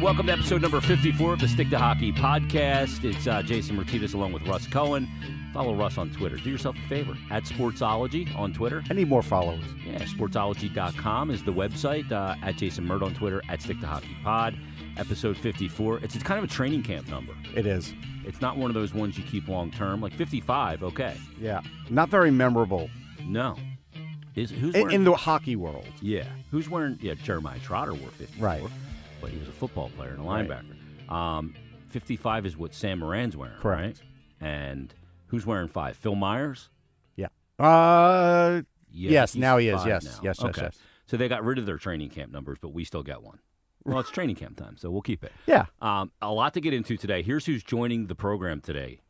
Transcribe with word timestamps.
and 0.00 0.04
welcome 0.06 0.26
to 0.26 0.32
episode 0.32 0.62
number 0.62 0.80
54 0.80 1.34
of 1.34 1.40
the 1.40 1.48
Stick 1.48 1.68
to 1.68 1.78
Hockey 1.78 2.10
podcast. 2.10 3.04
It's 3.04 3.26
uh, 3.26 3.42
Jason 3.42 3.76
Myrtetus 3.76 4.14
along 4.14 4.32
with 4.32 4.46
Russ 4.46 4.66
Cohen. 4.66 5.06
Follow 5.52 5.74
Russ 5.74 5.98
on 5.98 6.10
Twitter. 6.10 6.36
Do 6.36 6.48
yourself 6.48 6.74
a 6.82 6.88
favor 6.88 7.14
at 7.30 7.44
Sportsology 7.44 8.34
on 8.34 8.54
Twitter. 8.54 8.82
I 8.88 8.94
need 8.94 9.08
more 9.08 9.22
followers. 9.22 9.64
Yeah, 9.84 9.98
sportsology.com 10.04 11.30
is 11.30 11.44
the 11.44 11.52
website. 11.52 12.10
Uh, 12.10 12.34
at 12.42 12.56
Jason 12.56 12.86
Mert 12.86 13.02
on 13.02 13.12
Twitter, 13.14 13.42
at 13.50 13.60
Stick 13.60 13.78
to 13.80 13.86
Hockey 13.86 14.16
Pod. 14.24 14.56
Episode 14.96 15.36
54. 15.36 15.98
It's, 15.98 16.14
it's 16.14 16.24
kind 16.24 16.38
of 16.38 16.44
a 16.44 16.52
training 16.52 16.82
camp 16.82 17.06
number. 17.08 17.34
It 17.54 17.66
is. 17.66 17.92
It's 18.24 18.40
not 18.40 18.56
one 18.56 18.70
of 18.70 18.74
those 18.74 18.94
ones 18.94 19.18
you 19.18 19.24
keep 19.24 19.48
long 19.48 19.70
term. 19.70 20.00
Like 20.00 20.14
55, 20.14 20.82
okay. 20.82 21.14
Yeah. 21.38 21.60
Not 21.90 22.08
very 22.08 22.30
memorable 22.30 22.88
No. 23.26 23.56
Is 24.34 24.50
who's 24.50 24.74
in, 24.74 24.82
wearing, 24.82 24.94
in 24.94 25.04
the 25.04 25.14
hockey 25.14 25.56
world. 25.56 25.88
Yeah. 26.00 26.28
Who's 26.50 26.70
wearing? 26.70 26.98
Yeah, 27.02 27.14
Jeremiah 27.14 27.58
Trotter 27.58 27.92
wore 27.92 28.10
54. 28.10 28.46
Right. 28.46 28.62
But 29.20 29.30
he 29.30 29.38
was 29.38 29.48
a 29.48 29.52
football 29.52 29.90
player 29.90 30.10
and 30.10 30.20
a 30.20 30.22
Right. 30.22 30.48
linebacker. 30.48 31.12
Um, 31.12 31.54
55 31.88 32.46
is 32.46 32.56
what 32.56 32.72
Sam 32.74 33.00
Morin's 33.00 33.36
wearing, 33.36 33.56
Correct. 33.58 34.00
right? 34.40 34.48
And 34.48 34.94
who's 35.26 35.44
wearing 35.44 35.68
five? 35.68 35.96
Phil 35.96 36.14
Myers? 36.14 36.70
Yeah. 37.16 37.28
Uh, 37.58 38.62
Yeah, 38.92 39.10
Yes, 39.12 39.36
now 39.36 39.56
he 39.58 39.68
is. 39.68 39.84
Yes, 39.86 40.04
now. 40.04 40.10
yes, 40.10 40.20
yes, 40.22 40.44
okay. 40.44 40.62
yes. 40.62 40.78
So 41.06 41.16
they 41.16 41.28
got 41.28 41.44
rid 41.44 41.58
of 41.58 41.66
their 41.66 41.78
training 41.78 42.10
camp 42.10 42.32
numbers, 42.32 42.58
but 42.60 42.70
we 42.70 42.82
still 42.84 43.02
get 43.04 43.22
one. 43.22 43.38
Well, 43.84 44.00
it's 44.00 44.10
training 44.10 44.34
camp 44.36 44.56
time, 44.56 44.76
so 44.76 44.90
we'll 44.90 45.00
keep 45.02 45.22
it. 45.24 45.32
yeah. 45.46 45.66
Um, 45.80 46.10
a 46.20 46.32
lot 46.32 46.54
to 46.54 46.60
get 46.60 46.74
into 46.74 46.96
today. 46.96 47.22
Here's 47.22 47.46
who's 47.46 47.62
joining 47.62 48.06
the 48.08 48.14
program 48.16 48.60
today, 48.60 49.00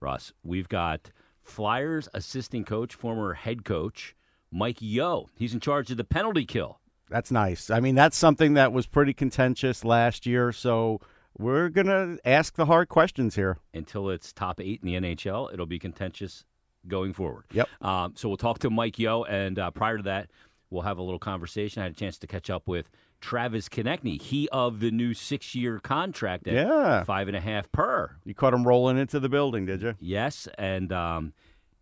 Russ. 0.00 0.32
We've 0.42 0.68
got 0.68 1.10
Flyers 1.42 2.08
assistant 2.14 2.66
coach, 2.66 2.94
former 2.94 3.34
head 3.34 3.64
coach, 3.64 4.16
Mike 4.50 4.80
Yeo. 4.80 5.28
He's 5.36 5.52
in 5.54 5.60
charge 5.60 5.90
of 5.90 5.96
the 5.98 6.04
penalty 6.04 6.44
kill. 6.46 6.80
That's 7.08 7.30
nice. 7.30 7.70
I 7.70 7.80
mean, 7.80 7.94
that's 7.94 8.16
something 8.16 8.54
that 8.54 8.72
was 8.72 8.86
pretty 8.86 9.14
contentious 9.14 9.84
last 9.84 10.26
year. 10.26 10.52
So 10.52 11.00
we're 11.38 11.68
going 11.68 11.86
to 11.86 12.18
ask 12.24 12.54
the 12.56 12.66
hard 12.66 12.88
questions 12.88 13.36
here. 13.36 13.58
until 13.74 14.10
it's 14.10 14.32
top 14.32 14.60
eight 14.60 14.80
in 14.82 14.86
the 15.02 15.14
NHL. 15.14 15.52
It'll 15.52 15.66
be 15.66 15.78
contentious 15.78 16.44
going 16.88 17.12
forward. 17.12 17.44
Yep. 17.52 17.68
Um, 17.80 18.12
so 18.16 18.28
we'll 18.28 18.36
talk 18.36 18.58
to 18.60 18.70
Mike 18.70 18.98
Yeo, 18.98 19.22
and 19.24 19.58
uh, 19.58 19.70
prior 19.70 19.96
to 19.98 20.02
that, 20.04 20.30
we'll 20.70 20.82
have 20.82 20.98
a 20.98 21.02
little 21.02 21.18
conversation. 21.18 21.80
I 21.80 21.84
had 21.86 21.92
a 21.92 21.96
chance 21.96 22.18
to 22.18 22.26
catch 22.26 22.48
up 22.50 22.66
with 22.68 22.90
Travis 23.20 23.68
Konecny, 23.68 24.20
he 24.20 24.48
of 24.50 24.80
the 24.80 24.90
new 24.90 25.14
six-year 25.14 25.78
contract 25.80 26.46
at 26.46 26.54
Yeah. 26.54 27.02
five 27.04 27.28
and 27.28 27.36
a 27.36 27.40
half 27.40 27.70
per. 27.72 28.16
You 28.24 28.34
caught 28.34 28.52
him 28.54 28.66
rolling 28.66 28.98
into 28.98 29.18
the 29.20 29.28
building, 29.28 29.64
did 29.66 29.80
you? 29.82 29.94
Yes, 30.00 30.48
and 30.58 30.92
um, 30.92 31.32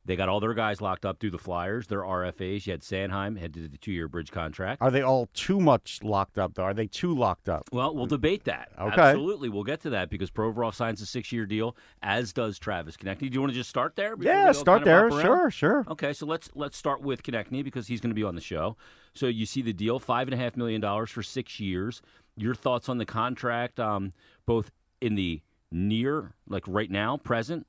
they 0.06 0.16
got 0.16 0.28
all 0.28 0.40
their 0.40 0.54
guys 0.54 0.80
locked 0.80 1.06
up 1.06 1.18
through 1.18 1.30
the 1.30 1.38
Flyers. 1.38 1.86
Their 1.86 2.00
RFAs. 2.00 2.66
You 2.66 2.72
had 2.72 2.82
Sanheim 2.82 3.38
had 3.38 3.54
to 3.54 3.68
the 3.68 3.78
two-year 3.78 4.08
bridge 4.08 4.30
contract. 4.30 4.82
Are 4.82 4.90
they 4.90 5.02
all 5.02 5.28
too 5.32 5.60
much 5.60 6.02
locked 6.02 6.38
up, 6.38 6.54
though? 6.54 6.64
Are 6.64 6.74
they 6.74 6.86
too 6.86 7.14
locked 7.14 7.48
up? 7.48 7.68
Well, 7.72 7.94
we'll 7.94 8.06
debate 8.06 8.44
that. 8.44 8.70
Okay. 8.78 9.00
Absolutely. 9.00 9.48
We'll 9.48 9.64
get 9.64 9.80
to 9.82 9.90
that 9.90 10.10
because 10.10 10.30
Provorov 10.30 10.74
signs 10.74 11.00
a 11.00 11.06
six 11.06 11.32
year 11.32 11.46
deal, 11.46 11.76
as 12.02 12.32
does 12.32 12.58
Travis 12.58 12.96
Konecny. 12.96 13.20
Do 13.20 13.34
you 13.34 13.40
want 13.40 13.52
to 13.52 13.58
just 13.58 13.70
start 13.70 13.96
there? 13.96 14.14
Yeah, 14.20 14.52
start 14.52 14.84
kind 14.84 15.04
of 15.04 15.12
there. 15.12 15.22
Sure, 15.22 15.50
sure. 15.50 15.84
Okay, 15.88 16.12
so 16.12 16.26
let's 16.26 16.50
let's 16.54 16.76
start 16.76 17.00
with 17.00 17.22
Konecny 17.22 17.64
because 17.64 17.86
he's 17.86 18.00
going 18.00 18.10
to 18.10 18.14
be 18.14 18.24
on 18.24 18.34
the 18.34 18.40
show. 18.40 18.76
So 19.14 19.26
you 19.26 19.46
see 19.46 19.62
the 19.62 19.72
deal, 19.72 19.98
five 19.98 20.26
and 20.28 20.34
a 20.34 20.36
half 20.36 20.56
million 20.56 20.80
dollars 20.80 21.10
for 21.10 21.22
six 21.22 21.60
years. 21.60 22.02
Your 22.36 22.54
thoughts 22.54 22.88
on 22.88 22.98
the 22.98 23.06
contract, 23.06 23.78
um, 23.78 24.12
both 24.44 24.70
in 25.00 25.14
the 25.14 25.40
near, 25.70 26.32
like 26.48 26.64
right 26.66 26.90
now, 26.90 27.16
present, 27.16 27.66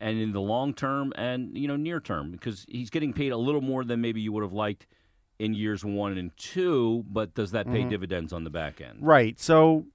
and 0.00 0.18
in 0.18 0.32
the 0.32 0.40
long 0.40 0.74
term, 0.74 1.12
and 1.16 1.56
you 1.56 1.68
know 1.68 1.76
near 1.76 2.00
term, 2.00 2.30
because 2.30 2.64
he's 2.68 2.90
getting 2.90 3.12
paid 3.12 3.32
a 3.32 3.36
little 3.36 3.60
more 3.60 3.84
than 3.84 4.00
maybe 4.00 4.20
you 4.20 4.32
would 4.32 4.42
have 4.42 4.52
liked 4.52 4.86
in 5.38 5.54
years 5.54 5.84
one 5.84 6.16
and 6.16 6.36
two. 6.36 7.04
But 7.08 7.34
does 7.34 7.50
that 7.52 7.66
pay 7.66 7.80
mm-hmm. 7.80 7.90
dividends 7.90 8.32
on 8.32 8.44
the 8.44 8.50
back 8.50 8.80
end? 8.80 8.98
Right. 9.00 9.38
So, 9.40 9.86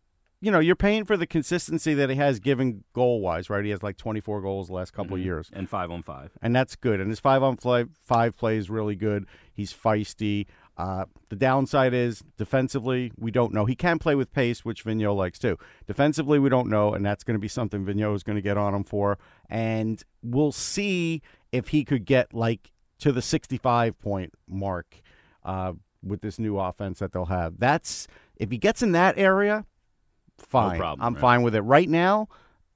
you 0.41 0.51
know, 0.51 0.59
you're 0.59 0.75
paying 0.75 1.05
for 1.05 1.17
the 1.17 1.27
consistency 1.27 1.93
that 1.93 2.09
he 2.09 2.15
has 2.15 2.39
given 2.39 2.83
goal 2.93 3.21
wise, 3.21 3.49
right? 3.49 3.63
He 3.63 3.71
has 3.71 3.83
like 3.83 3.97
24 3.97 4.41
goals 4.41 4.67
the 4.67 4.73
last 4.73 4.91
couple 4.91 5.15
of 5.15 5.21
years. 5.21 5.49
And 5.53 5.69
five 5.69 5.91
on 5.91 6.03
five. 6.03 6.31
and 6.41 6.55
that's 6.55 6.75
good. 6.75 6.99
And 6.99 7.09
his 7.09 7.19
five 7.19 7.43
on 7.43 7.57
five, 7.57 7.89
five 8.03 8.35
play 8.35 8.57
is 8.57 8.69
really 8.69 8.95
good. 8.95 9.25
He's 9.53 9.73
feisty. 9.73 10.47
Uh, 10.77 11.05
the 11.29 11.35
downside 11.35 11.93
is 11.93 12.23
defensively, 12.37 13.11
we 13.17 13.31
don't 13.31 13.53
know. 13.53 13.65
He 13.65 13.75
can 13.75 13.97
play 13.97 14.15
with 14.15 14.33
pace, 14.33 14.65
which 14.65 14.83
Vigneault 14.83 15.15
likes 15.15 15.39
too. 15.39 15.57
Defensively, 15.87 16.37
we 16.37 16.49
don't 16.49 16.69
know, 16.69 16.93
and 16.93 17.05
that's 17.05 17.23
going 17.23 17.35
to 17.35 17.39
be 17.39 17.47
something 17.47 17.85
Vigneault 17.85 18.15
is 18.15 18.23
going 18.23 18.35
to 18.35 18.41
get 18.41 18.57
on 18.57 18.73
him 18.73 18.83
for. 18.83 19.17
And 19.49 20.03
we'll 20.21 20.51
see 20.51 21.21
if 21.51 21.69
he 21.69 21.85
could 21.85 22.05
get 22.05 22.33
like 22.33 22.71
to 22.99 23.11
the 23.11 23.21
65 23.21 23.97
point 23.99 24.33
mark 24.47 25.01
uh, 25.43 25.73
with 26.03 26.21
this 26.21 26.39
new 26.39 26.59
offense 26.59 26.99
that 26.99 27.13
they'll 27.13 27.25
have. 27.25 27.57
That's 27.57 28.07
if 28.35 28.51
he 28.51 28.57
gets 28.57 28.83
in 28.83 28.91
that 28.91 29.17
area, 29.17 29.65
fine. 30.37 30.77
problem, 30.77 31.05
I'm 31.05 31.13
right? 31.13 31.21
fine 31.21 31.41
with 31.41 31.55
it. 31.55 31.61
Right 31.61 31.89
now, 31.89 32.27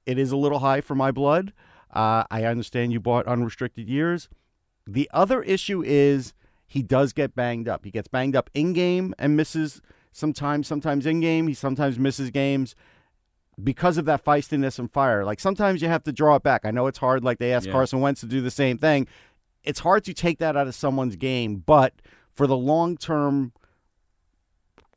it 0.06 0.18
is 0.18 0.32
a 0.32 0.36
little 0.36 0.60
high 0.60 0.80
for 0.80 0.94
my 0.94 1.10
blood. 1.10 1.52
Uh, 1.92 2.24
I 2.30 2.44
understand 2.44 2.92
you 2.92 3.00
bought 3.00 3.26
unrestricted 3.26 3.88
years. 3.88 4.28
The 4.86 5.10
other 5.12 5.42
issue 5.42 5.82
is 5.84 6.32
he 6.70 6.84
does 6.84 7.12
get 7.12 7.34
banged 7.34 7.68
up. 7.68 7.84
He 7.84 7.90
gets 7.90 8.06
banged 8.06 8.36
up 8.36 8.48
in 8.54 8.72
game 8.72 9.12
and 9.18 9.36
misses 9.36 9.82
sometimes, 10.12 10.68
sometimes 10.68 11.04
in 11.04 11.18
game. 11.18 11.48
He 11.48 11.54
sometimes 11.54 11.98
misses 11.98 12.30
games 12.30 12.76
because 13.62 13.98
of 13.98 14.04
that 14.04 14.24
feistiness 14.24 14.78
and 14.78 14.88
fire. 14.90 15.24
Like 15.24 15.40
sometimes 15.40 15.82
you 15.82 15.88
have 15.88 16.04
to 16.04 16.12
draw 16.12 16.36
it 16.36 16.44
back. 16.44 16.64
I 16.64 16.70
know 16.70 16.86
it's 16.86 16.98
hard. 16.98 17.24
Like 17.24 17.38
they 17.40 17.52
asked 17.52 17.66
Yeah. 17.66 17.72
Carson 17.72 17.98
Wentz 18.00 18.20
to 18.20 18.26
do 18.26 18.40
the 18.40 18.52
same 18.52 18.78
thing. 18.78 19.08
It's 19.64 19.80
hard 19.80 20.04
to 20.04 20.14
take 20.14 20.38
that 20.38 20.56
out 20.56 20.68
of 20.68 20.76
someone's 20.76 21.16
game, 21.16 21.56
but 21.56 21.94
for 22.32 22.46
the 22.46 22.56
long 22.56 22.96
term, 22.96 23.52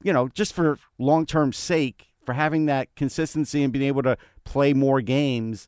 you 0.03 0.13
know, 0.13 0.27
just 0.27 0.53
for 0.53 0.77
long 0.99 1.25
term 1.25 1.51
sake, 1.51 2.09
for 2.23 2.33
having 2.33 2.67
that 2.67 2.93
consistency 2.95 3.63
and 3.63 3.73
being 3.73 3.85
able 3.87 4.03
to 4.03 4.15
play 4.43 4.73
more 4.75 5.01
games, 5.01 5.67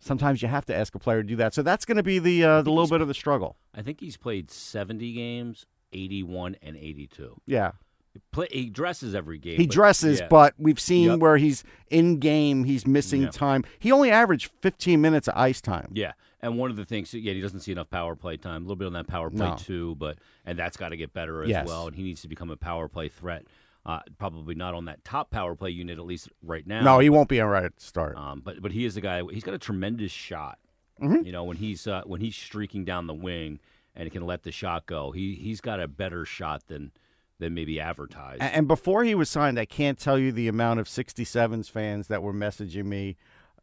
sometimes 0.00 0.42
you 0.42 0.48
have 0.48 0.66
to 0.66 0.74
ask 0.74 0.94
a 0.94 0.98
player 0.98 1.22
to 1.22 1.28
do 1.28 1.36
that. 1.36 1.54
So 1.54 1.62
that's 1.62 1.84
going 1.84 1.96
to 1.96 2.02
be 2.02 2.18
the 2.18 2.42
uh, 2.44 2.62
the 2.62 2.70
little 2.70 2.88
bit 2.88 3.00
of 3.00 3.08
the 3.08 3.14
struggle. 3.14 3.56
I 3.74 3.82
think 3.82 4.00
he's 4.00 4.16
played 4.16 4.50
70 4.50 5.12
games, 5.12 5.66
81 5.92 6.56
and 6.62 6.76
82. 6.76 7.40
Yeah, 7.46 7.72
He 8.12 8.20
Play, 8.32 8.48
he 8.50 8.70
dresses 8.70 9.14
every 9.14 9.38
game. 9.38 9.56
he 9.58 9.66
but- 9.66 9.72
dresses, 9.72 10.20
yeah. 10.20 10.26
but 10.28 10.54
we've 10.58 10.80
seen 10.80 11.10
Yep. 11.10 11.18
where 11.20 11.36
he's 11.36 11.62
in 11.90 12.18
game, 12.18 12.64
he's 12.64 12.86
missing 12.86 13.22
Yeah. 13.22 13.30
time. 13.30 13.64
He 13.78 13.92
only 13.92 14.10
averaged 14.10 14.50
15 14.60 15.00
minutes 15.00 15.28
of 15.28 15.34
ice 15.36 15.60
time. 15.60 15.92
Yeah, 15.94 16.12
and 16.40 16.58
one 16.58 16.70
of 16.70 16.76
the 16.76 16.84
things, 16.84 17.14
yeah, 17.14 17.32
he 17.32 17.40
doesn't 17.40 17.60
see 17.60 17.70
enough 17.72 17.90
power 17.90 18.16
play 18.16 18.36
time. 18.36 18.62
A 18.62 18.64
little 18.64 18.76
bit 18.76 18.86
on 18.86 18.92
that 18.94 19.06
power 19.06 19.30
play 19.30 19.50
No. 19.50 19.56
too, 19.56 19.94
but 19.96 20.18
and 20.44 20.58
that's 20.58 20.76
got 20.76 20.88
to 20.88 20.96
get 20.96 21.12
better 21.12 21.42
as 21.44 21.50
Yes. 21.50 21.66
well. 21.68 21.86
And 21.86 21.94
he 21.96 22.02
needs 22.02 22.22
to 22.22 22.28
become 22.28 22.50
a 22.50 22.56
power 22.56 22.88
play 22.88 23.08
threat. 23.08 23.44
Uh, 23.86 24.00
probably 24.18 24.54
not 24.54 24.74
on 24.74 24.84
that 24.84 25.02
top 25.04 25.30
power 25.30 25.54
play 25.54 25.70
unit 25.70 25.98
at 25.98 26.04
least 26.04 26.28
right 26.42 26.66
now. 26.66 26.82
No, 26.82 26.98
he 26.98 27.08
won't 27.08 27.30
be 27.30 27.40
all 27.40 27.48
right 27.48 27.64
at 27.64 27.76
the 27.76 27.82
start. 27.82 28.16
Um, 28.16 28.42
but 28.44 28.60
but 28.60 28.72
he 28.72 28.84
is 28.84 28.96
a 28.96 29.00
guy. 29.00 29.22
He's 29.32 29.42
got 29.42 29.54
a 29.54 29.58
tremendous 29.58 30.12
shot. 30.12 30.58
Mm-hmm. 31.00 31.24
You 31.24 31.32
know 31.32 31.44
when 31.44 31.56
he's 31.56 31.86
uh, 31.86 32.02
when 32.04 32.20
he's 32.20 32.36
streaking 32.36 32.84
down 32.84 33.06
the 33.06 33.14
wing 33.14 33.58
and 33.96 34.10
can 34.12 34.26
let 34.26 34.42
the 34.42 34.52
shot 34.52 34.86
go. 34.86 35.12
He 35.12 35.34
he's 35.34 35.60
got 35.60 35.80
a 35.80 35.88
better 35.88 36.26
shot 36.26 36.66
than 36.66 36.92
than 37.38 37.54
maybe 37.54 37.80
advertised. 37.80 38.42
And 38.42 38.68
before 38.68 39.02
he 39.02 39.14
was 39.14 39.28
signed, 39.28 39.58
I 39.58 39.64
can't 39.64 39.98
tell 39.98 40.18
you 40.18 40.30
the 40.30 40.46
amount 40.46 40.78
of 40.78 40.86
67s 40.86 41.70
fans 41.70 42.08
that 42.08 42.22
were 42.22 42.34
messaging 42.34 42.84
me 42.84 43.16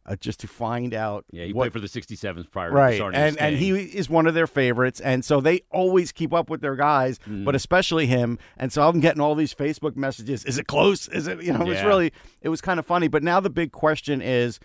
uh, 0.07 0.15
just 0.15 0.39
to 0.39 0.47
find 0.47 0.93
out 0.93 1.25
yeah, 1.31 1.45
he 1.45 1.53
what 1.53 1.63
played 1.63 1.73
for 1.73 1.79
the 1.79 1.87
67s 1.87 2.49
prior 2.49 2.71
right 2.71 2.91
to 2.91 2.95
starting 2.97 3.19
and 3.19 3.37
and 3.39 3.57
he 3.57 3.71
is 3.71 4.09
one 4.09 4.25
of 4.27 4.33
their 4.33 4.47
favorites 4.47 4.99
and 5.01 5.25
so 5.25 5.41
they 5.41 5.61
always 5.71 6.11
keep 6.11 6.33
up 6.33 6.49
with 6.49 6.61
their 6.61 6.75
guys 6.75 7.19
Mm-hmm. 7.19 7.43
but 7.45 7.55
especially 7.55 8.05
him 8.07 8.39
and 8.57 8.71
so 8.71 8.87
i'm 8.87 8.99
getting 8.99 9.21
all 9.21 9.35
these 9.35 9.53
facebook 9.53 9.95
messages 9.95 10.45
is 10.45 10.57
it 10.57 10.67
close? 10.67 11.07
Is 11.09 11.27
it? 11.27 11.43
You 11.43 11.53
know 11.53 11.61
it's 11.69 11.81
Yeah. 11.81 11.87
really 11.87 12.13
it 12.41 12.49
was 12.49 12.61
kind 12.61 12.79
of 12.79 12.85
funny 12.85 13.07
but 13.07 13.21
now 13.23 13.39
the 13.39 13.49
big 13.49 13.71
question 13.71 14.21
is 14.21 14.59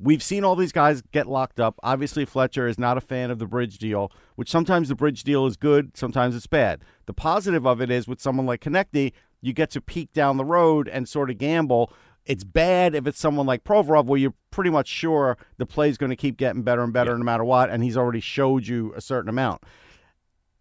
we've 0.00 0.22
seen 0.22 0.44
all 0.44 0.54
these 0.56 0.72
guys 0.72 1.00
get 1.10 1.26
locked 1.26 1.58
up. 1.58 1.74
Obviously 1.82 2.24
fletcher 2.26 2.66
is 2.68 2.78
not 2.78 2.98
a 2.98 3.00
fan 3.00 3.30
of 3.30 3.38
the 3.38 3.46
bridge 3.46 3.78
deal 3.78 4.12
which 4.34 4.50
sometimes 4.50 4.88
the 4.88 4.94
bridge 4.94 5.24
deal 5.24 5.46
is 5.46 5.56
good 5.56 5.96
sometimes 5.96 6.36
it's 6.36 6.46
bad. 6.46 6.80
The 7.06 7.14
positive 7.14 7.66
of 7.66 7.80
it 7.80 7.90
is 7.90 8.06
with 8.06 8.20
someone 8.20 8.44
like 8.46 8.60
Konecny, 8.60 9.12
you 9.40 9.52
get 9.52 9.70
to 9.70 9.80
peek 9.80 10.12
down 10.12 10.36
the 10.36 10.44
road 10.44 10.86
and 10.88 11.08
sort 11.08 11.30
of 11.30 11.38
gamble 11.38 11.92
it's 12.26 12.44
bad 12.44 12.94
if 12.94 13.06
it's 13.06 13.18
someone 13.18 13.46
like 13.46 13.64
Provorov 13.64 14.06
where 14.06 14.18
you're 14.18 14.34
pretty 14.50 14.70
much 14.70 14.88
sure 14.88 15.38
the 15.58 15.66
play's 15.66 15.96
going 15.96 16.10
to 16.10 16.16
keep 16.16 16.36
getting 16.36 16.62
better 16.62 16.82
and 16.82 16.92
better 16.92 17.16
no 17.16 17.24
matter 17.24 17.44
what, 17.44 17.70
and 17.70 17.82
he's 17.82 17.96
already 17.96 18.20
showed 18.20 18.66
you 18.66 18.92
a 18.96 19.00
certain 19.00 19.28
amount. 19.28 19.62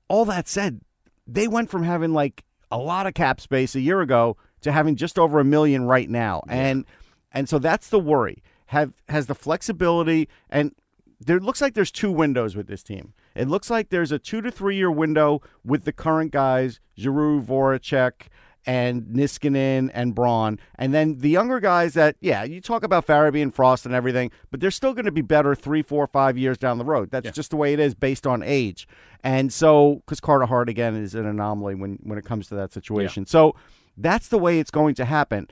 All 0.08 0.26
that 0.26 0.48
said, 0.48 0.82
they 1.26 1.48
went 1.48 1.70
from 1.70 1.84
having 1.84 2.14
like 2.14 2.44
a 2.72 2.78
lot 2.78 3.08
of 3.08 3.14
cap 3.16 3.42
space 3.42 3.76
a 3.76 3.82
year 3.82 4.02
ago 4.02 4.38
to 4.62 4.72
having 4.72 4.96
just 4.96 5.18
over 5.18 5.40
a 5.40 5.44
million 5.44 5.86
right 5.86 6.10
now, 6.10 6.44
and 6.48 6.86
and 7.32 7.50
so 7.50 7.60
that's 7.60 7.90
the 7.90 8.00
worry. 8.00 8.44
Have 8.68 8.94
has 9.10 9.28
the 9.28 9.36
flexibility 9.36 10.28
and 10.50 10.74
there 11.20 11.40
looks 11.40 11.62
like 11.62 11.74
there's 11.74 11.92
two 11.92 12.12
windows 12.12 12.56
with 12.56 12.68
this 12.68 12.84
team. 12.84 13.14
It 13.36 13.48
looks 13.48 13.70
like 13.70 13.90
there's 13.90 14.12
a 14.12 14.20
two 14.20 14.42
to 14.42 14.52
three 14.52 14.76
year 14.76 14.92
window 14.92 15.42
with 15.64 15.86
the 15.86 15.94
current 15.94 16.32
guys, 16.32 16.80
Giroux, 16.98 17.42
Voracek, 17.42 18.28
and 18.66 19.04
Niskanen 19.04 19.92
and 19.94 20.16
Braun. 20.16 20.60
And 20.76 20.94
then 20.94 21.20
the 21.20 21.30
younger 21.30 21.60
guys 21.60 21.94
that, 21.94 22.16
yeah, 22.20 22.44
you 22.44 22.62
talk 22.62 22.84
about 22.84 23.06
Farabee 23.06 23.42
and 23.42 23.54
Frost 23.54 23.86
and 23.86 23.94
everything, 23.94 24.32
but 24.52 24.60
they're 24.60 24.72
still 24.72 24.94
going 24.94 25.06
to 25.06 25.12
be 25.12 25.22
better 25.22 25.56
three, 25.56 25.82
four, 25.82 26.08
five 26.08 26.38
years 26.38 26.58
down 26.58 26.78
the 26.78 26.86
road. 26.86 27.12
That's 27.12 27.26
just 27.36 27.52
the 27.52 27.58
way 27.58 27.74
it 27.74 27.80
is 27.80 27.94
based 27.94 28.26
on 28.26 28.42
age. 28.44 28.88
And 29.24 29.52
so, 29.52 30.02
because 30.06 30.20
Carter 30.20 30.46
Hart, 30.46 30.70
again, 30.70 30.96
is 30.96 31.16
an 31.16 31.26
anomaly 31.26 31.76
when, 31.76 32.00
when 32.04 32.18
it 32.18 32.26
comes 32.26 32.48
to 32.50 32.56
that 32.56 32.72
situation. 32.72 33.26
So 33.26 33.56
that's 33.98 34.28
the 34.28 34.38
way 34.38 34.60
it's 34.60 34.72
going 34.72 34.96
to 34.96 35.06
happen. 35.06 35.48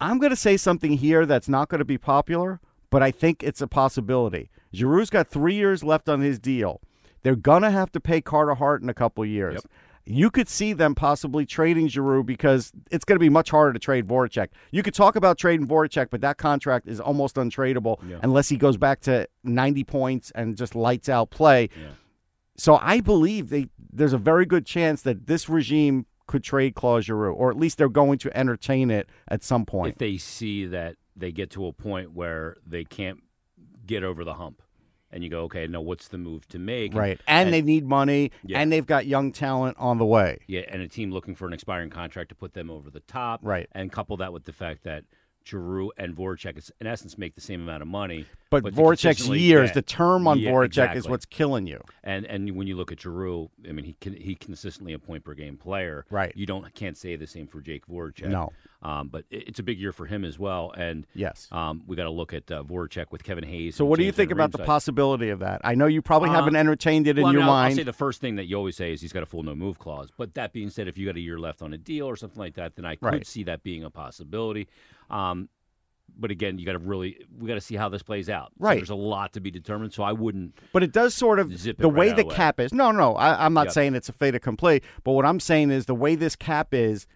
I'm 0.00 0.18
going 0.18 0.30
to 0.30 0.36
say 0.36 0.56
something 0.56 0.92
here 0.94 1.26
that's 1.26 1.48
not 1.48 1.68
going 1.68 1.80
to 1.80 1.84
be 1.84 1.98
popular, 1.98 2.60
but 2.88 3.02
I 3.02 3.10
think 3.10 3.42
it's 3.42 3.60
a 3.60 3.66
possibility. 3.66 4.50
Giroux's 4.74 5.10
got 5.10 5.28
three 5.28 5.54
years 5.54 5.84
left 5.84 6.08
on 6.08 6.20
his 6.20 6.38
deal. 6.38 6.80
They're 7.22 7.36
going 7.36 7.62
to 7.62 7.70
have 7.70 7.92
to 7.92 8.00
pay 8.00 8.20
Carter 8.20 8.54
Hart 8.54 8.82
in 8.82 8.88
a 8.88 8.94
couple 8.94 9.24
years. 9.26 9.54
Yep. 9.54 9.64
You 10.12 10.30
could 10.30 10.48
see 10.48 10.72
them 10.72 10.94
possibly 10.94 11.46
trading 11.46 11.88
Giroux 11.88 12.22
because 12.24 12.72
it's 12.90 13.04
going 13.04 13.16
to 13.16 13.20
be 13.20 13.28
much 13.28 13.50
harder 13.50 13.72
to 13.72 13.78
trade 13.78 14.06
Voracek. 14.06 14.48
You 14.72 14.82
could 14.82 14.94
talk 14.94 15.16
about 15.16 15.38
trading 15.38 15.66
Voracek, 15.66 16.08
but 16.10 16.20
that 16.22 16.36
contract 16.38 16.86
is 16.88 17.00
almost 17.00 17.36
untradeable 17.36 17.98
Yeah. 18.08 18.18
unless 18.22 18.48
he 18.48 18.56
goes 18.56 18.76
back 18.76 19.00
to 19.02 19.26
90 19.44 19.84
points 19.84 20.30
and 20.34 20.56
just 20.56 20.74
lights 20.74 21.08
out 21.08 21.30
play. 21.30 21.68
Yeah. 21.80 21.88
So 22.56 22.78
I 22.82 23.00
believe 23.00 23.48
they, 23.50 23.68
there's 23.92 24.12
a 24.12 24.18
very 24.18 24.44
good 24.46 24.66
chance 24.66 25.02
that 25.02 25.26
this 25.26 25.48
regime 25.48 26.06
could 26.26 26.44
trade 26.44 26.74
Claude 26.74 27.04
Giroux, 27.04 27.32
or 27.32 27.50
at 27.50 27.56
least 27.56 27.78
they're 27.78 27.88
going 27.88 28.18
to 28.18 28.36
entertain 28.36 28.90
it 28.90 29.08
at 29.28 29.42
some 29.42 29.64
point. 29.66 29.92
if 29.94 29.98
they 29.98 30.16
see 30.16 30.66
that 30.66 30.96
they 31.16 31.32
get 31.32 31.50
to 31.50 31.66
a 31.66 31.72
point 31.72 32.12
where 32.12 32.56
they 32.66 32.84
can't 32.84 33.18
get 33.86 34.04
over 34.04 34.24
the 34.24 34.34
hump, 34.34 34.62
and 35.12 35.24
you 35.24 35.30
go, 35.30 35.42
okay, 35.42 35.66
no, 35.66 35.80
what's 35.80 36.08
the 36.08 36.18
move 36.18 36.46
to 36.48 36.58
make? 36.58 36.94
Right. 36.94 37.20
And, 37.26 37.52
they 37.52 37.62
need 37.62 37.84
money, 37.86 38.30
Yeah. 38.44 38.60
and 38.60 38.70
they've 38.72 38.86
got 38.86 39.06
young 39.06 39.32
talent 39.32 39.76
on 39.78 39.98
the 39.98 40.06
way. 40.06 40.38
Yeah, 40.46 40.62
and 40.68 40.82
a 40.82 40.88
team 40.88 41.10
looking 41.10 41.34
for 41.34 41.46
an 41.46 41.52
expiring 41.52 41.90
contract 41.90 42.28
to 42.30 42.34
put 42.34 42.54
them 42.54 42.70
over 42.70 42.90
the 42.90 43.00
top. 43.00 43.40
Right. 43.42 43.68
And 43.72 43.90
couple 43.90 44.16
that 44.18 44.32
with 44.32 44.44
the 44.44 44.52
fact 44.52 44.84
that 44.84 45.04
Giroux 45.46 45.90
and 45.96 46.14
Voracek, 46.14 46.58
is- 46.58 46.70
in 46.80 46.86
essence, 46.86 47.16
make 47.16 47.34
the 47.34 47.40
same 47.40 47.62
amount 47.62 47.80
of 47.82 47.88
money. 47.88 48.26
But, 48.50 48.64
to 48.64 48.70
Voracek's 48.72 49.26
years, 49.28 49.70
get- 49.70 49.74
the 49.74 49.82
term 49.82 50.28
on 50.28 50.38
Yeah, 50.38 50.50
Voracek 50.50 50.64
exactly. 50.66 50.98
is 50.98 51.08
what's 51.08 51.24
killing 51.24 51.66
you. 51.66 51.80
And 52.04 52.26
and 52.26 52.54
when 52.56 52.66
you 52.66 52.76
look 52.76 52.92
at 52.92 53.00
Giroux, 53.00 53.50
I 53.66 53.72
mean, 53.72 53.86
he 53.86 53.94
can 53.94 54.12
he 54.12 54.34
consistently 54.34 54.92
a 54.92 54.98
point 54.98 55.24
per 55.24 55.32
game 55.34 55.56
player. 55.56 56.04
Right. 56.10 56.32
You 56.36 56.44
don't 56.46 56.72
can't 56.74 56.96
say 56.96 57.16
the 57.16 57.26
same 57.26 57.46
for 57.46 57.60
Jake 57.62 57.86
Voracek. 57.86 58.28
No. 58.28 58.52
Um, 58.82 59.08
but 59.08 59.24
it- 59.30 59.48
it's 59.48 59.58
a 59.58 59.62
big 59.62 59.78
year 59.78 59.92
for 59.92 60.06
him 60.06 60.24
as 60.24 60.38
well. 60.38 60.72
And 60.76 61.06
Yes. 61.14 61.48
um, 61.52 61.82
we 61.86 61.96
got 61.96 62.04
to 62.04 62.10
look 62.10 62.32
at 62.32 62.50
uh, 62.50 62.62
Voracek 62.62 63.06
with 63.10 63.22
Kevin 63.22 63.44
Hayes. 63.44 63.76
So, 63.76 63.84
what 63.84 63.98
do 63.98 64.04
you 64.06 64.12
think 64.12 64.30
about 64.30 64.52
the 64.52 64.58
possibility 64.58 65.28
of 65.28 65.40
that? 65.40 65.60
I 65.64 65.74
know 65.74 65.84
you 65.86 66.00
probably 66.00 66.30
Um, 66.30 66.36
haven't 66.36 66.56
entertained 66.56 67.06
it 67.06 67.18
in 67.18 67.22
well, 67.24 67.28
I 67.30 67.32
your 67.32 67.40
mean, 67.42 67.48
I'll- 67.48 67.54
mind. 67.54 67.70
I'll 67.72 67.76
say 67.76 67.82
the 67.82 67.92
first 67.92 68.20
thing 68.22 68.36
that 68.36 68.46
you 68.46 68.56
always 68.56 68.76
say 68.76 68.92
is 68.92 69.02
he's 69.02 69.12
got 69.12 69.22
a 69.22 69.26
full 69.26 69.42
no 69.42 69.54
move 69.54 69.78
clause. 69.78 70.08
But 70.16 70.32
that 70.34 70.54
being 70.54 70.70
said, 70.70 70.88
if 70.88 70.96
you 70.96 71.04
got 71.04 71.16
a 71.16 71.20
year 71.20 71.38
left 71.38 71.60
on 71.60 71.74
a 71.74 71.78
deal 71.78 72.06
or 72.06 72.16
something 72.16 72.38
like 72.38 72.54
that, 72.54 72.76
then 72.76 72.86
I 72.86 72.94
could 72.96 73.04
Right. 73.04 73.26
see 73.26 73.42
that 73.42 73.62
being 73.62 73.84
a 73.84 73.90
possibility. 73.90 74.66
Um, 75.10 75.50
but 76.18 76.30
again, 76.30 76.58
you 76.58 76.66
got 76.66 76.72
to 76.72 76.78
really 76.78 77.24
we 77.38 77.46
got 77.48 77.54
to 77.54 77.60
see 77.60 77.76
how 77.76 77.88
this 77.90 78.02
plays 78.02 78.28
out. 78.30 78.48
So 78.58 78.64
Right. 78.64 78.76
there's 78.78 78.90
a 78.90 78.94
lot 78.96 79.32
to 79.34 79.40
be 79.40 79.50
determined. 79.50 79.92
So 79.92 80.02
I 80.02 80.12
wouldn't. 80.12 80.54
But 80.72 80.82
it 80.82 80.92
does 80.92 81.14
sort 81.14 81.38
of 81.38 81.56
Zip 81.56 81.76
the 81.76 81.88
right 81.90 81.96
way 81.98 82.12
the 82.12 82.24
cap 82.24 82.58
is. 82.60 82.72
No, 82.72 82.90
no, 82.92 83.14
I, 83.14 83.44
I'm 83.44 83.52
not 83.52 83.66
Yep. 83.66 83.72
saying 83.74 83.94
it's 83.94 84.08
a 84.08 84.12
fait 84.12 84.34
accompli. 84.34 84.82
But 85.04 85.12
what 85.12 85.24
I'm 85.26 85.38
saying 85.38 85.70
is 85.70 85.84
the 85.86 85.94
way 85.94 86.14
this 86.16 86.34
cap 86.34 86.72
is, 86.74 87.06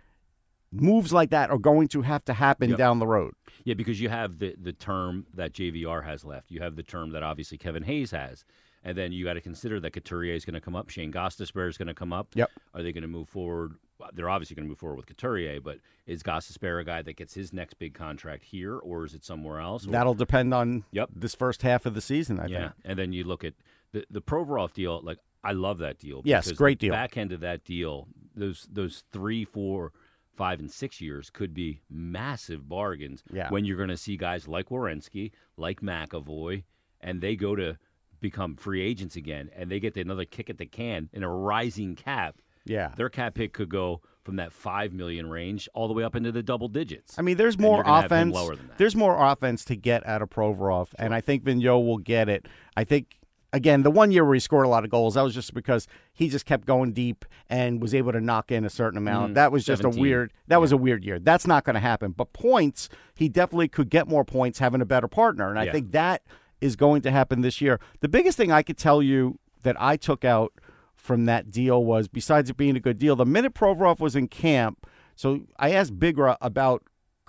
moves 0.75 1.13
like 1.13 1.31
that 1.31 1.51
are 1.51 1.59
going 1.59 1.89
to 1.89 2.03
have 2.03 2.25
to 2.27 2.33
happen 2.35 2.71
Yep. 2.71 2.79
down 2.79 2.99
the 2.99 3.07
road. 3.07 3.35
Yeah, 3.65 3.75
because 3.75 4.01
you 4.01 4.09
have 4.09 4.39
the 4.39 4.55
the 4.61 4.73
term 4.73 5.27
that 5.35 5.53
JVR 5.53 6.05
has 6.05 6.25
left. 6.25 6.51
You 6.51 6.61
have 6.61 6.77
the 6.77 6.83
term 6.83 7.11
that 7.11 7.23
obviously 7.23 7.59
Kevin 7.59 7.83
Hayes 7.85 8.11
has. 8.11 8.45
And 8.87 8.99
then 8.99 9.13
you 9.13 9.25
got 9.25 9.33
to 9.35 9.41
consider 9.41 9.81
that 9.81 9.93
Couturier 9.93 10.35
is 10.35 10.45
going 10.45 10.53
to 10.55 10.61
come 10.61 10.77
up. 10.77 10.91
Shane 10.91 11.11
Gostisbehere 11.11 11.71
is 11.71 11.79
going 11.79 11.89
to 11.89 11.95
come 11.95 12.13
up. 12.13 12.29
Yep. 12.35 12.51
Are 12.75 12.83
they 12.83 12.93
going 12.93 13.01
to 13.01 13.09
move 13.09 13.31
forward? 13.31 13.77
They're 14.13 14.29
obviously 14.29 14.57
going 14.57 14.67
to 14.67 14.69
move 14.69 14.79
forward 14.79 14.97
with 14.97 15.07
Couturier, 15.07 15.59
but 15.63 15.79
is 16.07 16.23
Gostisbehere 16.23 16.83
a 16.83 16.85
guy 16.85 17.01
that 17.01 17.17
gets 17.17 17.33
his 17.33 17.55
next 17.55 17.79
big 17.79 17.95
contract 17.95 18.45
here, 18.45 18.77
or 18.77 19.07
is 19.07 19.15
it 19.15 19.25
somewhere 19.25 19.59
else? 19.59 19.87
Or- 19.87 19.91
That'll 19.91 20.13
depend 20.13 20.53
on 20.53 20.85
Yep. 20.93 21.11
this 21.17 21.35
first 21.35 21.63
half 21.63 21.87
of 21.87 21.95
the 21.95 22.03
season. 22.03 22.39
I 22.39 22.47
yeah, 22.49 22.59
think. 22.59 22.73
and 22.85 22.99
then 22.99 23.15
you 23.15 23.25
look 23.25 23.43
at 23.43 23.55
the 23.93 24.05
the 24.11 24.21
Provorov 24.21 24.75
deal. 24.75 25.01
Like 25.03 25.19
I 25.43 25.53
love 25.53 25.79
that 25.79 25.99
deal. 25.99 26.21
Yes, 26.27 26.53
great 26.53 26.79
the 26.79 26.89
deal. 26.89 26.93
Back 26.95 27.17
end 27.17 27.33
of 27.33 27.41
that 27.41 27.65
deal, 27.65 28.09
those 28.37 28.69
those 28.71 29.05
three, 29.13 29.47
four, 29.47 29.93
five, 30.37 30.61
and 30.61 30.71
six 30.71 31.01
years 31.01 31.31
could 31.31 31.55
be 31.55 31.81
massive 31.91 32.69
bargains. 32.69 33.23
Yeah. 33.33 33.49
When 33.51 33.65
you're 33.65 33.77
going 33.77 33.89
to 33.89 33.97
see 33.97 34.17
guys 34.17 34.49
like 34.49 34.69
Werenski, 34.69 35.33
like 35.57 35.81
McAvoy, 35.81 36.65
and 37.01 37.21
they 37.21 37.37
go 37.37 37.55
to 37.57 37.77
become 38.21 38.57
free 38.57 38.83
agents 38.83 39.17
again, 39.17 39.51
and 39.55 39.71
they 39.71 39.81
get 39.81 39.97
another 39.97 40.25
kick 40.25 40.51
at 40.51 40.59
the 40.59 40.67
can 40.67 41.09
in 41.13 41.23
a 41.23 41.29
rising 41.29 41.95
cap. 41.95 42.37
Yeah. 42.65 42.93
Their 42.97 43.11
cap 43.11 43.37
hit 43.37 43.53
could 43.53 43.69
go 43.69 44.01
from 44.23 44.37
that 44.37 44.53
five 44.53 44.93
million 44.93 45.29
range 45.29 45.69
all 45.75 45.87
the 45.87 45.93
way 45.93 46.03
up 46.03 46.17
into 46.17 46.33
the 46.33 46.43
double 46.43 46.69
digits. 46.69 47.19
I 47.19 47.23
mean, 47.23 47.37
there's 47.37 47.59
more 47.59 47.77
you're 47.77 47.85
gonna 47.85 48.03
have 48.03 48.11
him 48.11 48.31
offense. 48.31 48.35
lower 48.35 48.57
than 48.57 48.69
that. 48.69 48.79
There's 48.79 48.97
more 48.97 49.23
offense 49.23 49.65
to 49.67 49.77
get 49.77 50.07
out 50.07 50.23
of 50.23 50.31
Provorov, 50.31 50.89
and 50.99 51.15
I 51.15 51.21
think 51.21 51.45
Vigneault 51.45 51.87
will 51.87 51.99
get 51.99 52.31
it. 52.31 52.47
I 52.77 52.85
think 52.85 53.19
again 53.55 53.83
the 53.85 53.91
one 53.91 54.11
year 54.11 54.25
where 54.25 54.35
he 54.35 54.41
scored 54.41 54.67
a 54.67 54.69
lot 54.69 54.85
of 54.85 54.91
goals, 54.91 55.15
that 55.15 55.23
was 55.23 55.33
just 55.33 55.55
because 55.55 55.87
he 56.13 56.29
just 56.29 56.45
kept 56.45 56.67
going 56.67 56.93
deep 56.93 57.25
and 57.49 57.81
was 57.81 57.95
able 57.95 58.13
to 58.13 58.21
knock 58.21 58.51
in 58.53 58.65
a 58.65 58.71
certain 58.71 58.99
amount. 58.99 59.33
Mm, 59.33 59.35
that 59.37 59.53
was 59.53 59.65
just 59.65 59.81
17. 59.83 59.99
a 59.99 60.03
weird. 60.03 60.33
That 60.49 60.61
was 60.61 60.73
a 60.73 60.77
weird 60.77 61.05
year. 61.05 61.19
That's 61.19 61.47
not 61.47 61.65
going 61.65 61.75
to 61.75 61.81
happen. 61.81 62.11
But 62.13 62.33
points, 62.33 62.89
he 63.15 63.29
definitely 63.31 63.69
could 63.69 63.89
get 63.89 64.09
more 64.09 64.25
points 64.25 64.59
having 64.59 64.81
a 64.83 64.85
better 64.85 65.09
partner, 65.09 65.49
and 65.49 65.59
I 65.59 65.65
Yeah. 65.65 65.73
think 65.73 65.93
that 65.93 66.23
is 66.61 66.77
going 66.77 67.01
to 67.03 67.11
happen 67.11 67.41
this 67.43 67.61
year. 67.61 67.79
The 68.01 68.09
biggest 68.09 68.37
thing 68.37 68.51
I 68.53 68.63
could 68.63 68.77
tell 68.77 69.01
you 69.03 69.39
that 69.63 69.81
I 69.81 69.97
took 69.97 70.25
out 70.25 70.53
from 70.95 71.25
that 71.27 71.51
deal 71.51 71.85
was 71.85 72.09
besides 72.09 72.51
it 72.51 72.57
being 72.57 72.77
a 72.77 72.81
good 72.81 72.99
deal, 72.99 73.15
the 73.17 73.27
minute 73.27 73.55
Provorov 73.55 74.01
was 74.01 74.17
in 74.17 74.29
camp. 74.29 74.87
So 75.15 75.43
I 75.59 75.71
asked 75.73 75.99
Bigra 75.99 76.37
about 76.41 76.83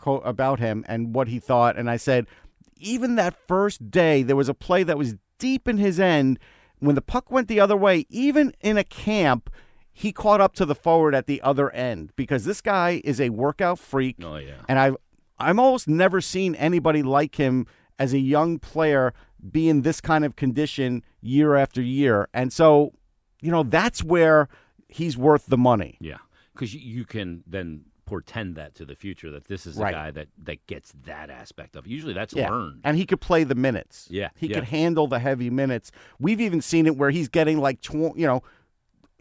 about 0.07 0.59
him 0.59 0.85
and 0.87 1.15
what 1.15 1.27
he 1.29 1.39
thought, 1.39 1.77
and 1.77 1.89
I 1.89 1.97
said, 1.97 2.27
even 2.79 3.15
that 3.15 3.35
first 3.47 3.89
day, 3.89 4.21
there 4.21 4.35
was 4.35 4.49
a 4.49 4.53
play 4.53 4.83
that 4.83 4.97
was 4.97 5.15
deep 5.37 5.67
in 5.67 5.77
his 5.77 5.99
end 5.99 6.39
when 6.79 6.95
the 6.95 7.01
puck 7.01 7.31
went 7.31 7.47
the 7.47 7.59
other 7.59 7.77
way. 7.77 8.05
Even 8.09 8.53
in 8.61 8.77
a 8.77 8.83
camp, 8.83 9.49
he 9.91 10.11
caught 10.11 10.41
up 10.41 10.53
to 10.55 10.65
the 10.65 10.75
forward 10.75 11.15
at 11.15 11.25
the 11.25 11.41
other 11.41 11.69
end 11.71 12.11
because 12.15 12.45
this 12.45 12.61
guy 12.61 13.01
is 13.03 13.21
a 13.21 13.29
workout 13.29 13.79
freak, 13.79 14.17
oh 14.23 14.35
yeah. 14.35 14.55
and 14.67 14.77
I've 14.77 14.97
I'm 15.39 15.59
almost 15.59 15.87
never 15.87 16.21
seen 16.21 16.55
anybody 16.55 17.03
like 17.03 17.35
him 17.35 17.65
as 17.97 18.13
a 18.13 18.19
young 18.19 18.59
player 18.59 19.13
be 19.51 19.69
in 19.69 19.81
this 19.81 20.01
kind 20.01 20.25
of 20.25 20.35
condition 20.35 21.03
year 21.21 21.55
after 21.55 21.81
year, 21.81 22.27
and 22.33 22.51
so 22.51 22.93
you 23.41 23.51
know 23.51 23.63
that's 23.63 24.03
where 24.03 24.49
he's 24.89 25.17
worth 25.17 25.45
the 25.47 25.57
money. 25.57 25.97
Yeah, 26.01 26.17
because 26.53 26.73
you, 26.73 26.81
you 26.81 27.05
can 27.05 27.43
then 27.47 27.85
portend 28.05 28.55
that 28.55 28.75
to 28.75 28.85
the 28.85 28.95
future 28.95 29.31
that 29.31 29.45
this 29.45 29.65
is 29.65 29.77
a 29.77 29.81
Right. 29.81 29.91
guy 29.93 30.11
that 30.11 30.27
that 30.43 30.65
gets 30.67 30.93
that 31.05 31.29
aspect 31.29 31.75
of. 31.75 31.85
it. 31.85 31.89
Usually 31.89 32.13
that's 32.13 32.33
Yeah. 32.33 32.49
learned. 32.49 32.81
And 32.83 32.97
he 32.97 33.05
could 33.05 33.21
play 33.21 33.43
the 33.43 33.55
minutes. 33.55 34.07
Yeah, 34.09 34.29
He 34.35 34.47
yeah. 34.47 34.55
could 34.55 34.65
handle 34.65 35.07
the 35.07 35.19
heavy 35.19 35.49
minutes. 35.49 35.91
We've 36.19 36.39
even 36.41 36.61
seen 36.61 36.85
it 36.85 36.95
where 36.97 37.09
he's 37.09 37.27
getting 37.29 37.59
like, 37.59 37.81
tw- 37.81 38.15
you 38.15 38.27
know, 38.27 38.43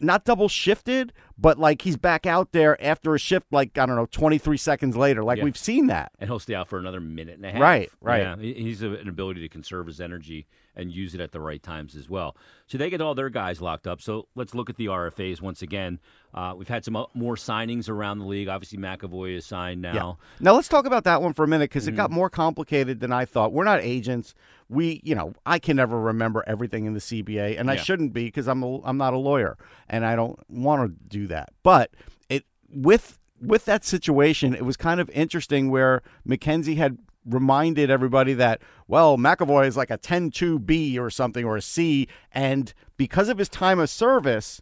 not 0.00 0.24
double 0.24 0.48
shifted, 0.48 1.12
but 1.36 1.58
like 1.58 1.82
he's 1.82 1.96
back 1.96 2.26
out 2.26 2.52
there 2.52 2.80
after 2.82 3.14
a 3.14 3.18
shift, 3.18 3.46
like, 3.52 3.76
I 3.78 3.86
don't 3.86 3.96
know, 3.96 4.06
23 4.06 4.56
seconds 4.56 4.96
later. 4.96 5.24
Like 5.24 5.38
Yeah. 5.38 5.44
we've 5.44 5.56
seen 5.58 5.88
that. 5.88 6.12
and 6.18 6.28
he'll 6.30 6.38
stay 6.38 6.54
out 6.54 6.68
for 6.68 6.78
another 6.78 7.00
minute 7.00 7.36
and 7.36 7.44
a 7.46 7.50
half. 7.50 7.60
Right, 7.60 7.90
right. 8.00 8.20
Yeah, 8.22 8.36
he's 8.36 8.82
a, 8.82 8.90
an 8.90 9.08
ability 9.08 9.40
to 9.40 9.48
conserve 9.48 9.86
his 9.86 10.00
energy 10.00 10.46
and 10.76 10.90
use 10.90 11.14
it 11.14 11.20
at 11.20 11.30
the 11.30 11.38
right 11.38 11.62
times 11.62 11.94
as 11.94 12.08
well. 12.08 12.36
So 12.66 12.78
they 12.78 12.90
get 12.90 13.00
all 13.00 13.14
their 13.14 13.30
guys 13.30 13.60
locked 13.60 13.86
up. 13.86 14.00
So 14.00 14.26
let's 14.34 14.54
look 14.56 14.68
at 14.68 14.76
the 14.76 14.86
RFAs 14.86 15.40
once 15.40 15.62
again. 15.62 16.00
Uh, 16.32 16.52
we've 16.56 16.66
had 16.66 16.84
some 16.84 16.96
uh, 16.96 17.04
more 17.14 17.36
signings 17.36 17.88
around 17.88 18.18
the 18.18 18.24
league. 18.24 18.48
Obviously, 18.48 18.78
McAvoy 18.78 19.36
is 19.36 19.46
signed 19.46 19.80
now. 19.82 20.18
Now 20.40 20.54
let's 20.54 20.66
talk 20.66 20.84
about 20.84 21.04
that 21.04 21.22
one 21.22 21.32
for 21.32 21.44
a 21.44 21.48
minute 21.48 21.70
because 21.70 21.86
it 21.86 21.92
Mm-hmm. 21.92 21.96
got 21.98 22.10
more 22.10 22.28
complicated 22.28 22.98
than 22.98 23.12
I 23.12 23.24
thought. 23.24 23.52
We're 23.52 23.62
not 23.62 23.82
agents. 23.82 24.34
We, 24.68 25.00
you 25.04 25.14
know, 25.14 25.34
I 25.46 25.60
can 25.60 25.76
never 25.76 26.00
remember 26.00 26.42
everything 26.44 26.86
in 26.86 26.94
the 26.94 26.98
CBA, 27.00 27.60
and 27.60 27.70
I 27.70 27.76
shouldn't 27.76 28.12
be 28.12 28.24
because 28.24 28.48
I'm 28.48 28.62
a, 28.64 28.80
I'm 28.82 28.96
not 28.96 29.12
a 29.14 29.18
lawyer 29.18 29.56
and 29.88 30.04
I 30.04 30.16
don't 30.16 30.36
want 30.50 30.90
to 30.90 31.08
do 31.08 31.23
that. 31.28 31.50
But 31.62 31.90
it 32.28 32.44
with 32.72 33.18
with 33.40 33.64
that 33.66 33.84
situation, 33.84 34.54
it 34.54 34.64
was 34.64 34.76
kind 34.76 35.00
of 35.00 35.10
interesting 35.10 35.70
where 35.70 36.02
McKenzie 36.26 36.76
had 36.76 36.98
reminded 37.26 37.90
everybody 37.90 38.34
that 38.34 38.60
well, 38.86 39.16
McAvoy 39.16 39.66
is 39.66 39.76
like 39.78 39.90
a 39.90 39.96
10-2B 39.98 40.98
or 40.98 41.08
something 41.10 41.44
or 41.44 41.56
a 41.56 41.62
C, 41.62 42.06
and 42.32 42.72
because 42.96 43.28
of 43.28 43.38
his 43.38 43.48
time 43.48 43.78
of 43.78 43.88
service, 43.90 44.60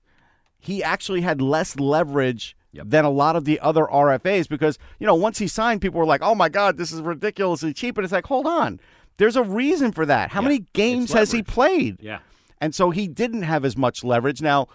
he 0.59 0.83
actually 0.83 1.23
had 1.23 1.41
less 1.41 1.79
leverage 1.79 2.57
Yep. 2.75 2.87
than 2.89 3.05
a 3.05 3.11
lot 3.11 3.37
of 3.37 3.45
the 3.45 3.61
other 3.61 3.85
RFAs 3.85 4.49
because, 4.49 4.79
you 4.99 5.07
know, 5.07 5.15
once 5.15 5.37
he 5.37 5.47
signed, 5.47 5.83
people 5.83 6.01
were 6.01 6.07
like, 6.07 6.23
oh 6.23 6.35
my 6.35 6.49
God, 6.49 6.79
this 6.79 6.91
is 6.91 7.03
ridiculously 7.03 7.75
cheap. 7.75 7.99
And 7.99 8.05
it's 8.07 8.15
like, 8.15 8.25
hold 8.25 8.47
on. 8.47 8.81
There's 9.19 9.37
a 9.37 9.43
reason 9.43 9.93
for 9.93 10.07
that. 10.07 10.31
How 10.31 10.41
Yeah, 10.41 10.49
many 10.49 10.65
games 10.73 11.13
has 11.13 11.33
he 11.33 11.43
played? 11.43 11.99
Yeah. 12.01 12.21
And 12.63 12.75
so 12.75 12.89
he 12.89 13.09
didn't 13.09 13.43
have 13.43 13.67
as 13.67 13.77
much 13.77 14.03
leverage. 14.03 14.41
Now, 14.41 14.69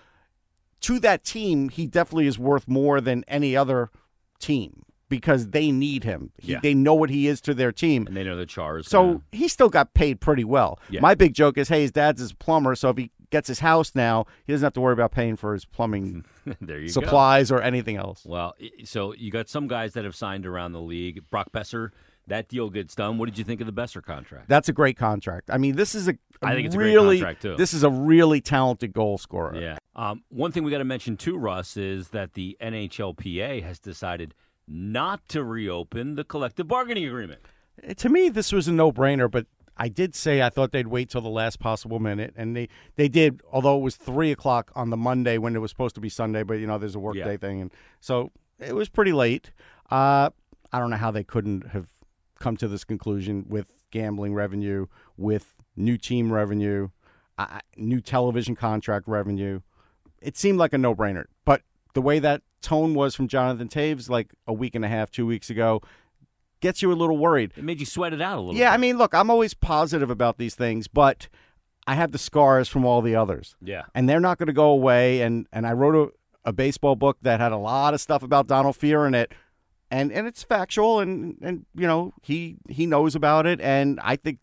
to 0.88 1.00
that 1.00 1.24
team, 1.24 1.70
he 1.70 1.88
definitely 1.88 2.28
is 2.28 2.38
worth 2.38 2.68
more 2.68 3.00
than 3.02 3.24
any 3.28 3.56
other 3.56 3.90
team 4.40 4.84
because 5.10 5.48
they 5.50 5.72
need 5.72 6.04
him. 6.04 6.32
He, 6.38 6.52
Yeah. 6.52 6.60
They 6.62 6.74
know 6.74 6.94
what 6.94 7.10
he 7.10 7.28
is 7.28 7.40
to 7.42 7.54
their 7.54 7.72
team. 7.72 8.06
And 8.08 8.16
they 8.18 8.24
know 8.26 8.36
the 8.36 8.46
char 8.46 8.84
So 8.84 9.04
gonna- 9.04 9.22
he 9.32 9.48
still 9.48 9.70
got 9.70 9.94
paid 9.94 10.20
pretty 10.20 10.44
well. 10.44 10.80
Yeah. 10.90 11.00
My 11.02 11.16
big 11.16 11.34
joke 11.34 11.58
is, 11.58 11.70
hey, 11.70 11.82
his 11.82 11.92
dad's 11.92 12.20
his 12.20 12.34
plumber, 12.34 12.76
so 12.76 12.90
if 12.90 12.98
he 12.98 13.12
gets 13.30 13.48
his 13.48 13.60
house 13.60 13.94
now, 13.96 14.26
he 14.46 14.52
doesn't 14.54 14.66
have 14.66 14.74
to 14.74 14.82
worry 14.82 14.94
about 14.94 15.12
paying 15.12 15.36
for 15.38 15.54
his 15.54 15.66
plumbing 15.66 16.26
you 16.46 16.56
go. 16.70 16.88
supplies 16.88 17.52
or 17.52 17.62
anything 17.62 17.96
else. 17.98 18.24
Well, 18.26 18.54
so 18.84 19.14
you 19.14 19.32
got 19.32 19.48
some 19.50 19.68
guys 19.68 19.94
that 19.94 20.04
have 20.06 20.16
signed 20.16 20.46
around 20.46 20.74
the 20.74 20.82
league. 20.82 21.24
Brock 21.30 21.52
Boeser, 21.54 21.90
that 22.28 22.48
deal 22.50 22.70
gets 22.70 22.94
done. 22.96 23.18
What 23.18 23.28
did 23.28 23.38
you 23.38 23.44
think 23.44 23.62
of 23.62 23.68
the 23.68 23.74
Boeser 23.74 24.04
contract? 24.04 24.48
That's 24.50 24.70
a 24.70 24.74
great 24.74 24.98
contract. 24.98 25.50
I 25.52 25.58
mean, 25.58 25.76
this 25.76 25.96
is 25.96 26.08
a, 26.08 26.12
a 26.42 26.48
I 26.48 26.54
think 26.56 26.66
it's 26.68 26.76
a 26.76 26.78
great 26.78 26.94
really 26.94 27.18
contract, 27.20 27.42
too. 27.42 27.56
this 27.56 27.74
is 27.74 27.84
a 27.84 27.90
really 27.90 28.42
talented 28.42 28.94
goal 28.94 29.18
scorer. 29.18 29.56
Yeah. 29.60 29.78
Um, 29.96 30.24
one 30.30 30.52
thing 30.52 30.64
we 30.64 30.72
got 30.72 30.78
to 30.80 30.84
mention 30.86 31.18
too, 31.18 31.38
Russ, 31.38 31.78
is 31.78 32.10
that 32.10 32.34
the 32.34 32.58
NHLPA 32.62 33.64
has 33.64 33.80
decided 33.80 34.34
not 34.68 35.28
to 35.30 35.44
reopen 35.44 36.16
the 36.16 36.24
collective 36.24 36.68
bargaining 36.68 37.06
agreement. 37.06 37.42
Uh, 37.88 37.94
To 37.94 38.10
me, 38.10 38.30
this 38.30 38.52
was 38.52 38.68
a 38.68 38.74
no-brainer, 38.74 39.30
but 39.32 39.46
I 39.78 39.88
did 39.90 40.16
say 40.16 40.42
I 40.42 40.50
thought 40.50 40.72
they'd 40.72 40.88
wait 40.88 41.10
till 41.10 41.22
the 41.22 41.30
last 41.30 41.60
possible 41.60 42.00
minute, 42.00 42.34
and 42.36 42.56
they 42.56 42.68
they 42.96 43.08
did. 43.08 43.42
Although 43.52 43.78
it 43.78 43.82
was 43.82 43.96
three 43.96 44.32
o'clock 44.32 44.72
on 44.76 44.90
the 44.90 44.98
Monday 44.98 45.38
when 45.38 45.56
it 45.56 45.60
was 45.60 45.70
supposed 45.72 45.94
to 45.96 46.02
be 46.02 46.10
Sunday, 46.10 46.42
but 46.44 46.56
you 46.56 46.66
know 46.68 46.78
there's 46.80 46.96
a 46.96 47.00
workday 47.00 47.34
Yeah. 47.34 47.38
thing, 47.38 47.62
and 47.62 47.72
so 48.02 48.32
it 48.60 48.74
was 48.76 48.90
pretty 48.90 49.14
late. 49.14 49.52
Uh, 49.92 50.32
I 50.74 50.80
don't 50.80 50.90
know 50.90 50.98
how 50.98 51.12
they 51.12 51.24
couldn't 51.24 51.68
have 51.70 51.88
come 52.40 52.58
to 52.58 52.68
this 52.68 52.84
conclusion 52.84 53.46
with 53.48 53.74
gambling 53.92 54.34
revenue, 54.34 54.88
with 55.16 55.56
new 55.76 55.98
team 55.98 56.32
revenue, 56.32 56.90
uh, 57.38 57.60
new 57.76 58.02
television 58.02 58.56
contract 58.56 59.08
revenue. 59.08 59.62
It 60.22 60.38
seemed 60.38 60.58
like 60.58 60.74
a 60.74 60.78
no-brainer, 60.78 61.26
but 61.46 61.62
the 61.94 62.02
way 62.02 62.20
that 62.20 62.42
tone 62.62 62.94
was 62.94 63.16
from 63.16 63.28
Jonathan 63.28 63.68
Toews 63.68 64.10
like 64.10 64.34
a 64.48 64.54
week 64.54 64.76
and 64.76 64.84
a 64.84 64.88
half, 64.88 65.12
two 65.12 65.26
weeks 65.26 65.50
ago, 65.50 65.82
gets 66.60 66.82
you 66.82 66.92
a 66.92 66.96
little 66.96 67.18
worried. 67.18 67.52
It 67.56 67.64
made 67.64 67.80
you 67.80 67.86
sweat 67.86 68.14
it 68.14 68.22
out 68.22 68.38
a 68.38 68.42
little. 68.42 68.56
Yeah, 68.56 68.72
bit. 68.72 68.74
I 68.74 68.78
mean, 68.78 68.98
look, 68.98 69.14
I'm 69.14 69.30
always 69.30 69.54
positive 69.54 70.10
about 70.10 70.38
these 70.38 70.56
things, 70.56 70.88
but 70.88 71.30
I 71.86 71.96
have 71.96 72.12
the 72.12 72.18
scars 72.18 72.68
from 72.68 72.86
all 72.86 73.02
the 73.02 73.16
others, 73.16 73.56
yeah. 73.62 73.84
and 73.96 74.10
they're 74.10 74.20
not 74.20 74.38
going 74.38 74.48
to 74.48 74.54
go 74.54 74.70
away. 74.70 75.22
And 75.22 75.48
and 75.54 75.66
I 75.66 75.74
wrote 75.74 75.96
a, 76.46 76.50
a 76.50 76.54
baseball 76.54 76.96
book 76.96 77.18
that 77.22 77.40
had 77.40 77.52
a 77.52 77.58
lot 77.58 77.94
of 77.94 78.02
stuff 78.02 78.24
about 78.24 78.48
Donald 78.48 78.76
Fehr 78.76 79.08
in 79.08 79.14
it, 79.14 79.34
and 79.92 80.12
and 80.12 80.28
it's 80.28 80.44
factual, 80.44 81.00
and 81.00 81.38
and 81.42 81.66
you 81.76 81.88
know 81.88 82.14
he 82.22 82.58
he 82.70 82.86
knows 82.86 83.16
about 83.16 83.46
it, 83.46 83.62
and 83.62 84.00
I 84.04 84.16
think 84.16 84.40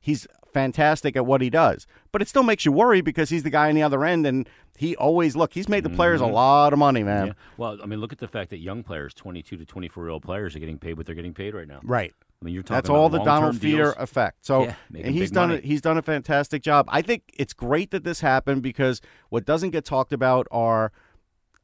he's 0.00 0.26
fantastic 0.52 1.16
at 1.16 1.26
what 1.26 1.40
he 1.40 1.50
does. 1.50 1.86
But 2.12 2.22
it 2.22 2.28
still 2.28 2.42
makes 2.42 2.64
you 2.64 2.72
worry 2.72 3.00
because 3.00 3.30
he's 3.30 3.42
the 3.42 3.50
guy 3.50 3.68
on 3.68 3.74
the 3.74 3.82
other 3.82 4.04
end, 4.04 4.26
and 4.26 4.48
he 4.76 4.96
always 4.96 5.36
look. 5.36 5.52
He's 5.52 5.68
made 5.68 5.84
the 5.84 5.90
players 5.90 6.20
a 6.20 6.26
lot 6.26 6.72
of 6.72 6.78
money, 6.78 7.02
man. 7.02 7.18
Mm-hmm. 7.18 7.26
Yeah. 7.28 7.54
Well, 7.56 7.78
I 7.82 7.86
mean, 7.86 8.00
look 8.00 8.12
at 8.12 8.18
the 8.18 8.28
fact 8.28 8.50
that 8.50 8.58
young 8.58 8.82
players, 8.82 9.14
22 9.14 9.56
to 9.56 9.64
24 9.64 10.04
year 10.04 10.10
old 10.10 10.22
players, 10.22 10.54
are 10.56 10.58
getting 10.58 10.78
paid 10.78 10.96
what 10.96 11.06
they're 11.06 11.14
getting 11.14 11.34
paid 11.34 11.54
right 11.54 11.68
now. 11.68 11.80
Right. 11.82 12.14
I 12.40 12.44
mean, 12.44 12.54
you're 12.54 12.62
talking 12.62 12.76
That's 12.76 12.88
about 12.88 12.98
all 12.98 13.08
the 13.08 13.22
Donald 13.24 13.56
Fehr 13.56 14.00
effect. 14.00 14.46
So 14.46 14.64
Yeah, 14.64 14.74
and 14.94 15.14
he's 15.14 15.32
done 15.32 15.48
money. 15.50 15.60
He's 15.62 15.80
done 15.80 15.98
a 15.98 16.02
fantastic 16.02 16.62
job. 16.62 16.86
I 16.88 17.02
think 17.02 17.24
it's 17.34 17.52
great 17.52 17.90
that 17.90 18.04
this 18.04 18.20
happened 18.20 18.62
because 18.62 19.00
what 19.28 19.44
doesn't 19.44 19.70
get 19.70 19.84
talked 19.84 20.12
about 20.12 20.46
are. 20.50 20.92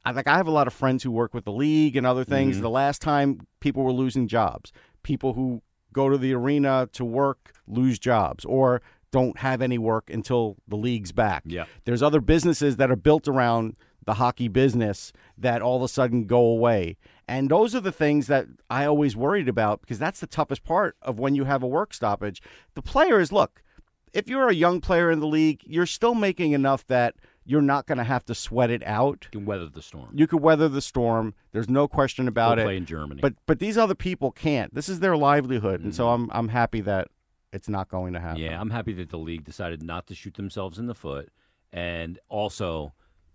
I 0.05 0.11
like 0.11 0.27
I 0.27 0.37
have 0.37 0.47
a 0.47 0.51
lot 0.51 0.67
of 0.67 0.73
friends 0.73 1.03
who 1.03 1.11
work 1.11 1.33
with 1.33 1.45
the 1.45 1.51
league 1.51 1.95
and 1.95 2.05
other 2.05 2.23
things. 2.23 2.57
Mhm. 2.57 2.61
The 2.61 2.69
last 2.69 3.01
time 3.01 3.47
people 3.59 3.83
were 3.83 3.91
losing 3.91 4.27
jobs, 4.27 4.71
people 5.03 5.33
who 5.33 5.61
go 5.91 6.09
to 6.09 6.17
the 6.17 6.33
arena 6.33 6.87
to 6.93 7.03
work 7.03 7.53
lose 7.67 7.97
jobs 7.97 8.45
or 8.45 8.81
don't 9.11 9.39
have 9.39 9.61
any 9.61 9.77
work 9.77 10.09
until 10.09 10.57
the 10.67 10.75
league's 10.75 11.11
back. 11.11 11.43
Yeah. 11.45 11.65
There's 11.85 12.03
other 12.03 12.21
businesses 12.21 12.75
that 12.77 12.91
are 12.91 12.95
built 12.97 13.27
around 13.27 13.75
the 14.05 14.15
hockey 14.15 14.47
business 14.47 15.11
that 15.37 15.61
all 15.61 15.77
of 15.77 15.81
a 15.81 15.87
sudden 15.87 16.25
go 16.25 16.37
away. 16.41 16.97
And 17.27 17.49
those 17.49 17.73
are 17.73 17.79
the 17.79 17.91
things 17.91 18.27
that 18.27 18.45
I 18.69 18.85
always 18.85 19.15
worried 19.15 19.47
about 19.49 19.81
because 19.81 19.97
that's 19.97 20.19
the 20.19 20.27
toughest 20.27 20.63
part 20.63 20.95
of 21.01 21.17
when 21.17 21.33
you 21.33 21.45
have 21.45 21.63
a 21.63 21.67
work 21.67 21.93
stoppage. 21.93 22.41
The 22.75 22.83
players, 22.83 23.31
look, 23.31 23.63
if 24.13 24.27
you're 24.27 24.49
a 24.49 24.53
young 24.53 24.79
player 24.79 25.09
in 25.09 25.19
the 25.21 25.27
league, 25.27 25.61
you're 25.65 25.87
still 25.87 26.13
making 26.13 26.51
enough 26.51 26.85
that 26.87 27.15
you're 27.45 27.61
not 27.61 27.85
going 27.85 27.99
to 27.99 28.03
have 28.03 28.25
to 28.25 28.35
sweat 28.35 28.69
it 28.71 28.81
out. 28.85 29.27
You 29.31 29.39
can 29.39 29.45
weather 29.45 29.69
the 29.69 29.81
storm. 29.81 30.09
You 30.13 30.25
could 30.27 30.41
weather 30.41 30.67
the 30.67 30.81
storm. 30.81 31.33
There's 31.51 31.69
no 31.69 31.87
question 31.87 32.27
about 32.27 32.55
Go 32.57 32.61
it. 32.63 32.65
play 32.65 32.77
in 32.77 32.85
Germany. 32.85 33.21
But 33.21 33.33
but 33.45 33.59
these 33.59 33.77
other 33.77 33.95
people 33.95 34.31
can't. 34.31 34.73
This 34.73 34.89
is 34.89 34.99
their 34.99 35.15
livelihood, 35.15 35.81
and 35.81 35.93
so 35.93 36.05
Mm-hmm. 36.05 36.31
I'm 36.31 36.37
I'm 36.39 36.47
happy 36.49 36.81
that 36.81 37.07
it's 37.53 37.69
not 37.69 37.87
going 37.89 38.13
to 38.13 38.19
happen. 38.19 38.41
Yeah, 38.41 38.59
I'm 38.59 38.71
happy 38.71 38.93
that 38.93 39.09
the 39.09 39.17
league 39.17 39.43
decided 39.43 39.81
not 39.83 40.07
to 40.07 40.15
shoot 40.15 40.33
themselves 40.33 40.77
in 40.79 40.87
the 40.87 40.95
foot, 40.95 41.29
and 41.71 42.19
also 42.29 42.93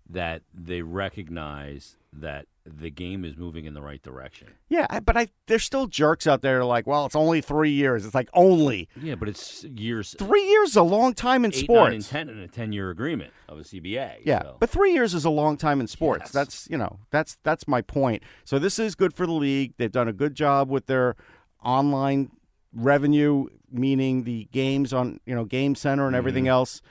that 0.09 0.41
they 0.53 0.81
recognize 0.81 1.97
that 2.13 2.45
the 2.65 2.89
game 2.91 3.23
is 3.25 3.37
moving 3.37 3.65
in 3.65 3.73
the 3.73 3.81
right 3.81 4.01
direction. 4.03 4.49
Yeah, 4.69 4.85
I- 4.89 4.99
but 4.99 5.15
I 5.17 5.29
there's 5.47 5.63
still 5.63 5.87
jerks 5.87 6.27
out 6.27 6.41
there 6.41 6.63
like, 6.65 6.85
well, 6.85 7.05
it's 7.05 7.15
only 7.15 7.41
three 7.41 7.71
years. 7.71 8.05
It's 8.05 8.13
like 8.13 8.29
only 8.33 8.89
Yeah, 9.01 9.15
but 9.15 9.29
it's 9.29 9.63
years 9.63 10.13
three 10.19 10.45
years 10.47 10.71
is 10.71 10.75
a 10.75 10.83
long 10.83 11.13
time 11.13 11.45
in 11.45 11.51
eight, 11.53 11.63
sports. 11.63 11.89
nine, 11.89 11.93
and 11.93 12.05
ten 12.05 12.29
in 12.29 12.37
a 12.39 12.47
ten-year 12.47 12.89
agreement 12.89 13.31
of 13.49 13.59
a 13.59 13.63
CBA. 13.63 14.17
Yeah, 14.25 14.41
so. 14.43 14.57
but 14.59 14.69
three 14.69 14.93
years 14.93 15.13
is 15.13 15.25
a 15.25 15.29
long 15.29 15.55
time 15.57 15.79
in 15.79 15.87
sports. 15.87 16.23
Yes. 16.25 16.31
That's 16.33 16.67
you 16.69 16.77
know 16.77 16.99
that's 17.11 17.37
that's 17.43 17.67
my 17.67 17.81
point. 17.81 18.23
So 18.43 18.59
this 18.59 18.77
is 18.77 18.93
good 18.95 19.13
for 19.13 19.25
the 19.25 19.31
league. 19.33 19.73
They've 19.77 19.91
done 19.91 20.07
a 20.09 20.13
good 20.13 20.35
job 20.35 20.69
with 20.69 20.85
their 20.87 21.15
online 21.63 22.31
revenue, 22.73 23.47
meaning 23.71 24.23
the 24.23 24.47
games 24.51 24.93
on 24.93 25.19
you 25.25 25.33
know 25.35 25.45
Game 25.45 25.75
Center 25.75 26.07
and 26.07 26.15
everything 26.15 26.43
Mm-hmm. 26.43 26.51
else. 26.51 26.81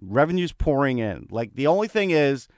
Revenue's 0.00 0.52
pouring 0.52 0.98
in. 0.98 1.26
Like 1.30 1.54
the 1.54 1.66
only 1.66 1.88
thing 1.88 2.10
is, 2.10 2.48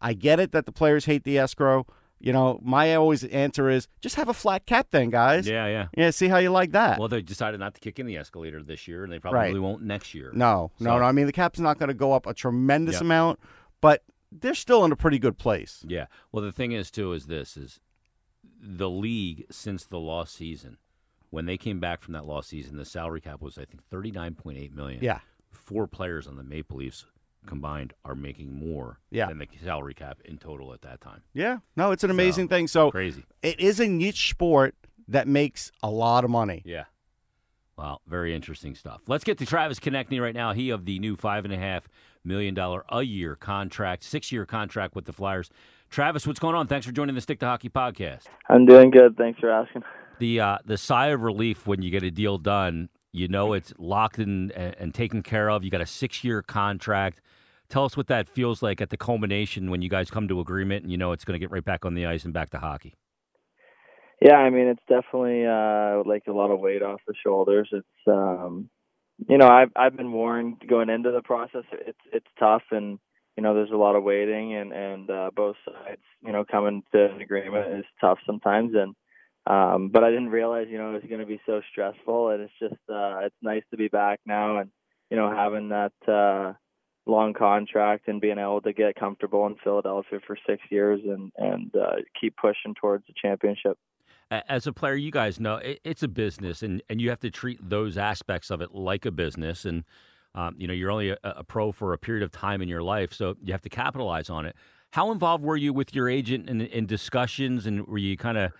I 0.00 0.12
get 0.14 0.40
it 0.40 0.52
that 0.52 0.66
the 0.66 0.72
players 0.72 1.04
hate 1.06 1.24
the 1.24 1.38
escrow. 1.38 1.86
You 2.20 2.32
know, 2.32 2.58
my 2.62 2.94
always 2.94 3.22
answer 3.24 3.68
is 3.68 3.86
just 4.00 4.14
have 4.16 4.28
a 4.28 4.34
flat 4.34 4.64
cap 4.64 4.88
then, 4.90 5.10
guys. 5.10 5.46
yeah, 5.46 5.66
yeah. 5.66 5.88
Yeah, 5.96 6.10
see 6.10 6.28
how 6.28 6.38
you 6.38 6.50
like 6.50 6.72
that. 6.72 6.98
Well, 6.98 7.08
they 7.08 7.20
decided 7.20 7.60
not 7.60 7.74
to 7.74 7.80
kick 7.80 7.98
in 7.98 8.06
the 8.06 8.16
escalator 8.16 8.62
this 8.62 8.88
year, 8.88 9.04
and 9.04 9.12
they 9.12 9.18
probably 9.18 9.38
Right. 9.40 9.60
won't 9.60 9.82
next 9.82 10.14
year. 10.14 10.30
no, 10.32 10.70
no, 10.80 10.90
So- 10.92 10.98
no. 11.00 11.04
I 11.04 11.12
mean, 11.12 11.26
the 11.26 11.32
cap's 11.32 11.60
not 11.60 11.78
going 11.78 11.88
to 11.88 11.94
go 11.94 12.12
up 12.12 12.26
a 12.26 12.32
tremendous 12.32 12.94
Yep. 12.94 13.02
amount, 13.02 13.40
but 13.82 14.02
they're 14.32 14.54
still 14.54 14.84
in 14.86 14.92
a 14.92 14.96
pretty 14.96 15.18
good 15.18 15.36
place. 15.38 15.84
Yeah. 15.86 16.06
Well, 16.32 16.42
the 16.42 16.52
thing 16.52 16.72
is 16.72 16.90
too 16.90 17.12
is 17.12 17.26
this 17.26 17.56
is 17.58 17.80
the 18.60 18.88
league 18.88 19.44
since 19.50 19.84
the 19.84 19.98
lost 20.00 20.34
season. 20.34 20.78
When 21.30 21.46
they 21.46 21.58
came 21.58 21.80
back 21.80 22.00
from 22.00 22.14
that 22.14 22.24
lost 22.26 22.48
season, 22.48 22.76
the 22.78 22.84
salary 22.84 23.20
cap 23.20 23.42
was 23.42 23.58
I 23.58 23.64
think 23.64 23.82
thirty 23.90 24.10
nine 24.12 24.34
point 24.34 24.56
eight 24.56 24.72
million. 24.74 25.02
Yeah. 25.02 25.18
Four 25.50 25.86
players 25.86 26.26
on 26.26 26.36
the 26.36 26.42
Maple 26.44 26.78
Leafs 26.78 27.04
combined 27.46 27.92
are 28.04 28.14
making 28.14 28.52
more 28.52 28.98
Yeah. 29.10 29.26
than 29.26 29.38
the 29.38 29.46
salary 29.62 29.94
cap 29.94 30.18
in 30.24 30.38
total 30.38 30.72
at 30.72 30.82
that 30.82 31.00
time. 31.00 31.22
Yeah, 31.32 31.58
no, 31.76 31.90
it's 31.92 32.04
an 32.04 32.10
amazing 32.10 32.48
thing. 32.48 32.66
So 32.68 32.90
Crazy. 32.90 33.24
it 33.42 33.58
is 33.60 33.80
a 33.80 33.86
niche 33.88 34.30
sport 34.30 34.74
that 35.08 35.28
makes 35.28 35.70
a 35.82 35.90
lot 35.90 36.24
of 36.24 36.30
money. 36.30 36.62
Yeah. 36.64 36.84
Wow, 37.76 37.98
very 38.06 38.34
interesting 38.34 38.74
stuff. 38.76 39.02
Let's 39.08 39.24
get 39.24 39.38
to 39.38 39.46
Travis 39.46 39.80
Konecny 39.80 40.20
right 40.20 40.34
now. 40.34 40.52
He 40.52 40.70
of 40.70 40.84
the 40.84 40.98
new 41.00 41.16
five 41.16 41.44
and 41.44 41.52
a 41.52 41.58
half 41.58 41.88
million 42.24 42.54
dollar 42.54 42.84
a 42.88 43.02
year 43.02 43.34
contract, 43.34 44.04
six 44.04 44.30
year 44.30 44.46
contract 44.46 44.94
with 44.94 45.06
the 45.06 45.12
Flyers. 45.12 45.50
Travis, 45.90 46.26
what's 46.26 46.38
going 46.38 46.54
on? 46.54 46.68
Thanks 46.68 46.86
for 46.86 46.92
joining 46.92 47.14
the 47.16 47.20
Stick 47.20 47.40
to 47.40 47.46
Hockey 47.46 47.68
podcast. 47.68 48.22
I'm 48.48 48.64
doing 48.64 48.90
good. 48.90 49.16
Thanks 49.16 49.40
for 49.40 49.50
asking. 49.50 49.82
the 50.20 50.38
uh, 50.40 50.58
the 50.64 50.76
sigh 50.78 51.08
of 51.08 51.22
relief 51.22 51.66
when 51.66 51.82
you 51.82 51.90
get 51.90 52.04
a 52.04 52.10
deal 52.12 52.38
done. 52.38 52.88
You 53.10 53.26
know 53.28 53.52
it's 53.52 53.72
locked 53.78 54.18
in 54.20 54.50
and, 54.52 54.74
and 54.78 54.94
taken 54.94 55.22
care 55.22 55.50
of. 55.50 55.64
You 55.64 55.70
got 55.70 55.80
a 55.80 55.86
six 55.86 56.22
year 56.22 56.42
contract. 56.42 57.20
Tell 57.68 57.84
us 57.84 57.96
what 57.96 58.06
that 58.08 58.28
feels 58.28 58.62
like 58.62 58.80
at 58.80 58.90
the 58.90 58.96
culmination 58.96 59.70
when 59.70 59.82
you 59.82 59.88
guys 59.88 60.10
come 60.10 60.28
to 60.28 60.40
agreement 60.40 60.82
and 60.82 60.92
you 60.92 60.98
know 60.98 61.12
it's 61.12 61.24
going 61.24 61.34
to 61.34 61.38
get 61.38 61.50
right 61.50 61.64
back 61.64 61.84
on 61.84 61.94
the 61.94 62.06
ice 62.06 62.24
and 62.24 62.32
back 62.32 62.50
to 62.50 62.58
hockey. 62.58 62.94
Yeah, 64.20 64.36
I 64.36 64.50
mean 64.50 64.68
it's 64.68 64.82
definitely 64.88 65.44
uh 65.44 66.02
like 66.08 66.24
a 66.28 66.32
lot 66.32 66.50
of 66.50 66.60
weight 66.60 66.82
off 66.82 67.00
the 67.06 67.14
shoulders. 67.22 67.68
It's 67.72 68.08
um 68.08 68.70
you 69.28 69.38
know, 69.38 69.48
I've 69.48 69.70
I've 69.76 69.96
been 69.96 70.12
warned 70.12 70.62
going 70.68 70.88
into 70.88 71.10
the 71.10 71.22
process 71.22 71.64
it's 71.72 71.98
it's 72.12 72.26
tough 72.38 72.62
and 72.70 72.98
you 73.36 73.42
know, 73.42 73.54
there's 73.54 73.72
a 73.72 73.76
lot 73.76 73.96
of 73.96 74.04
waiting 74.04 74.54
and 74.54 74.72
and 74.72 75.10
uh 75.10 75.30
both 75.34 75.56
sides, 75.64 76.02
you 76.24 76.32
know, 76.32 76.44
coming 76.50 76.82
to 76.92 77.06
an 77.06 77.20
agreement 77.20 77.78
is 77.78 77.84
tough 78.00 78.18
sometimes 78.26 78.72
and 78.74 78.94
um 79.46 79.90
but 79.90 80.04
I 80.04 80.10
didn't 80.10 80.30
realize, 80.30 80.68
you 80.70 80.78
know, 80.78 80.90
it 80.90 81.02
was 81.02 81.08
going 81.08 81.20
to 81.20 81.26
be 81.26 81.40
so 81.44 81.60
stressful 81.70 82.30
and 82.30 82.42
it's 82.42 82.52
just 82.60 82.80
uh 82.88 83.18
it's 83.24 83.36
nice 83.42 83.64
to 83.72 83.76
be 83.76 83.88
back 83.88 84.20
now 84.24 84.58
and 84.58 84.70
you 85.10 85.16
know, 85.16 85.30
having 85.30 85.68
that 85.70 85.92
uh 86.08 86.54
long 87.06 87.34
contract 87.34 88.08
and 88.08 88.20
being 88.20 88.38
able 88.38 88.60
to 88.62 88.72
get 88.72 88.94
comfortable 88.96 89.46
in 89.46 89.56
Philadelphia 89.62 90.20
for 90.26 90.36
6 90.46 90.62
years 90.70 91.00
and 91.04 91.32
and 91.36 91.74
uh 91.76 91.96
keep 92.18 92.36
pushing 92.36 92.74
towards 92.74 93.06
the 93.06 93.12
championship. 93.20 93.78
As 94.30 94.66
a 94.66 94.72
player, 94.72 94.94
you 94.94 95.10
guys 95.10 95.38
know 95.38 95.56
it, 95.56 95.80
it's 95.84 96.02
a 96.02 96.08
business, 96.08 96.62
and, 96.62 96.82
and 96.88 97.00
you 97.00 97.10
have 97.10 97.20
to 97.20 97.30
treat 97.30 97.58
those 97.62 97.98
aspects 97.98 98.50
of 98.50 98.60
it 98.62 98.74
like 98.74 99.04
a 99.04 99.10
business. 99.10 99.64
And 99.64 99.84
um, 100.34 100.56
you 100.58 100.66
know 100.66 100.72
you're 100.72 100.90
only 100.90 101.10
a, 101.10 101.18
a 101.22 101.44
pro 101.44 101.72
for 101.72 101.92
a 101.92 101.98
period 101.98 102.24
of 102.24 102.32
time 102.32 102.62
in 102.62 102.68
your 102.68 102.82
life, 102.82 103.12
so 103.12 103.36
you 103.42 103.52
have 103.52 103.62
to 103.62 103.68
capitalize 103.68 104.30
on 104.30 104.46
it. 104.46 104.56
How 104.90 105.10
involved 105.10 105.44
were 105.44 105.56
you 105.56 105.72
with 105.72 105.94
your 105.94 106.08
agent 106.08 106.48
in, 106.48 106.60
in 106.60 106.86
discussions, 106.86 107.66
and 107.66 107.86
were 107.86 107.98
you 107.98 108.16
kind 108.16 108.38
of 108.38 108.52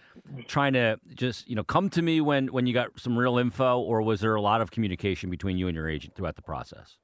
trying 0.46 0.74
to 0.74 0.98
just 1.14 1.48
you 1.48 1.56
know 1.56 1.64
come 1.64 1.88
to 1.90 2.02
me 2.02 2.20
when 2.20 2.48
when 2.48 2.66
you 2.66 2.74
got 2.74 2.98
some 3.00 3.16
real 3.16 3.38
info, 3.38 3.80
or 3.80 4.02
was 4.02 4.20
there 4.20 4.34
a 4.34 4.42
lot 4.42 4.60
of 4.60 4.70
communication 4.70 5.30
between 5.30 5.56
you 5.56 5.66
and 5.66 5.74
your 5.74 5.88
agent 5.88 6.14
throughout 6.14 6.36
the 6.36 6.42
process? 6.42 6.98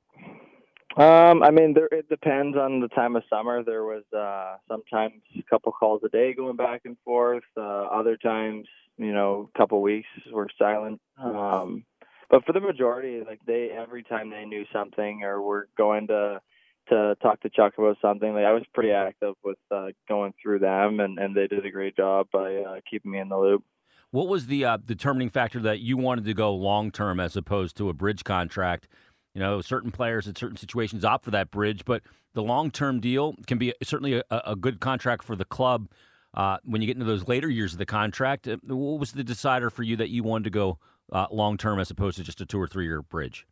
Um, 1.00 1.42
I 1.42 1.50
mean, 1.50 1.72
there 1.72 1.88
it 1.90 2.10
depends 2.10 2.58
on 2.58 2.80
the 2.80 2.88
time 2.88 3.16
of 3.16 3.22
summer. 3.30 3.64
There 3.64 3.84
was 3.84 4.02
uh, 4.14 4.58
sometimes 4.68 5.14
a 5.34 5.42
couple 5.48 5.72
calls 5.72 6.02
a 6.04 6.10
day 6.10 6.34
going 6.34 6.56
back 6.56 6.82
and 6.84 6.94
forth. 7.06 7.44
Uh, 7.56 7.60
other 7.60 8.18
times, 8.18 8.66
you 8.98 9.14
know, 9.14 9.48
a 9.54 9.58
couple 9.58 9.80
weeks 9.80 10.08
were 10.30 10.48
silent. 10.58 11.00
Um, 11.16 11.86
but 12.28 12.44
for 12.44 12.52
the 12.52 12.60
majority, 12.60 13.22
like 13.26 13.40
they 13.46 13.70
every 13.74 14.02
time 14.02 14.28
they 14.28 14.44
knew 14.44 14.66
something 14.74 15.22
or 15.22 15.40
were 15.40 15.68
going 15.78 16.06
to 16.08 16.42
to 16.90 17.16
talk 17.22 17.40
to 17.40 17.48
Chuck 17.48 17.78
about 17.78 17.96
something, 18.02 18.34
like 18.34 18.44
I 18.44 18.52
was 18.52 18.64
pretty 18.74 18.90
active 18.90 19.36
with 19.42 19.56
uh, 19.70 19.86
going 20.06 20.34
through 20.42 20.58
them, 20.58 21.00
and 21.00 21.18
and 21.18 21.34
they 21.34 21.46
did 21.46 21.64
a 21.64 21.70
great 21.70 21.96
job 21.96 22.26
by 22.30 22.56
uh, 22.56 22.80
keeping 22.90 23.12
me 23.12 23.20
in 23.20 23.30
the 23.30 23.38
loop. 23.38 23.64
What 24.10 24.26
was 24.26 24.48
the 24.48 24.64
uh, 24.64 24.76
determining 24.76 25.30
factor 25.30 25.60
that 25.60 25.78
you 25.78 25.96
wanted 25.96 26.24
to 26.24 26.34
go 26.34 26.52
long 26.52 26.90
term 26.90 27.20
as 27.20 27.36
opposed 27.36 27.76
to 27.76 27.88
a 27.88 27.94
bridge 27.94 28.24
contract? 28.24 28.88
You 29.34 29.40
know, 29.40 29.60
certain 29.60 29.90
players 29.90 30.26
in 30.26 30.34
certain 30.34 30.56
situations 30.56 31.04
opt 31.04 31.24
for 31.24 31.30
that 31.30 31.50
bridge, 31.50 31.84
but 31.84 32.02
the 32.34 32.42
long 32.42 32.70
term 32.70 33.00
deal 33.00 33.34
can 33.46 33.58
be 33.58 33.72
certainly 33.82 34.14
a, 34.14 34.24
a 34.30 34.56
good 34.56 34.80
contract 34.80 35.22
for 35.22 35.36
the 35.36 35.44
club. 35.44 35.88
Uh, 36.32 36.58
when 36.64 36.80
you 36.80 36.86
get 36.86 36.96
into 36.96 37.06
those 37.06 37.26
later 37.26 37.48
years 37.48 37.72
of 37.72 37.78
the 37.78 37.86
contract, 37.86 38.46
uh, 38.46 38.56
what 38.62 39.00
was 39.00 39.12
the 39.12 39.24
decider 39.24 39.68
for 39.68 39.82
you 39.82 39.96
that 39.96 40.10
you 40.10 40.22
wanted 40.22 40.44
to 40.44 40.50
go 40.50 40.78
uh, 41.12 41.26
long 41.30 41.56
term 41.56 41.78
as 41.78 41.90
opposed 41.90 42.16
to 42.16 42.24
just 42.24 42.40
a 42.40 42.46
two 42.46 42.60
or 42.60 42.68
three 42.68 42.84
year 42.84 43.02
bridge? 43.02 43.46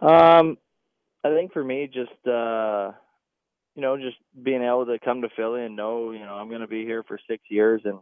Um, 0.00 0.56
I 1.24 1.34
think 1.34 1.52
for 1.52 1.62
me, 1.62 1.90
just 1.92 2.26
uh, 2.26 2.92
you 3.74 3.82
know, 3.82 3.96
just 3.96 4.16
being 4.42 4.62
able 4.62 4.86
to 4.86 4.98
come 5.04 5.22
to 5.22 5.28
Philly 5.36 5.64
and 5.64 5.76
know, 5.76 6.12
you 6.12 6.20
know, 6.20 6.34
I'm 6.34 6.48
going 6.48 6.60
to 6.60 6.68
be 6.68 6.84
here 6.84 7.02
for 7.02 7.18
six 7.28 7.42
years, 7.48 7.82
and 7.84 7.98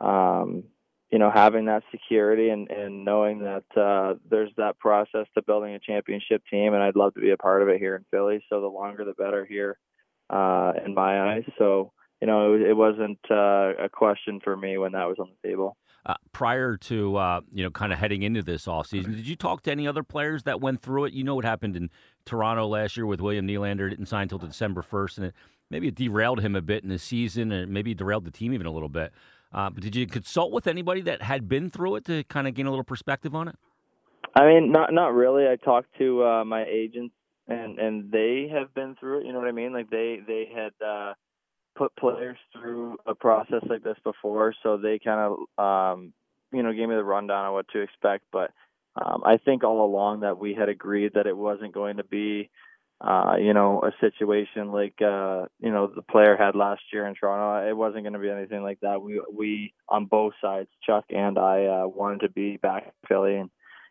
um, 0.00 0.64
you 1.10 1.18
know, 1.18 1.30
having 1.30 1.66
that 1.66 1.82
security 1.90 2.50
and, 2.50 2.70
and 2.70 3.04
knowing 3.04 3.40
that 3.40 3.64
uh, 3.76 4.14
there's 4.28 4.52
that 4.56 4.78
process 4.78 5.26
to 5.34 5.42
building 5.42 5.74
a 5.74 5.80
championship 5.80 6.42
team, 6.50 6.72
and 6.72 6.82
I'd 6.82 6.96
love 6.96 7.14
to 7.14 7.20
be 7.20 7.30
a 7.30 7.36
part 7.36 7.62
of 7.62 7.68
it 7.68 7.78
here 7.78 7.96
in 7.96 8.04
Philly. 8.10 8.44
So 8.48 8.60
the 8.60 8.68
longer 8.68 9.04
the 9.04 9.14
better 9.14 9.44
here, 9.44 9.76
uh, 10.30 10.72
in 10.84 10.94
my 10.94 11.32
eyes. 11.32 11.44
So 11.58 11.92
you 12.20 12.26
know, 12.26 12.54
it, 12.54 12.62
it 12.62 12.76
wasn't 12.76 13.18
uh, 13.30 13.72
a 13.78 13.88
question 13.90 14.40
for 14.42 14.56
me 14.56 14.78
when 14.78 14.92
that 14.92 15.08
was 15.08 15.16
on 15.18 15.28
the 15.30 15.48
table. 15.48 15.76
Uh, 16.06 16.14
prior 16.32 16.76
to 16.76 17.16
uh, 17.16 17.40
you 17.52 17.62
know, 17.62 17.70
kind 17.70 17.92
of 17.92 17.98
heading 17.98 18.22
into 18.22 18.42
this 18.42 18.66
offseason, 18.66 19.16
did 19.16 19.26
you 19.26 19.36
talk 19.36 19.62
to 19.62 19.70
any 19.70 19.86
other 19.86 20.02
players 20.02 20.44
that 20.44 20.60
went 20.60 20.80
through 20.80 21.06
it? 21.06 21.12
You 21.12 21.24
know 21.24 21.34
what 21.34 21.44
happened 21.44 21.76
in 21.76 21.90
Toronto 22.24 22.66
last 22.66 22.96
year 22.96 23.04
with 23.04 23.20
William 23.20 23.46
Nylander 23.46 23.90
didn't 23.90 24.06
sign 24.06 24.22
until 24.22 24.38
December 24.38 24.82
first, 24.82 25.18
and 25.18 25.26
it 25.26 25.34
maybe 25.70 25.88
it 25.88 25.94
derailed 25.94 26.40
him 26.40 26.56
a 26.56 26.62
bit 26.62 26.82
in 26.82 26.88
the 26.88 26.98
season, 26.98 27.52
and 27.52 27.70
maybe 27.70 27.94
derailed 27.94 28.24
the 28.24 28.30
team 28.30 28.54
even 28.54 28.66
a 28.66 28.70
little 28.70 28.88
bit. 28.88 29.12
Uh, 29.52 29.70
but 29.70 29.82
did 29.82 29.96
you 29.96 30.06
consult 30.06 30.52
with 30.52 30.66
anybody 30.66 31.00
that 31.00 31.22
had 31.22 31.48
been 31.48 31.70
through 31.70 31.96
it 31.96 32.04
to 32.04 32.22
kind 32.24 32.46
of 32.46 32.54
gain 32.54 32.66
a 32.66 32.70
little 32.70 32.84
perspective 32.84 33.34
on 33.34 33.48
it? 33.48 33.56
I 34.34 34.46
mean, 34.46 34.70
not 34.70 34.92
not 34.92 35.12
really. 35.12 35.48
I 35.48 35.56
talked 35.56 35.88
to 35.98 36.24
uh, 36.24 36.44
my 36.44 36.64
agents, 36.64 37.14
and 37.48 37.78
and 37.78 38.12
they 38.12 38.48
have 38.52 38.72
been 38.74 38.94
through 38.98 39.20
it. 39.20 39.26
You 39.26 39.32
know 39.32 39.40
what 39.40 39.48
I 39.48 39.52
mean? 39.52 39.72
Like 39.72 39.90
they 39.90 40.20
they 40.24 40.48
had 40.54 40.72
uh, 40.86 41.14
put 41.76 41.94
players 41.96 42.38
through 42.52 42.98
a 43.06 43.14
process 43.14 43.62
like 43.68 43.82
this 43.82 43.96
before, 44.04 44.54
so 44.62 44.76
they 44.76 45.00
kind 45.02 45.34
of 45.58 45.64
um, 45.64 46.12
you 46.52 46.62
know 46.62 46.72
gave 46.72 46.88
me 46.88 46.94
the 46.94 47.02
rundown 47.02 47.46
on 47.46 47.52
what 47.52 47.66
to 47.72 47.80
expect. 47.80 48.24
But 48.32 48.52
um, 48.94 49.22
I 49.24 49.38
think 49.38 49.64
all 49.64 49.84
along 49.84 50.20
that 50.20 50.38
we 50.38 50.54
had 50.54 50.68
agreed 50.68 51.14
that 51.14 51.26
it 51.26 51.36
wasn't 51.36 51.72
going 51.72 51.96
to 51.96 52.04
be 52.04 52.50
uh, 53.00 53.36
you 53.40 53.54
know, 53.54 53.80
a 53.82 53.92
situation 54.00 54.72
like 54.72 55.00
uh, 55.00 55.46
you 55.58 55.70
know 55.70 55.86
the 55.94 56.02
player 56.02 56.36
had 56.36 56.54
last 56.54 56.82
year 56.92 57.06
in 57.06 57.14
Toronto. 57.14 57.66
It 57.68 57.76
wasn't 57.76 58.04
going 58.04 58.12
to 58.12 58.18
be 58.18 58.28
anything 58.28 58.62
like 58.62 58.80
that. 58.80 59.00
We 59.00 59.22
we 59.32 59.72
on 59.88 60.04
both 60.04 60.34
sides, 60.40 60.68
Chuck 60.84 61.06
and 61.08 61.38
I, 61.38 61.64
uh, 61.64 61.86
wanted 61.86 62.20
to 62.20 62.28
be 62.30 62.58
back 62.58 62.84
in 62.84 62.92
Philly 63.08 63.36
and 63.36 63.50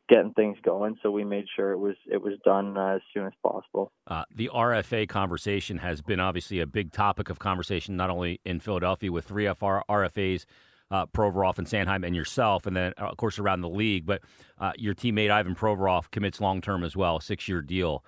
getting 0.09 0.33
things 0.33 0.57
going. 0.63 0.97
So 1.01 1.09
we 1.09 1.23
made 1.23 1.45
sure 1.55 1.71
it 1.71 1.79
was 1.79 1.95
it 2.05 2.21
was 2.21 2.33
done 2.45 2.77
uh, 2.77 2.95
as 2.95 3.01
soon 3.11 3.25
as 3.25 3.33
possible. 3.41 3.91
Uh, 4.05 4.25
the 4.33 4.51
RFA 4.53 5.09
conversation 5.09 5.79
has 5.79 6.01
been 6.03 6.19
obviously 6.19 6.59
a 6.59 6.67
big 6.67 6.91
topic 6.91 7.31
of 7.31 7.39
conversation, 7.39 7.95
not 7.95 8.11
only 8.11 8.39
in 8.45 8.59
Philadelphia 8.59 9.11
with 9.11 9.25
three 9.25 9.45
FR 9.47 9.79
RFAs. 9.89 10.45
Uh, 10.91 11.05
Provorov 11.05 11.59
and 11.59 11.67
Sanheim 11.67 12.03
and 12.03 12.15
yourself, 12.15 12.65
and 12.65 12.75
then 12.75 12.93
of 12.93 13.15
course 13.15 13.37
around 13.37 13.61
the 13.61 13.69
league. 13.69 14.07
But 14.07 14.23
uh, 14.57 14.71
your 14.75 14.95
teammate 14.95 15.29
Ivan 15.29 15.53
Provorov 15.53 16.09
commits 16.09 16.41
long 16.41 16.61
term 16.61 16.83
as 16.83 16.97
well, 16.97 17.19
six 17.19 17.47
year 17.47 17.61
deal. 17.61 18.03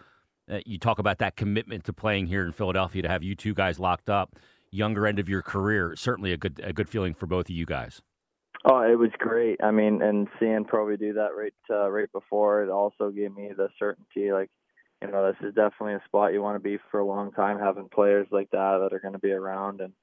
Uh, 0.52 0.60
you 0.66 0.78
talk 0.78 1.00
about 1.00 1.20
that 1.20 1.36
commitment 1.38 1.86
to 1.86 1.94
playing 1.94 2.28
here 2.28 2.46
in 2.46 2.52
Philadelphia 2.52 3.02
to 3.02 3.08
have 3.08 3.24
you 3.24 3.36
two 3.36 3.54
guys 3.54 3.80
locked 3.80 4.10
up, 4.10 4.36
younger 4.70 5.08
end 5.08 5.18
of 5.18 5.30
your 5.30 5.42
career. 5.42 5.96
Certainly 5.96 6.34
a 6.34 6.38
good 6.38 6.60
a 6.64 6.74
good 6.74 6.90
feeling 6.90 7.14
for 7.14 7.26
both 7.26 7.46
of 7.46 7.56
you 7.56 7.66
guys. 7.66 8.02
Oh, 8.66 8.82
it 8.82 8.98
was 8.98 9.10
great. 9.18 9.64
I 9.64 9.72
mean, 9.72 10.02
and 10.02 10.28
seeing 10.40 10.66
probably 10.66 10.98
do 10.98 11.14
that 11.14 11.30
right 11.36 11.54
uh, 11.70 11.90
right 11.90 12.12
before 12.12 12.64
it 12.64 12.70
also 12.70 13.10
gave 13.10 13.34
me 13.34 13.52
the 13.56 13.70
certainty, 13.80 14.32
like 14.32 14.50
you 15.02 15.10
know, 15.10 15.28
this 15.28 15.48
is 15.48 15.56
definitely 15.56 15.96
a 15.96 16.04
spot 16.06 16.34
you 16.34 16.42
want 16.42 16.56
to 16.56 16.70
be 16.70 16.78
for 16.92 17.00
a 17.00 17.06
long 17.06 17.32
time. 17.32 17.58
Having 17.58 17.90
players 17.90 18.28
like 18.30 18.52
that 18.52 18.80
that 18.82 18.94
are 18.94 19.00
going 19.00 19.14
to 19.14 19.20
be 19.20 19.32
around, 19.32 19.82
and 19.82 19.94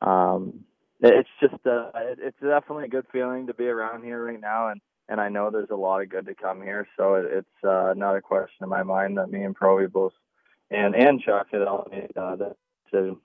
um, 0.00 0.60
it's 1.00 1.28
just 1.40 1.54
uh, 1.66 1.90
it, 1.96 2.18
it's 2.22 2.40
definitely 2.40 2.84
a 2.84 2.88
good 2.88 3.06
feeling 3.12 3.48
to 3.48 3.54
be 3.54 3.66
around 3.66 4.04
here 4.04 4.24
right 4.24 4.40
now, 4.40 4.68
and 4.68 4.80
and 5.08 5.20
I 5.20 5.28
know 5.28 5.50
there's 5.50 5.70
a 5.70 5.76
lot 5.76 6.02
of 6.02 6.08
good 6.08 6.26
to 6.26 6.34
come 6.34 6.62
here. 6.62 6.86
So 6.96 7.14
it, 7.14 7.26
it's 7.30 7.64
uh, 7.64 7.94
not 7.96 8.16
a 8.16 8.20
question 8.20 8.62
in 8.62 8.68
my 8.68 8.82
mind 8.82 9.18
that 9.18 9.30
me 9.30 9.42
and 9.42 9.56
Proby 9.56 9.90
both 9.90 10.12
and 10.70 10.94
and 10.94 11.20
Chuck 11.20 11.48
had 11.52 11.62
all 11.62 11.86
made 11.90 12.16
uh, 12.16 12.36
that 12.36 12.56
decision. 12.90 13.18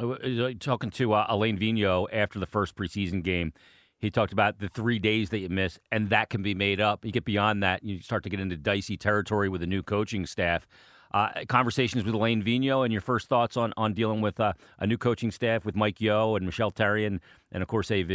Uh, 0.00 0.52
talking 0.58 0.90
to 0.90 1.12
uh, 1.12 1.26
Alain 1.28 1.58
Vigneault 1.58 2.08
after 2.12 2.38
the 2.38 2.46
first 2.46 2.74
preseason 2.74 3.22
game, 3.22 3.52
he 3.98 4.10
talked 4.10 4.32
about 4.32 4.58
the 4.58 4.68
three 4.68 4.98
days 4.98 5.30
that 5.30 5.38
you 5.38 5.48
miss, 5.48 5.78
and 5.92 6.10
that 6.10 6.28
can 6.28 6.42
be 6.42 6.54
made 6.54 6.80
up. 6.80 7.04
You 7.04 7.12
get 7.12 7.24
beyond 7.24 7.62
that, 7.62 7.84
you 7.84 8.00
start 8.00 8.24
to 8.24 8.28
get 8.28 8.40
into 8.40 8.56
dicey 8.56 8.96
territory 8.96 9.48
with 9.48 9.62
a 9.62 9.66
new 9.66 9.82
coaching 9.82 10.26
staff. 10.26 10.66
Uh, 11.14 11.28
conversations 11.46 12.04
with 12.04 12.14
Alain 12.14 12.42
Vigneault 12.42 12.84
and 12.84 12.92
your 12.92 13.02
first 13.02 13.28
thoughts 13.28 13.56
on, 13.56 13.74
on 13.76 13.92
dealing 13.92 14.22
with 14.22 14.40
uh, 14.40 14.54
a 14.78 14.86
new 14.86 14.96
coaching 14.96 15.30
staff 15.30 15.64
with 15.64 15.76
Mike 15.76 16.00
Yeo 16.00 16.36
and 16.36 16.46
Michel 16.46 16.72
Therrien 16.72 17.06
and, 17.06 17.20
and 17.52 17.62
of 17.62 17.68
course 17.68 17.90
AV. 17.90 18.10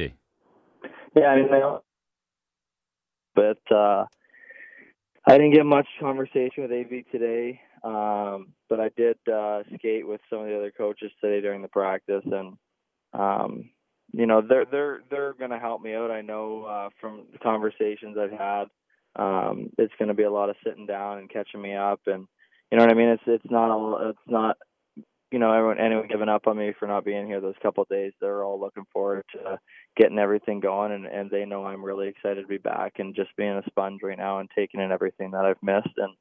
Yeah, 1.16 1.28
I 1.28 1.36
mean, 1.36 1.48
but 3.38 3.60
uh, 3.76 4.06
I 5.28 5.38
didn't 5.38 5.54
get 5.54 5.66
much 5.66 5.88
conversation 6.00 6.64
with 6.64 6.72
AV 6.72 7.10
today. 7.12 7.62
Um, 7.84 8.54
but 8.70 8.80
I 8.80 8.90
did 8.98 9.18
uh, 9.32 9.62
skate 9.76 10.06
with 10.08 10.20
some 10.30 10.40
of 10.40 10.48
the 10.48 10.58
other 10.58 10.72
coaches 10.76 11.12
today 11.22 11.42
during 11.42 11.62
the 11.62 11.68
practice, 11.68 12.24
and 12.26 12.58
um, 13.14 13.70
you 14.12 14.26
know 14.26 14.42
they're 14.42 14.66
they're 14.66 15.02
they're 15.12 15.34
going 15.34 15.52
to 15.52 15.60
help 15.60 15.82
me 15.82 15.94
out. 15.94 16.10
I 16.10 16.22
know 16.22 16.64
uh, 16.64 16.90
from 17.00 17.26
the 17.32 17.38
conversations 17.38 18.18
I've 18.18 18.32
had, 18.32 18.66
um, 19.16 19.70
it's 19.78 19.94
going 20.00 20.10
to 20.10 20.16
be 20.16 20.24
a 20.24 20.32
lot 20.32 20.50
of 20.50 20.56
sitting 20.66 20.88
down 20.88 21.20
and 21.20 21.30
catching 21.30 21.62
me 21.62 21.76
up, 21.76 22.02
and 22.08 22.28
you 22.72 22.78
know 22.78 22.84
what 22.84 22.92
I 22.92 22.96
mean. 22.96 23.10
It's 23.10 23.24
it's 23.28 23.52
not 23.52 23.70
all 23.70 24.10
it's 24.10 24.28
not 24.28 24.58
you 25.32 25.40
know, 25.40 25.52
everyone 25.52 25.80
anyone 25.80 26.08
giving 26.08 26.30
up 26.30 26.48
on 26.48 26.58
me 26.58 26.74
for 26.80 26.88
not 26.88 27.06
being 27.06 27.28
here 27.28 27.42
those 27.42 27.56
couple 27.62 27.84
of 27.84 27.90
days. 27.90 28.14
They're 28.20 28.44
all 28.44 28.60
looking 28.60 28.86
forward 28.94 29.24
to 29.34 29.60
getting 29.98 30.20
everything 30.20 30.60
going, 30.60 30.92
and 30.92 31.06
and 31.06 31.30
they 31.30 31.46
know 31.46 31.66
I'm 31.66 31.84
really 31.84 32.08
excited 32.08 32.42
to 32.42 32.48
be 32.48 32.58
back 32.58 32.94
and 33.00 33.16
just 33.16 33.36
being 33.36 33.52
a 33.52 33.64
sponge 33.68 34.02
right 34.04 34.18
now 34.18 34.40
and 34.40 34.50
taking 34.56 34.80
in 34.80 34.92
everything 34.92 35.32
that 35.32 35.46
I've 35.46 35.62
missed. 35.62 35.98
And 35.98 36.14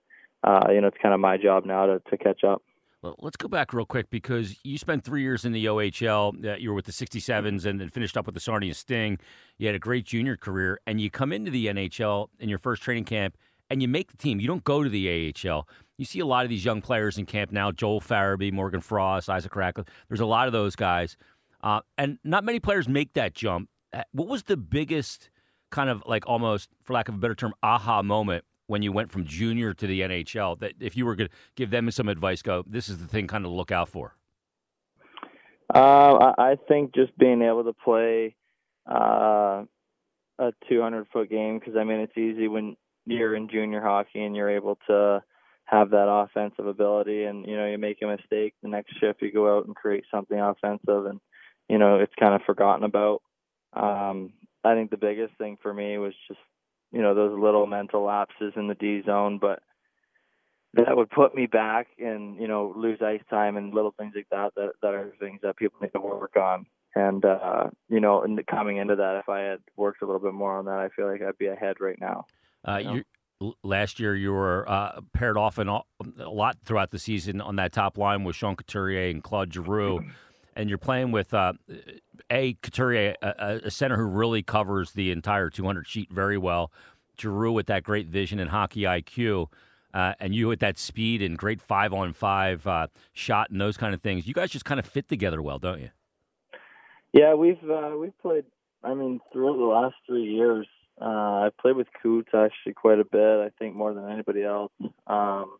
uh, 0.44 0.72
you 0.72 0.80
know, 0.80 0.88
it's 0.88 0.96
kind 1.00 1.14
of 1.14 1.20
my 1.20 1.36
job 1.36 1.64
now 1.64 1.86
to 1.86 2.00
to 2.10 2.18
catch 2.18 2.44
up. 2.44 2.62
Well, 3.02 3.16
let's 3.20 3.36
go 3.36 3.46
back 3.46 3.72
real 3.72 3.84
quick 3.84 4.10
because 4.10 4.56
you 4.64 4.78
spent 4.78 5.04
three 5.04 5.22
years 5.22 5.44
in 5.44 5.52
the 5.52 5.66
OHL. 5.66 6.44
Uh, 6.44 6.56
you 6.56 6.70
were 6.70 6.74
with 6.74 6.86
the 6.86 6.92
67s 6.92 7.66
and 7.66 7.80
then 7.80 7.90
finished 7.90 8.16
up 8.16 8.24
with 8.24 8.34
the 8.34 8.40
Sarnia 8.40 8.74
Sting. 8.74 9.18
You 9.58 9.66
had 9.66 9.76
a 9.76 9.78
great 9.78 10.06
junior 10.06 10.36
career, 10.36 10.80
and 10.86 11.00
you 11.00 11.10
come 11.10 11.32
into 11.32 11.50
the 11.50 11.66
NHL 11.66 12.28
in 12.40 12.48
your 12.48 12.58
first 12.58 12.82
training 12.82 13.04
camp 13.04 13.36
and 13.68 13.82
you 13.82 13.88
make 13.88 14.10
the 14.10 14.16
team. 14.16 14.40
You 14.40 14.48
don't 14.48 14.64
go 14.64 14.82
to 14.82 14.88
the 14.88 15.32
AHL 15.44 15.68
you 15.98 16.04
see 16.04 16.20
a 16.20 16.26
lot 16.26 16.44
of 16.44 16.50
these 16.50 16.64
young 16.64 16.82
players 16.82 17.18
in 17.18 17.26
camp 17.26 17.52
now 17.52 17.72
Joel 17.72 18.00
Farabee, 18.00 18.52
Morgan 18.52 18.80
Frost, 18.80 19.30
Isaac 19.30 19.54
Ratcliffe. 19.54 19.88
There's 20.08 20.20
a 20.20 20.26
lot 20.26 20.46
of 20.46 20.52
those 20.52 20.76
guys. 20.76 21.16
Uh, 21.66 21.80
and 21.98 22.20
not 22.22 22.44
many 22.44 22.60
players 22.60 22.88
make 22.88 23.14
that 23.14 23.34
jump. 23.34 23.68
Uh, 23.92 24.02
what 24.12 24.28
was 24.28 24.44
the 24.44 24.56
biggest 24.56 25.30
kind 25.72 25.90
of 25.90 26.00
like 26.06 26.24
almost, 26.28 26.70
for 26.84 26.92
lack 26.92 27.08
of 27.08 27.16
a 27.16 27.18
better 27.18 27.34
term, 27.34 27.52
aha 27.60 28.02
moment 28.02 28.44
when 28.68 28.82
you 28.82 28.92
went 28.92 29.10
from 29.10 29.24
junior 29.24 29.74
to 29.74 29.84
the 29.84 30.02
NHL? 30.02 30.60
That 30.60 30.74
if 30.78 30.96
you 30.96 31.04
were 31.04 31.16
going 31.16 31.28
to 31.28 31.34
give 31.56 31.70
them 31.70 31.90
some 31.90 32.08
advice, 32.08 32.40
go, 32.40 32.62
this 32.68 32.88
is 32.88 32.98
the 32.98 33.08
thing 33.08 33.26
kind 33.26 33.44
of 33.44 33.50
look 33.50 33.72
out 33.72 33.88
for? 33.88 34.14
Uh, 35.74 36.34
I 36.38 36.56
think 36.68 36.94
just 36.94 37.18
being 37.18 37.42
able 37.42 37.64
to 37.64 37.72
play 37.72 38.36
uh, 38.88 39.64
a 40.38 40.52
200 40.68 41.08
foot 41.12 41.28
game 41.28 41.58
because 41.58 41.74
I 41.76 41.82
mean 41.82 41.98
it's 41.98 42.16
easy 42.16 42.46
when 42.46 42.76
you're 43.06 43.34
in 43.34 43.48
junior 43.48 43.82
hockey 43.82 44.22
and 44.22 44.36
you're 44.36 44.54
able 44.54 44.78
to 44.86 45.20
have 45.64 45.90
that 45.90 46.08
offensive 46.08 46.68
ability 46.68 47.24
and 47.24 47.44
you 47.44 47.56
know 47.56 47.66
you 47.66 47.76
make 47.76 47.98
a 48.02 48.06
mistake 48.06 48.54
the 48.62 48.68
next 48.68 48.92
shift 49.00 49.20
you 49.20 49.32
go 49.32 49.58
out 49.58 49.66
and 49.66 49.74
create 49.74 50.04
something 50.12 50.38
offensive 50.38 51.06
and 51.06 51.18
you 51.68 51.78
know 51.78 51.98
it's 51.98 52.14
kind 52.18 52.34
of 52.34 52.42
forgotten 52.42 52.84
about 52.84 53.22
um 53.74 54.32
i 54.64 54.74
think 54.74 54.90
the 54.90 54.96
biggest 54.96 55.34
thing 55.38 55.56
for 55.62 55.72
me 55.72 55.98
was 55.98 56.14
just 56.28 56.40
you 56.92 57.02
know 57.02 57.14
those 57.14 57.38
little 57.38 57.66
mental 57.66 58.04
lapses 58.04 58.52
in 58.56 58.68
the 58.68 58.74
d 58.74 59.02
zone 59.04 59.38
but 59.40 59.60
that 60.74 60.96
would 60.96 61.10
put 61.10 61.34
me 61.34 61.46
back 61.46 61.88
and 61.98 62.40
you 62.40 62.48
know 62.48 62.72
lose 62.76 63.00
ice 63.02 63.22
time 63.30 63.56
and 63.56 63.74
little 63.74 63.94
things 63.98 64.12
like 64.14 64.28
that 64.30 64.52
that 64.56 64.72
that 64.82 64.94
are 64.94 65.12
things 65.18 65.40
that 65.42 65.56
people 65.56 65.78
need 65.80 65.92
to 65.92 66.00
work 66.00 66.36
on 66.36 66.66
and 66.94 67.24
uh 67.24 67.64
you 67.88 68.00
know 68.00 68.22
and 68.22 68.40
coming 68.46 68.76
into 68.76 68.96
that 68.96 69.16
if 69.16 69.28
i 69.28 69.40
had 69.40 69.58
worked 69.76 70.02
a 70.02 70.06
little 70.06 70.20
bit 70.20 70.34
more 70.34 70.58
on 70.58 70.66
that 70.66 70.78
i 70.78 70.88
feel 70.94 71.10
like 71.10 71.22
i'd 71.22 71.38
be 71.38 71.46
ahead 71.46 71.76
right 71.80 72.00
now 72.00 72.24
uh, 72.64 72.78
you 72.78 72.94
know? 72.94 73.02
last 73.62 74.00
year 74.00 74.14
you 74.14 74.32
were 74.32 74.68
uh, 74.68 75.00
paired 75.12 75.36
off 75.36 75.58
a 75.58 75.82
lot 76.18 76.56
throughout 76.64 76.90
the 76.90 76.98
season 76.98 77.40
on 77.40 77.56
that 77.56 77.72
top 77.72 77.98
line 77.98 78.24
with 78.24 78.34
Sean 78.34 78.56
Couturier 78.56 79.10
and 79.10 79.22
Claude 79.22 79.52
Giroux. 79.52 80.00
And 80.56 80.70
you're 80.70 80.78
playing 80.78 81.12
with 81.12 81.34
uh, 81.34 81.52
a 82.30 82.54
Couturier, 82.54 83.14
a, 83.20 83.60
a, 83.64 83.70
center 83.70 83.96
who 83.96 84.04
really 84.04 84.42
covers 84.42 84.92
the 84.92 85.10
entire 85.10 85.50
200 85.50 85.86
sheet 85.86 86.10
very 86.10 86.38
well. 86.38 86.72
Giroux 87.20 87.52
with 87.52 87.66
that 87.66 87.82
great 87.82 88.06
vision 88.06 88.38
and 88.38 88.50
hockey 88.50 88.82
IQ, 88.82 89.48
uh, 89.92 90.14
and 90.18 90.34
you 90.34 90.48
with 90.48 90.60
that 90.60 90.78
speed 90.78 91.22
and 91.22 91.36
great 91.36 91.60
five 91.60 91.92
on 91.92 92.12
five 92.12 92.66
uh, 92.66 92.86
shot 93.12 93.50
and 93.50 93.60
those 93.60 93.76
kind 93.76 93.94
of 93.94 94.00
things. 94.00 94.26
You 94.26 94.34
guys 94.34 94.50
just 94.50 94.64
kind 94.64 94.80
of 94.80 94.86
fit 94.86 95.08
together 95.08 95.42
well, 95.42 95.58
don't 95.58 95.80
you? 95.80 95.90
Yeah, 97.12 97.34
we've 97.34 97.62
uh, 97.70 97.92
we've 97.98 98.18
played. 98.18 98.44
I 98.82 98.94
mean, 98.94 99.20
throughout 99.32 99.56
the 99.56 99.64
last 99.64 99.94
three 100.06 100.24
years, 100.24 100.66
uh, 101.00 101.04
I 101.04 101.50
played 101.60 101.76
with 101.76 101.88
Coots 102.02 102.28
actually 102.34 102.74
quite 102.74 102.98
a 102.98 103.04
bit. 103.04 103.20
I 103.20 103.50
think 103.58 103.74
more 103.74 103.94
than 103.94 104.10
anybody 104.10 104.42
else. 104.42 104.72
Um, 105.06 105.58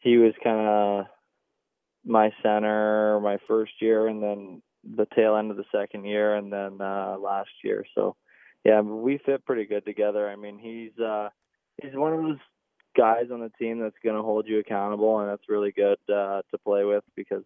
he 0.00 0.16
was 0.18 0.34
kind 0.42 0.66
of 0.66 1.06
my 2.08 2.32
center 2.42 3.20
my 3.20 3.38
first 3.46 3.72
year, 3.80 4.08
and 4.08 4.22
then 4.22 4.62
the 4.96 5.06
tail 5.14 5.36
end 5.36 5.50
of 5.50 5.56
the 5.56 5.64
second 5.72 6.04
year 6.04 6.34
and 6.34 6.52
then 6.52 6.80
uh, 6.80 7.16
last 7.20 7.50
year. 7.62 7.84
So 7.94 8.16
yeah, 8.64 8.80
we 8.80 9.18
fit 9.24 9.44
pretty 9.44 9.64
good 9.66 9.84
together. 9.84 10.28
I 10.28 10.36
mean, 10.36 10.58
he's 10.58 10.98
uh, 11.02 11.28
he's 11.80 11.94
one 11.94 12.12
of 12.12 12.22
those 12.22 12.38
guys 12.96 13.26
on 13.32 13.40
the 13.40 13.52
team 13.58 13.78
that's 13.78 13.96
going 14.02 14.16
to 14.16 14.22
hold 14.22 14.46
you 14.48 14.58
accountable, 14.58 15.20
and 15.20 15.28
that's 15.28 15.48
really 15.48 15.72
good 15.72 15.98
uh, 16.12 16.42
to 16.50 16.58
play 16.64 16.84
with 16.84 17.04
because 17.14 17.44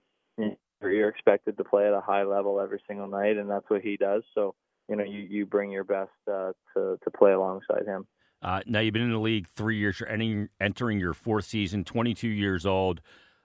you're 0.80 1.08
expected 1.08 1.56
to 1.56 1.64
play 1.64 1.86
at 1.86 1.92
a 1.92 2.00
high 2.00 2.24
level 2.24 2.60
every 2.60 2.80
single 2.88 3.06
night, 3.06 3.36
and 3.36 3.50
that's 3.50 3.68
what 3.68 3.82
he 3.82 3.96
does. 3.96 4.22
So 4.34 4.54
you 4.88 4.96
know, 4.96 5.04
you, 5.04 5.20
you 5.20 5.46
bring 5.46 5.70
your 5.70 5.84
best 5.84 6.10
uh, 6.30 6.52
to 6.74 6.98
to 7.02 7.10
play 7.10 7.32
alongside 7.32 7.86
him. 7.86 8.06
Uh, 8.42 8.60
now 8.66 8.80
you've 8.80 8.92
been 8.92 9.02
in 9.02 9.12
the 9.12 9.18
league 9.18 9.46
three 9.46 9.76
years. 9.76 10.00
You're 10.00 10.08
entering, 10.08 10.48
entering 10.60 10.98
your 10.98 11.14
fourth 11.14 11.44
season. 11.44 11.84
22 11.84 12.26
years 12.26 12.66
old. 12.66 13.00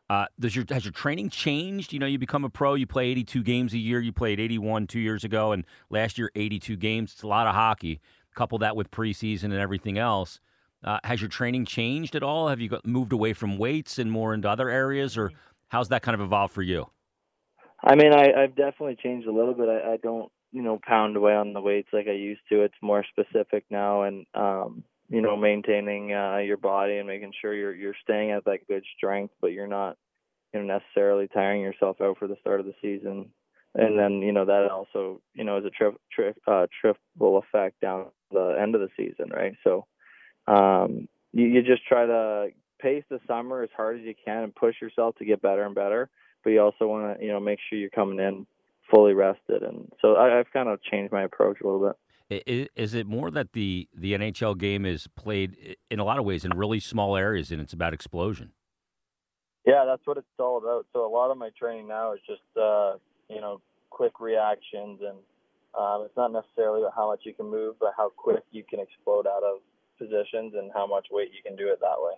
Uh, 0.10 0.26
does 0.39 0.56
your 0.56 0.65
has 0.70 0.86
your 0.86 0.93
training 0.93 1.30
changed? 1.30 1.91
You 1.91 2.00
know, 2.00 2.06
you 2.06 2.17
become 2.17 2.46
a 2.46 2.50
pro. 2.50 2.76
You 2.76 2.88
play 2.88 3.08
82 3.08 3.43
games 3.43 3.74
a 3.74 3.78
year. 3.78 4.00
You 4.00 4.13
played 4.13 4.39
81 4.39 4.88
two 4.88 5.00
years 5.00 5.24
ago, 5.24 5.52
and 5.52 5.65
last 5.89 6.17
year 6.17 6.32
82 6.36 6.78
games. 6.78 7.13
It's 7.13 7.24
a 7.24 7.28
lot 7.28 7.48
of 7.48 7.56
hockey. 7.56 8.00
Couple 8.34 8.60
that 8.60 8.76
with 8.76 8.91
preseason 8.91 9.46
and 9.46 9.56
everything 9.56 9.98
else. 9.98 10.39
Uh, 10.84 11.00
has 11.04 11.22
your 11.22 11.30
training 11.30 11.65
changed 11.65 12.15
at 12.15 12.22
all? 12.22 12.50
Have 12.50 12.62
you 12.62 12.70
got, 12.70 12.86
moved 12.86 13.12
away 13.12 13.34
from 13.34 13.58
weights 13.58 13.98
and 13.98 14.12
more 14.12 14.34
into 14.34 14.48
other 14.48 14.70
areas, 14.70 15.17
or 15.17 15.32
how's 15.70 15.89
that 15.89 16.04
kind 16.04 16.13
of 16.13 16.22
evolved 16.22 16.54
for 16.54 16.62
you? 16.62 16.88
I 17.84 17.96
mean, 17.96 18.13
I, 18.13 18.43
I've 18.43 18.56
definitely 18.56 18.98
changed 19.02 19.28
a 19.28 19.32
little 19.32 19.56
bit. 19.56 19.67
I, 19.67 19.93
I 19.93 19.98
don't, 19.98 20.32
you 20.52 20.62
know, 20.62 20.80
pound 20.88 21.17
away 21.17 21.34
on 21.34 21.54
the 21.54 21.62
weights 21.62 21.89
like 21.91 22.08
I 22.08 22.13
used 22.13 22.41
to. 22.50 22.62
It's 22.62 22.76
more 22.82 23.04
specific 23.10 23.65
now, 23.72 24.04
and 24.04 24.26
um, 24.36 24.84
you 25.10 25.22
know, 25.22 25.38
maintaining 25.38 26.13
uh, 26.13 26.38
your 26.38 26.58
body 26.58 26.98
and 26.98 27.08
making 27.08 27.34
sure 27.39 27.54
you're 27.54 27.76
you're 27.76 27.96
staying 28.04 28.32
at 28.32 28.46
that 28.46 28.67
good 28.67 28.84
strength, 28.96 29.34
but 29.41 29.52
you're 29.52 29.67
not, 29.67 29.98
you 30.54 30.62
know, 30.62 30.80
necessarily 30.80 31.28
tiring 31.28 31.62
yourself 31.62 32.02
out 32.02 32.17
for 32.17 32.28
the 32.28 32.38
start 32.41 32.60
of 32.60 32.65
the 32.65 32.74
season. 32.82 33.30
And 33.76 33.98
then, 33.98 34.22
you 34.22 34.32
know, 34.32 34.46
that 34.46 34.70
also, 34.72 35.22
you 35.34 35.43
know, 35.43 35.58
is 35.58 35.65
a 35.65 35.70
tri- 35.70 35.91
tri- 36.12 36.34
uh, 36.48 36.67
triple 36.82 37.38
effect 37.38 37.80
down 37.80 38.08
the 38.32 38.58
end 38.60 38.76
of 38.76 38.82
the 38.82 38.89
season, 38.98 39.30
right? 39.30 39.54
So, 39.63 39.86
um, 40.48 41.08
you, 41.32 41.46
you 41.46 41.62
just 41.62 41.86
try 41.86 42.06
to 42.06 42.48
pace 42.82 43.04
the 43.10 43.20
summer 43.28 43.62
as 43.62 43.70
hard 43.78 44.00
as 44.00 44.06
you 44.06 44.15
can 44.26 44.43
and 44.43 44.56
push 44.56 44.76
yourself 44.82 45.15
to 45.17 45.26
get 45.26 45.41
better 45.41 45.63
and 45.63 45.76
better. 45.76 46.10
But 46.43 46.52
you 46.52 46.62
also 46.62 46.88
want 46.88 47.20
to, 47.20 47.26
you 47.26 47.32
know, 47.32 47.39
make 47.39 47.60
sure 47.70 47.78
you're 47.78 47.89
coming 47.89 48.20
in 48.20 48.48
fully 48.89 49.13
rested. 49.13 49.63
And 49.63 49.91
so 50.02 50.15
I, 50.15 50.39
I've 50.39 50.52
kind 50.52 50.70
of 50.70 50.82
changed 50.82 51.12
my 51.12 51.24
approach 51.24 51.58
a 51.62 51.65
little 51.65 51.88
bit. 51.88 51.96
Is, 52.30 52.94
it 52.94 53.08
more 53.08 53.32
that 53.32 53.54
the, 53.54 53.88
the 53.96 54.13
NHL 54.13 54.58
game 54.58 54.86
is 54.86 55.08
played 55.16 55.78
in 55.90 56.00
a 56.00 56.04
lot 56.04 56.20
of 56.20 56.26
ways 56.26 56.44
in 56.44 56.52
really 56.58 56.80
small 56.80 57.16
areas 57.16 57.52
and 57.52 57.62
it's 57.62 57.72
about 57.72 57.94
explosion? 57.94 58.52
Yeah, 59.66 59.86
that's 59.86 60.02
what 60.06 60.18
it's 60.18 60.28
all 60.40 60.58
about. 60.58 60.86
So 60.94 61.06
a 61.06 61.12
lot 61.12 61.32
of 61.32 61.38
my 61.38 61.50
training 61.58 61.88
now 61.88 62.13
is 62.13 62.20
just 62.26 62.42
uh, 62.56 62.94
you 63.30 63.42
know 63.42 63.62
quick 63.90 64.20
reactions, 64.22 65.02
and 65.02 65.18
um, 65.78 66.04
it's 66.06 66.16
not 66.16 66.32
necessarily 66.32 66.82
about 66.82 66.94
how 66.96 67.10
much 67.10 67.22
you 67.24 67.34
can 67.34 67.50
move, 67.50 67.76
but 67.80 67.92
how 67.98 68.10
quick 68.10 68.44
you 68.52 68.63
can 68.63 68.80
explode 68.80 69.28
out 69.28 69.44
of 69.44 69.60
positions 69.98 70.54
and 70.58 70.72
how 70.74 70.88
much 70.88 71.08
weight 71.12 71.32
you 71.34 71.42
can 71.46 71.58
do 71.58 71.68
it 71.68 71.80
that 71.82 71.98
way. 71.98 72.13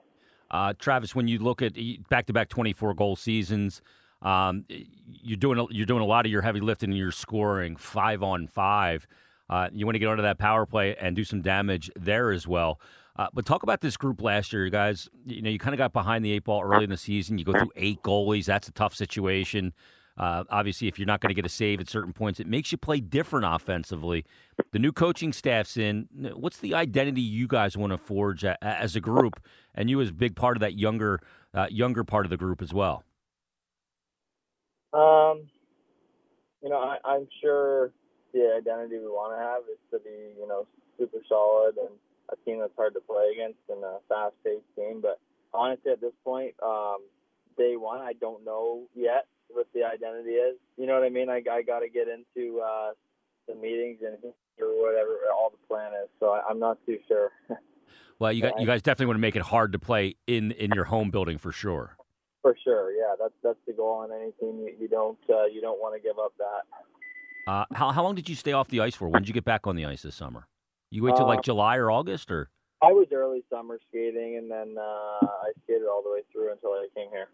Uh, 0.51 0.73
Travis, 0.77 1.15
when 1.15 1.27
you 1.27 1.39
look 1.39 1.61
at 1.61 1.73
back-to-back 2.09 2.49
24 2.49 2.93
goal 2.93 3.15
seasons, 3.15 3.81
um, 4.21 4.65
you're 5.07 5.37
doing 5.37 5.59
a, 5.59 5.65
you're 5.71 5.85
doing 5.85 6.01
a 6.01 6.05
lot 6.05 6.25
of 6.25 6.31
your 6.31 6.41
heavy 6.41 6.59
lifting 6.59 6.89
and 6.89 6.97
you're 6.97 7.11
scoring 7.11 7.75
five 7.75 8.21
on 8.21 8.47
five. 8.47 9.07
Uh, 9.49 9.69
you 9.73 9.85
want 9.85 9.95
to 9.95 9.99
get 9.99 10.07
onto 10.07 10.23
that 10.23 10.37
power 10.37 10.65
play 10.65 10.95
and 10.95 11.15
do 11.15 11.23
some 11.23 11.41
damage 11.41 11.89
there 11.95 12.31
as 12.31 12.47
well. 12.47 12.79
Uh, 13.15 13.27
but 13.33 13.45
talk 13.45 13.63
about 13.63 13.81
this 13.81 13.97
group 13.97 14.21
last 14.21 14.53
year, 14.53 14.63
you 14.63 14.71
guys. 14.71 15.09
You 15.25 15.41
know, 15.41 15.49
you 15.49 15.59
kind 15.59 15.73
of 15.73 15.77
got 15.77 15.91
behind 15.91 16.23
the 16.23 16.31
eight 16.31 16.45
ball 16.45 16.63
early 16.63 16.85
in 16.85 16.89
the 16.89 16.97
season. 16.97 17.37
You 17.37 17.45
go 17.45 17.51
through 17.51 17.71
eight 17.75 18.01
goalies. 18.01 18.45
That's 18.45 18.67
a 18.67 18.71
tough 18.71 18.95
situation. 18.95 19.73
Uh, 20.17 20.43
obviously, 20.49 20.87
if 20.87 20.99
you're 20.99 21.05
not 21.05 21.21
going 21.21 21.29
to 21.29 21.33
get 21.33 21.45
a 21.45 21.49
save 21.49 21.79
at 21.79 21.89
certain 21.89 22.11
points, 22.11 22.39
it 22.39 22.47
makes 22.47 22.71
you 22.71 22.77
play 22.77 22.99
different 22.99 23.45
offensively. 23.45 24.25
The 24.71 24.79
new 24.79 24.91
coaching 24.91 25.31
staff's 25.31 25.77
in. 25.77 26.07
What's 26.33 26.57
the 26.57 26.73
identity 26.75 27.21
you 27.21 27.47
guys 27.47 27.77
want 27.77 27.91
to 27.91 27.97
forge 27.97 28.43
as 28.43 28.95
a 28.97 28.99
group, 28.99 29.41
and 29.73 29.89
you 29.89 29.99
as 30.01 30.09
a 30.09 30.13
big 30.13 30.35
part 30.35 30.57
of 30.57 30.61
that 30.61 30.77
younger, 30.77 31.21
uh, 31.53 31.67
younger 31.69 32.03
part 32.03 32.25
of 32.25 32.29
the 32.29 32.37
group 32.37 32.61
as 32.61 32.73
well? 32.73 33.03
Um, 34.93 35.47
you 36.61 36.69
know, 36.69 36.79
I, 36.79 36.97
I'm 37.05 37.27
sure 37.41 37.91
the 38.33 38.55
identity 38.57 38.99
we 38.99 39.07
want 39.07 39.33
to 39.33 39.39
have 39.39 39.63
is 39.71 39.79
to 39.91 39.99
be, 39.99 40.39
you 40.39 40.47
know, 40.47 40.67
super 40.97 41.19
solid 41.27 41.77
and 41.77 41.95
a 42.31 42.35
team 42.45 42.59
that's 42.59 42.75
hard 42.75 42.93
to 42.93 43.01
play 43.01 43.33
against 43.33 43.59
and 43.69 43.83
a 43.83 43.97
fast-paced 44.07 44.69
team. 44.75 45.01
But 45.01 45.19
honestly, 45.53 45.91
at 45.91 46.01
this 46.01 46.13
point, 46.23 46.53
um, 46.61 46.97
day 47.57 47.75
one, 47.75 48.01
I 48.01 48.13
don't 48.13 48.45
know 48.45 48.83
yet 48.95 49.25
what 49.49 49.67
the 49.73 49.83
identity 49.83 50.37
is. 50.37 50.57
You 50.77 50.85
know 50.85 50.93
what 50.93 51.03
I 51.03 51.09
mean? 51.09 51.29
I, 51.29 51.41
I 51.51 51.61
got 51.61 51.79
to 51.79 51.89
get 51.89 52.07
into 52.07 52.61
uh, 52.61 52.91
the 53.47 53.55
meetings 53.55 53.99
and 54.05 54.17
or 54.61 54.81
whatever 54.81 55.17
all 55.33 55.51
the 55.51 55.67
plan 55.67 55.91
is. 56.03 56.09
So 56.19 56.27
I, 56.31 56.41
I'm 56.49 56.59
not 56.59 56.77
too 56.85 56.97
sure. 57.07 57.31
well, 58.19 58.31
you 58.31 58.41
got 58.41 58.59
you 58.59 58.65
guys 58.65 58.81
definitely 58.81 59.07
want 59.07 59.17
to 59.17 59.21
make 59.21 59.35
it 59.35 59.41
hard 59.41 59.71
to 59.73 59.79
play 59.79 60.15
in 60.27 60.51
in 60.51 60.71
your 60.71 60.85
home 60.85 61.11
building 61.11 61.37
for 61.37 61.51
sure. 61.51 61.95
For 62.41 62.55
sure, 62.63 62.91
yeah. 62.91 63.15
That's 63.19 63.33
that's 63.43 63.59
the 63.67 63.73
goal 63.73 64.03
on 64.03 64.11
any 64.11 64.31
team. 64.39 64.59
You, 64.59 64.73
you 64.79 64.87
don't 64.87 65.19
uh, 65.29 65.45
you 65.45 65.61
don't 65.61 65.79
want 65.79 65.95
to 65.95 66.01
give 66.01 66.19
up 66.19 66.33
that. 66.37 66.63
Uh, 67.47 67.65
how 67.73 67.91
how 67.91 68.03
long 68.03 68.15
did 68.15 68.29
you 68.29 68.35
stay 68.35 68.51
off 68.51 68.67
the 68.67 68.79
ice 68.79 68.95
for? 68.95 69.07
When 69.07 69.21
did 69.21 69.27
you 69.27 69.33
get 69.33 69.45
back 69.45 69.67
on 69.67 69.75
the 69.75 69.85
ice 69.85 70.03
this 70.03 70.15
summer? 70.15 70.47
You 70.91 71.03
wait 71.03 71.15
till 71.15 71.27
like 71.27 71.39
uh, 71.39 71.43
July 71.43 71.77
or 71.77 71.91
August, 71.91 72.31
or? 72.31 72.49
I 72.81 72.91
was 72.91 73.07
early 73.11 73.43
summer 73.49 73.79
skating, 73.89 74.37
and 74.37 74.49
then 74.49 74.75
uh, 74.77 75.25
I 75.25 75.51
skated 75.63 75.87
all 75.87 76.01
the 76.03 76.11
way 76.11 76.21
through 76.31 76.51
until 76.51 76.71
I 76.71 76.87
came 76.95 77.09
here. 77.11 77.27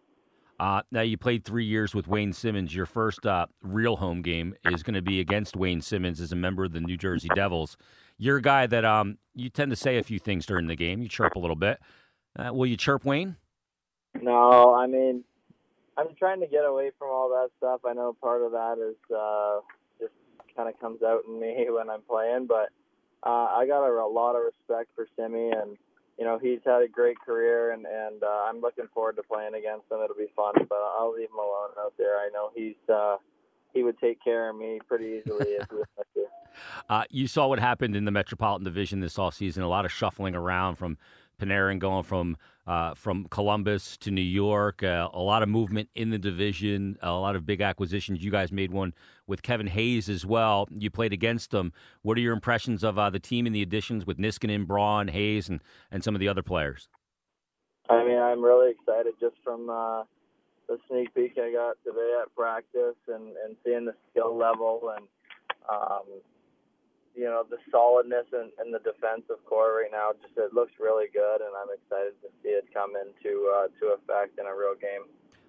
Uh, 0.60 0.82
now 0.92 1.02
you 1.02 1.18
played 1.18 1.44
three 1.44 1.66
years 1.66 1.94
with 1.94 2.08
Wayne 2.08 2.34
Simmonds. 2.34 2.74
Your 2.74 2.86
first 2.86 3.26
uh, 3.26 3.48
real 3.62 3.98
home 3.98 4.22
game 4.22 4.56
is 4.66 4.84
going 4.84 4.94
to 4.94 5.02
be 5.02 5.20
against 5.20 5.56
Wayne 5.56 5.82
Simmonds 5.82 6.22
as 6.22 6.32
a 6.32 6.36
member 6.36 6.64
of 6.64 6.72
the 6.72 6.80
New 6.80 6.98
Jersey 6.98 7.28
Devils. 7.36 7.76
You're 8.18 8.38
a 8.38 8.42
guy 8.42 8.66
that 8.68 8.86
um, 8.86 9.18
you 9.34 9.50
tend 9.50 9.72
to 9.72 9.76
say 9.76 9.98
a 9.98 10.04
few 10.04 10.18
things 10.18 10.46
during 10.46 10.68
the 10.68 10.76
game. 10.76 11.02
You 11.02 11.10
chirp 11.10 11.36
a 11.36 11.40
little 11.40 11.58
bit. 11.58 11.80
Uh, 12.40 12.54
will 12.54 12.66
you 12.66 12.78
chirp 12.78 13.04
Wayne? 13.04 13.36
No, 14.22 14.74
I 14.74 14.88
mean, 14.88 15.26
I'm 15.98 16.16
trying 16.18 16.40
to 16.40 16.48
get 16.48 16.64
away 16.66 16.92
from 16.98 17.10
all 17.10 17.30
that 17.30 17.50
stuff. 17.58 17.82
I 17.86 17.94
know 17.94 18.16
part 18.22 18.42
of 18.42 18.54
that 18.54 18.78
is 18.78 18.96
uh, 19.14 19.60
kind 20.56 20.70
of 20.70 20.80
comes 20.80 21.02
out 21.04 21.22
in 21.28 21.40
me 21.40 21.68
when 21.70 21.90
I'm 21.90 22.02
playing, 22.02 22.48
but 22.48 22.70
uh, 23.24 23.50
I 23.56 23.66
got 23.68 23.86
a, 23.86 23.92
a 23.92 24.08
lot 24.08 24.36
of 24.36 24.44
respect 24.44 24.90
for 24.96 25.08
Simi, 25.16 25.50
and 25.52 25.78
you 26.18 26.26
know 26.26 26.38
he's 26.38 26.60
had 26.66 26.82
a 26.82 26.88
great 26.88 27.18
career, 27.20 27.72
and 27.72 27.86
and 27.86 28.24
uh, 28.24 28.46
I'm 28.48 28.62
looking 28.62 28.88
forward 28.94 29.16
to 29.18 29.24
playing 29.24 29.56
against 29.56 29.92
him. 29.92 30.00
It'll 30.04 30.16
be 30.16 30.32
fun, 30.36 30.54
but 30.70 30.78
I'll 31.00 31.14
leave 31.14 31.30
him 31.30 31.40
alone 31.40 31.72
out 31.80 31.94
there. 31.98 32.18
I 32.18 32.30
know 32.34 32.52
he's 32.56 32.76
uh, 32.94 33.18
he 33.74 33.84
would 33.84 34.00
take 34.00 34.24
care 34.24 34.50
of 34.50 34.56
me 34.56 34.80
pretty 34.88 35.22
easily. 35.22 35.58
Uh, 36.90 37.04
you 37.10 37.28
saw 37.28 37.48
what 37.48 37.60
happened 37.60 37.98
in 37.98 38.06
the 38.06 38.12
Metropolitan 38.12 38.64
Division 38.64 39.02
this 39.02 39.18
offseason. 39.18 39.62
A 39.62 39.68
lot 39.68 39.84
of 39.84 39.92
shuffling 39.92 40.36
around 40.36 40.76
from 40.78 40.98
Panarin 41.38 41.80
going 41.80 42.04
from 42.04 42.38
uh, 42.68 42.94
from 42.96 43.26
Columbus 43.26 43.98
to 43.98 44.12
New 44.12 44.22
York. 44.22 44.82
Uh, 44.82 45.10
a 45.14 45.22
lot 45.22 45.44
of 45.44 45.50
movement 45.50 45.90
in 45.96 46.10
the 46.10 46.18
division. 46.18 46.98
A 47.02 47.12
lot 47.12 47.36
of 47.36 47.46
big 47.46 47.62
acquisitions. 47.62 48.24
You 48.24 48.32
guys 48.32 48.52
made 48.52 48.72
one 48.72 48.94
with 49.28 49.44
Kevin 49.44 49.68
Hayes 49.68 50.10
as 50.10 50.26
well. 50.26 50.68
You 50.72 50.90
played 50.90 51.14
against 51.14 51.52
them. 51.52 51.74
What 52.02 52.18
are 52.18 52.22
your 52.22 52.34
impressions 52.34 52.84
of 52.84 52.98
uh, 52.98 53.10
the 53.10 53.20
team 53.20 53.46
and 53.46 53.56
the 53.56 53.62
additions 53.62 54.06
with 54.06 54.18
Niskanen, 54.18 54.66
Braun, 54.66 55.10
Hayes, 55.10 55.50
and 55.50 55.62
and 55.92 56.04
some 56.04 56.16
of 56.16 56.20
the 56.20 56.28
other 56.28 56.44
players? 56.44 56.90
I 57.90 58.04
mean, 58.04 58.18
I'm 58.18 58.44
really 58.44 58.72
excited 58.72 59.14
just 59.20 59.36
from 59.44 59.70
uh, 59.70 60.04
the 60.68 60.80
sneak 60.90 61.14
peek 61.14 61.38
I 61.38 61.52
got 61.52 61.78
today 61.84 62.18
at 62.22 62.36
practice 62.36 62.98
and 63.08 63.36
and 63.46 63.56
seeing 63.64 63.86
the 63.86 63.94
skill 64.12 64.36
level 64.38 64.92
and. 64.96 65.08
Um, 65.68 66.22
you 67.16 67.26
know 67.26 67.44
the 67.50 67.58
solidness 67.72 68.26
and, 68.34 68.52
in 68.64 68.72
the 68.72 68.80
defensive 68.80 69.44
core 69.46 69.82
right 69.82 69.92
now 69.92 70.12
just 70.22 70.38
it 70.38 70.54
looks 70.54 70.74
really 70.80 71.08
good 71.14 71.42
and 71.42 71.52
i'm 71.56 71.72
excited 71.74 72.14
to 72.22 72.28
see 72.44 72.50
it 72.50 72.66
come 72.74 72.92
into 72.96 73.52
uh, 73.56 73.68
to 73.80 73.96
effect 73.96 74.38
in 74.40 74.46
a 74.46 74.56
real 74.56 74.76
game 74.76 75.08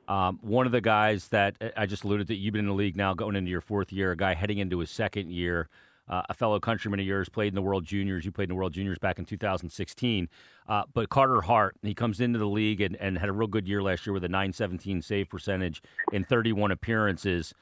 um, 0.09 0.39
one 0.43 0.67
of 0.67 0.73
the 0.73 0.81
guys 0.81 1.29
that 1.29 1.57
uh, 1.61 1.71
I 1.77 1.87
just 1.87 2.05
alluded 2.05 2.29
to, 2.29 2.35
you've 2.35 2.53
been 2.53 2.61
in 2.61 2.69
the 2.69 2.75
league 2.75 2.97
now 2.97 3.15
going 3.15 3.37
into 3.37 3.51
your 3.51 3.61
fourth 3.61 3.93
year, 3.93 4.13
a 4.13 4.17
guy 4.17 4.35
heading 4.35 4.59
into 4.59 4.79
his 4.79 4.91
second 4.91 5.33
year, 5.33 5.69
uh, 6.09 6.23
a 6.29 6.35
fellow 6.35 6.61
countryman 6.61 7.01
of 7.01 7.07
yours, 7.07 7.29
played 7.29 7.49
in 7.49 7.55
the 7.55 7.63
World 7.63 7.85
Juniors. 7.85 8.25
You 8.25 8.31
played 8.31 8.45
in 8.45 8.51
the 8.51 8.55
World 8.55 8.73
Juniors 8.73 8.99
back 8.99 9.19
in 9.19 9.25
2016. 9.25 10.29
Uh, 10.69 10.83
but 10.95 11.09
Carter 11.09 11.41
Hart, 11.41 11.77
he 11.83 11.95
comes 11.95 12.21
into 12.21 12.39
the 12.39 12.47
league 12.47 12.81
and, 12.81 12.97
and 12.97 13.19
had 13.19 13.29
a 13.29 13.33
real 13.33 13.49
good 13.49 13.67
year 13.67 13.83
last 13.83 14.07
year 14.07 14.13
with 14.13 14.25
a 14.25 14.29
917 14.29 15.03
save 15.03 15.29
percentage 15.29 15.83
in 16.13 16.23
31 16.25 16.71
appearances. 16.71 17.53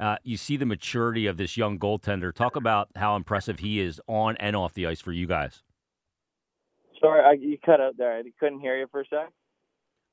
Uh, 0.00 0.16
you 0.24 0.38
see 0.38 0.56
the 0.56 0.64
maturity 0.64 1.26
of 1.26 1.36
this 1.36 1.58
young 1.58 1.78
goaltender. 1.78 2.32
Talk 2.32 2.56
about 2.56 2.88
how 2.96 3.16
impressive 3.16 3.58
he 3.58 3.80
is 3.80 4.00
on 4.06 4.34
and 4.38 4.56
off 4.56 4.72
the 4.72 4.86
ice 4.86 5.00
for 5.00 5.12
you 5.12 5.26
guys. 5.26 5.62
Sorry, 6.98 7.22
I, 7.22 7.32
you 7.32 7.58
cut 7.64 7.82
out 7.82 7.98
there. 7.98 8.16
I 8.16 8.22
couldn't 8.40 8.60
hear 8.60 8.78
you 8.78 8.86
for 8.90 9.02
a 9.02 9.04
sec. 9.04 9.28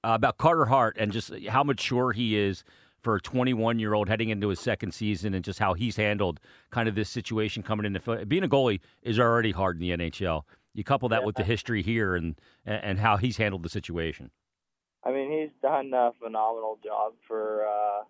Uh, 0.04 0.12
about 0.14 0.38
Carter 0.38 0.66
Hart 0.66 0.98
and 1.00 1.12
just 1.14 1.32
how 1.48 1.64
mature 1.64 2.12
he 2.12 2.38
is 2.38 2.66
for 3.02 3.16
a 3.16 3.22
21 3.22 3.80
year 3.80 3.94
old 3.94 4.10
heading 4.10 4.28
into 4.28 4.50
his 4.50 4.60
second 4.60 4.94
season 4.94 5.34
and 5.34 5.44
just 5.44 5.60
how 5.60 5.74
he's 5.74 5.96
handled 5.96 6.42
kind 6.70 6.90
of 6.90 6.96
this 6.96 7.10
situation 7.10 7.64
coming 7.64 7.86
into 7.86 8.26
being 8.26 8.44
a 8.44 8.50
goalie 8.50 8.82
is 9.02 9.20
already 9.20 9.52
hard 9.52 9.78
in 9.78 9.82
the 9.82 9.92
NHL. 9.92 10.44
You 10.74 10.84
couple 10.84 11.08
that 11.10 11.22
yeah. 11.22 11.26
with 11.26 11.36
the 11.36 11.44
history 11.44 11.82
here 11.82 12.16
and 12.16 12.36
and 12.66 13.00
how 13.00 13.18
he's 13.18 13.38
handled 13.38 13.64
the 13.64 13.70
situation. 13.70 14.32
I 15.04 15.12
mean, 15.12 15.32
he's 15.32 15.50
done 15.62 15.94
a 15.94 16.12
phenomenal 16.22 16.78
job 16.84 17.14
for 17.28 17.66
uh, 17.66 18.04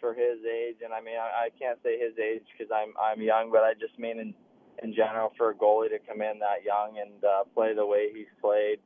for 0.00 0.14
his 0.14 0.38
age, 0.44 0.76
and 0.84 0.92
I 0.92 1.00
mean 1.00 1.16
I, 1.16 1.46
I 1.46 1.48
can't 1.58 1.78
say 1.82 1.98
his 1.98 2.18
age 2.18 2.44
because 2.52 2.72
I'm 2.74 2.94
I'm 3.00 3.20
young, 3.20 3.50
but 3.50 3.62
I 3.62 3.74
just 3.74 3.98
mean 3.98 4.18
in 4.18 4.34
in 4.82 4.94
general 4.94 5.32
for 5.36 5.50
a 5.50 5.54
goalie 5.54 5.90
to 5.90 5.98
come 5.98 6.22
in 6.22 6.38
that 6.38 6.62
young 6.64 6.98
and 6.98 7.24
uh, 7.24 7.44
play 7.54 7.74
the 7.74 7.86
way 7.86 8.10
he's 8.14 8.32
played, 8.40 8.78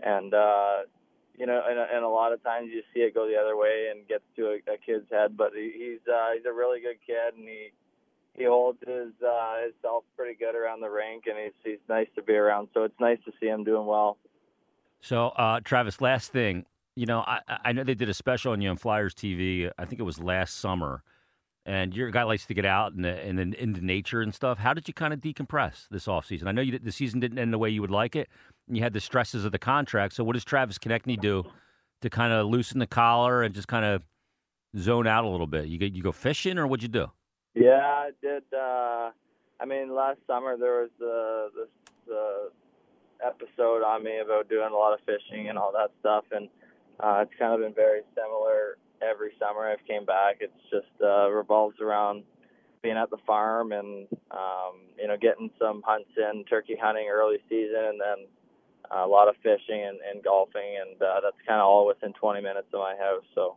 and 0.00 0.34
uh, 0.34 0.82
you 1.38 1.46
know, 1.46 1.62
and, 1.68 1.78
and 1.78 2.04
a 2.04 2.08
lot 2.08 2.32
of 2.32 2.42
times 2.42 2.70
you 2.72 2.82
see 2.92 3.00
it 3.00 3.14
go 3.14 3.28
the 3.28 3.36
other 3.36 3.56
way 3.56 3.88
and 3.90 4.06
gets 4.08 4.24
to 4.36 4.46
a, 4.46 4.74
a 4.74 4.76
kid's 4.84 5.06
head, 5.10 5.36
but 5.36 5.52
he, 5.54 5.72
he's 5.76 6.12
uh, 6.12 6.34
he's 6.34 6.44
a 6.44 6.52
really 6.52 6.80
good 6.80 6.98
kid, 7.06 7.38
and 7.38 7.48
he 7.48 7.68
he 8.34 8.44
holds 8.44 8.78
his 8.80 9.12
uh, 9.24 9.62
himself 9.62 10.04
pretty 10.16 10.36
good 10.38 10.54
around 10.54 10.80
the 10.80 10.90
rink, 10.90 11.24
and 11.26 11.36
he's 11.38 11.52
he's 11.64 11.88
nice 11.88 12.08
to 12.16 12.22
be 12.22 12.34
around. 12.34 12.68
So 12.74 12.82
it's 12.84 12.98
nice 13.00 13.18
to 13.24 13.32
see 13.40 13.46
him 13.46 13.64
doing 13.64 13.86
well. 13.86 14.18
So, 15.00 15.28
uh, 15.28 15.60
Travis, 15.60 16.00
last 16.00 16.32
thing, 16.32 16.66
you 16.98 17.06
know, 17.06 17.20
I, 17.20 17.40
I 17.66 17.72
know 17.72 17.84
they 17.84 17.94
did 17.94 18.08
a 18.08 18.14
special 18.14 18.52
on 18.52 18.60
you 18.60 18.68
on 18.70 18.76
Flyers 18.76 19.14
TV. 19.14 19.70
I 19.78 19.84
think 19.84 20.00
it 20.00 20.04
was 20.04 20.18
last 20.18 20.56
summer, 20.56 21.04
and 21.64 21.94
you're 21.94 22.08
a 22.08 22.10
guy 22.10 22.24
likes 22.24 22.44
to 22.46 22.54
get 22.54 22.64
out 22.66 22.92
and 22.92 23.06
and 23.06 23.38
in, 23.38 23.54
into 23.54 23.84
nature 23.84 24.20
and 24.20 24.34
stuff. 24.34 24.58
How 24.58 24.74
did 24.74 24.88
you 24.88 24.94
kind 24.94 25.14
of 25.14 25.20
decompress 25.20 25.86
this 25.90 26.08
off 26.08 26.26
season? 26.26 26.48
I 26.48 26.52
know 26.52 26.60
you, 26.60 26.76
the 26.76 26.90
season 26.90 27.20
didn't 27.20 27.38
end 27.38 27.52
the 27.52 27.58
way 27.58 27.70
you 27.70 27.80
would 27.82 27.92
like 27.92 28.16
it, 28.16 28.28
and 28.66 28.76
you 28.76 28.82
had 28.82 28.94
the 28.94 29.00
stresses 29.00 29.44
of 29.44 29.52
the 29.52 29.60
contract. 29.60 30.14
So, 30.14 30.24
what 30.24 30.32
does 30.32 30.44
Travis 30.44 30.76
Konecny 30.76 31.20
do 31.20 31.44
to 32.00 32.10
kind 32.10 32.32
of 32.32 32.48
loosen 32.48 32.80
the 32.80 32.86
collar 32.86 33.44
and 33.44 33.54
just 33.54 33.68
kind 33.68 33.84
of 33.84 34.02
zone 34.76 35.06
out 35.06 35.24
a 35.24 35.28
little 35.28 35.46
bit? 35.46 35.66
You 35.66 35.78
you 35.80 36.02
go 36.02 36.10
fishing, 36.10 36.58
or 36.58 36.66
what'd 36.66 36.82
you 36.82 36.88
do? 36.88 37.12
Yeah, 37.54 37.78
I 37.78 38.10
did. 38.20 38.42
Uh, 38.52 39.10
I 39.60 39.66
mean, 39.66 39.94
last 39.94 40.18
summer 40.26 40.56
there 40.56 40.80
was 40.80 40.90
the 40.98 41.50
the, 41.54 41.68
the 42.08 42.50
episode 43.24 43.84
on 43.84 44.02
me 44.02 44.18
about 44.18 44.48
doing 44.48 44.70
a 44.72 44.76
lot 44.76 44.94
of 44.94 44.98
fishing 45.06 45.48
and 45.48 45.56
all 45.56 45.70
that 45.70 45.92
stuff, 46.00 46.24
and 46.32 46.48
uh, 47.00 47.20
it's 47.22 47.32
kind 47.38 47.54
of 47.54 47.60
been 47.60 47.74
very 47.74 48.02
similar 48.14 48.78
every 49.02 49.32
summer 49.38 49.68
I've 49.68 49.84
came 49.86 50.04
back. 50.04 50.38
It's 50.40 50.52
just 50.70 50.90
uh, 51.02 51.30
revolves 51.30 51.80
around 51.80 52.24
being 52.82 52.96
at 52.96 53.10
the 53.10 53.18
farm 53.26 53.72
and 53.72 54.06
um, 54.30 54.82
you 54.98 55.08
know 55.08 55.16
getting 55.20 55.50
some 55.58 55.82
hunts 55.84 56.10
in, 56.16 56.44
turkey 56.44 56.76
hunting 56.80 57.08
early 57.08 57.38
season, 57.48 57.84
and 57.88 58.00
then 58.00 58.26
a 58.90 59.06
lot 59.06 59.28
of 59.28 59.34
fishing 59.42 59.84
and, 59.84 59.98
and 60.10 60.24
golfing, 60.24 60.78
and 60.80 61.00
uh, 61.02 61.20
that's 61.22 61.36
kind 61.46 61.60
of 61.60 61.66
all 61.66 61.86
within 61.86 62.12
20 62.14 62.40
minutes 62.40 62.68
of 62.72 62.80
my 62.80 62.96
house. 62.96 63.24
So 63.34 63.56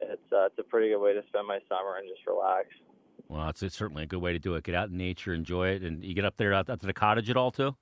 it's 0.00 0.32
uh, 0.32 0.46
it's 0.46 0.58
a 0.58 0.62
pretty 0.62 0.88
good 0.90 1.00
way 1.00 1.14
to 1.14 1.22
spend 1.28 1.46
my 1.46 1.58
summer 1.68 1.96
and 1.98 2.08
just 2.08 2.26
relax. 2.26 2.68
Well, 3.28 3.48
it's, 3.48 3.62
it's 3.62 3.76
certainly 3.76 4.02
a 4.02 4.06
good 4.06 4.20
way 4.20 4.32
to 4.32 4.38
do 4.38 4.54
it. 4.54 4.64
Get 4.64 4.74
out 4.74 4.90
in 4.90 4.96
nature, 4.96 5.32
enjoy 5.32 5.68
it, 5.68 5.82
and 5.82 6.04
you 6.04 6.14
get 6.14 6.24
up 6.24 6.36
there 6.36 6.52
out, 6.52 6.68
out 6.68 6.80
to 6.80 6.86
the 6.86 6.92
cottage 6.92 7.30
at 7.30 7.36
all 7.36 7.50
too. 7.50 7.76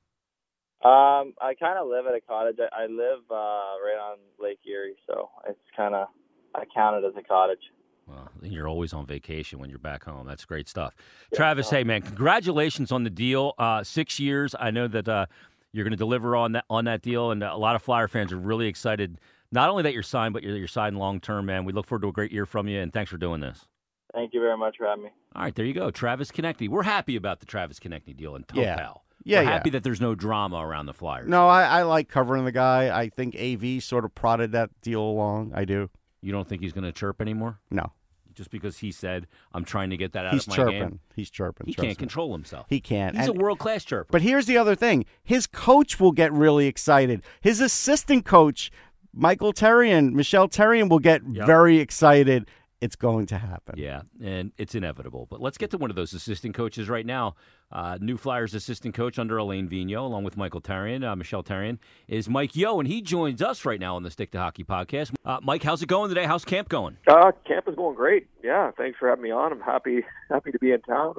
Um, 0.84 1.34
I 1.40 1.54
kind 1.58 1.78
of 1.78 1.86
live 1.86 2.06
at 2.06 2.14
a 2.14 2.20
cottage. 2.20 2.56
I, 2.58 2.84
I 2.84 2.86
live 2.86 3.20
uh, 3.30 3.78
right 3.84 3.98
on 4.00 4.18
Lake 4.40 4.58
Erie, 4.66 4.96
so 5.06 5.30
it's 5.48 5.60
kind 5.76 5.94
of 5.94 6.08
I 6.54 6.64
count 6.74 7.02
it 7.02 7.06
as 7.06 7.14
a 7.16 7.22
cottage. 7.22 7.60
Well, 8.08 8.28
you're 8.42 8.66
always 8.66 8.92
on 8.92 9.06
vacation 9.06 9.60
when 9.60 9.70
you're 9.70 9.78
back 9.78 10.02
home. 10.02 10.26
That's 10.26 10.44
great 10.44 10.68
stuff. 10.68 10.94
Yeah, 11.30 11.36
Travis, 11.36 11.70
hey 11.70 11.84
man, 11.84 12.02
congratulations 12.02 12.90
on 12.90 13.04
the 13.04 13.10
deal. 13.10 13.54
Uh, 13.58 13.84
six 13.84 14.18
years. 14.18 14.56
I 14.58 14.72
know 14.72 14.88
that 14.88 15.08
uh, 15.08 15.26
you're 15.72 15.84
going 15.84 15.92
to 15.92 15.96
deliver 15.96 16.34
on 16.34 16.52
that 16.52 16.64
on 16.68 16.84
that 16.86 17.00
deal, 17.02 17.30
and 17.30 17.44
a 17.44 17.56
lot 17.56 17.76
of 17.76 17.82
Flyer 17.82 18.08
fans 18.08 18.32
are 18.32 18.38
really 18.38 18.66
excited. 18.66 19.20
Not 19.52 19.68
only 19.70 19.84
that 19.84 19.92
you're 19.92 20.02
signed, 20.02 20.34
but 20.34 20.42
you're, 20.42 20.56
you're 20.56 20.66
signed 20.66 20.98
long 20.98 21.20
term, 21.20 21.46
man. 21.46 21.64
We 21.64 21.72
look 21.72 21.86
forward 21.86 22.02
to 22.02 22.08
a 22.08 22.12
great 22.12 22.32
year 22.32 22.46
from 22.46 22.66
you, 22.66 22.80
and 22.80 22.92
thanks 22.92 23.10
for 23.10 23.18
doing 23.18 23.40
this. 23.40 23.66
Thank 24.12 24.34
you 24.34 24.40
very 24.40 24.56
much 24.56 24.76
for 24.78 24.86
having 24.86 25.04
me. 25.04 25.10
All 25.34 25.42
right, 25.42 25.54
there 25.54 25.64
you 25.64 25.74
go, 25.74 25.90
Travis 25.90 26.30
Konecny. 26.32 26.68
We're 26.68 26.82
happy 26.82 27.16
about 27.16 27.40
the 27.40 27.46
Travis 27.46 27.78
Konecny 27.78 28.16
deal 28.16 28.34
in 28.34 28.44
Topal. 28.44 28.62
Yeah. 28.62 28.92
Yeah, 29.24 29.38
We're 29.40 29.44
yeah. 29.44 29.50
happy 29.50 29.70
that 29.70 29.82
there's 29.84 30.00
no 30.00 30.14
drama 30.14 30.56
around 30.56 30.86
the 30.86 30.92
Flyers. 30.94 31.28
No, 31.28 31.48
I, 31.48 31.64
I 31.64 31.82
like 31.82 32.08
covering 32.08 32.44
the 32.44 32.52
guy. 32.52 32.96
I 32.96 33.08
think 33.08 33.36
AV 33.36 33.82
sort 33.82 34.04
of 34.04 34.14
prodded 34.14 34.52
that 34.52 34.70
deal 34.80 35.00
along. 35.02 35.52
I 35.54 35.64
do. 35.64 35.90
You 36.20 36.32
don't 36.32 36.48
think 36.48 36.62
he's 36.62 36.72
going 36.72 36.84
to 36.84 36.92
chirp 36.92 37.20
anymore? 37.20 37.58
No. 37.70 37.92
Just 38.34 38.50
because 38.50 38.78
he 38.78 38.90
said, 38.92 39.26
I'm 39.52 39.64
trying 39.64 39.90
to 39.90 39.96
get 39.96 40.12
that 40.12 40.24
out 40.24 40.32
He's 40.32 40.44
of 40.44 40.48
my 40.48 40.56
chirping. 40.56 40.78
game? 40.80 41.00
He's 41.14 41.28
chirping. 41.30 41.66
He 41.66 41.74
can't 41.74 41.88
me. 41.88 41.94
control 41.96 42.32
himself. 42.32 42.66
He 42.70 42.80
can't. 42.80 43.16
He's 43.16 43.28
And- 43.28 43.36
a 43.36 43.40
world 43.40 43.58
class 43.58 43.84
chirper. 43.84 44.10
But 44.10 44.22
here's 44.22 44.46
the 44.46 44.56
other 44.56 44.74
thing: 44.74 45.04
his 45.22 45.46
coach 45.46 46.00
will 46.00 46.12
get 46.12 46.32
really 46.32 46.66
excited. 46.66 47.22
His 47.42 47.60
assistant 47.60 48.24
coach, 48.24 48.70
Michael 49.12 49.52
Therrien, 49.52 50.12
Michel 50.14 50.48
Therrien, 50.48 50.88
will 50.88 50.98
get 50.98 51.20
Yep. 51.28 51.46
very 51.46 51.78
excited. 51.78 52.48
It's 52.82 52.96
going 52.96 53.26
to 53.26 53.38
happen. 53.38 53.76
Yeah, 53.78 54.02
and 54.20 54.50
it's 54.58 54.74
inevitable. 54.74 55.28
But 55.30 55.40
let's 55.40 55.56
get 55.56 55.70
to 55.70 55.78
one 55.78 55.88
of 55.88 55.94
those 55.94 56.12
assistant 56.14 56.56
coaches 56.56 56.88
right 56.88 57.06
now. 57.06 57.36
Uh, 57.70 57.96
new 58.00 58.16
Flyers 58.16 58.54
assistant 58.54 58.92
coach 58.92 59.20
under 59.20 59.36
Alain 59.36 59.68
Vigneault, 59.68 60.04
along 60.04 60.24
with 60.24 60.36
Michael 60.36 60.60
Therrien, 60.60 61.08
uh, 61.08 61.14
Michel 61.14 61.44
Therrien, 61.44 61.78
is 62.08 62.28
Mike 62.28 62.56
Yeo, 62.56 62.80
and 62.80 62.88
he 62.88 63.00
joins 63.00 63.40
us 63.40 63.64
right 63.64 63.78
now 63.78 63.94
on 63.94 64.02
the 64.02 64.10
Stick 64.10 64.32
to 64.32 64.38
Hockey 64.38 64.64
podcast. 64.64 65.14
Uh, 65.24 65.38
Mike, 65.44 65.62
how's 65.62 65.80
it 65.80 65.86
going 65.86 66.08
today? 66.08 66.24
How's 66.24 66.44
camp 66.44 66.68
going? 66.68 66.96
Uh, 67.06 67.30
camp 67.46 67.68
is 67.68 67.76
going 67.76 67.94
great. 67.94 68.26
Yeah, 68.42 68.72
thanks 68.76 68.98
for 68.98 69.08
having 69.08 69.22
me 69.22 69.30
on. 69.30 69.52
I'm 69.52 69.60
happy 69.60 70.04
happy 70.28 70.50
to 70.50 70.58
be 70.58 70.72
in 70.72 70.80
town 70.80 71.14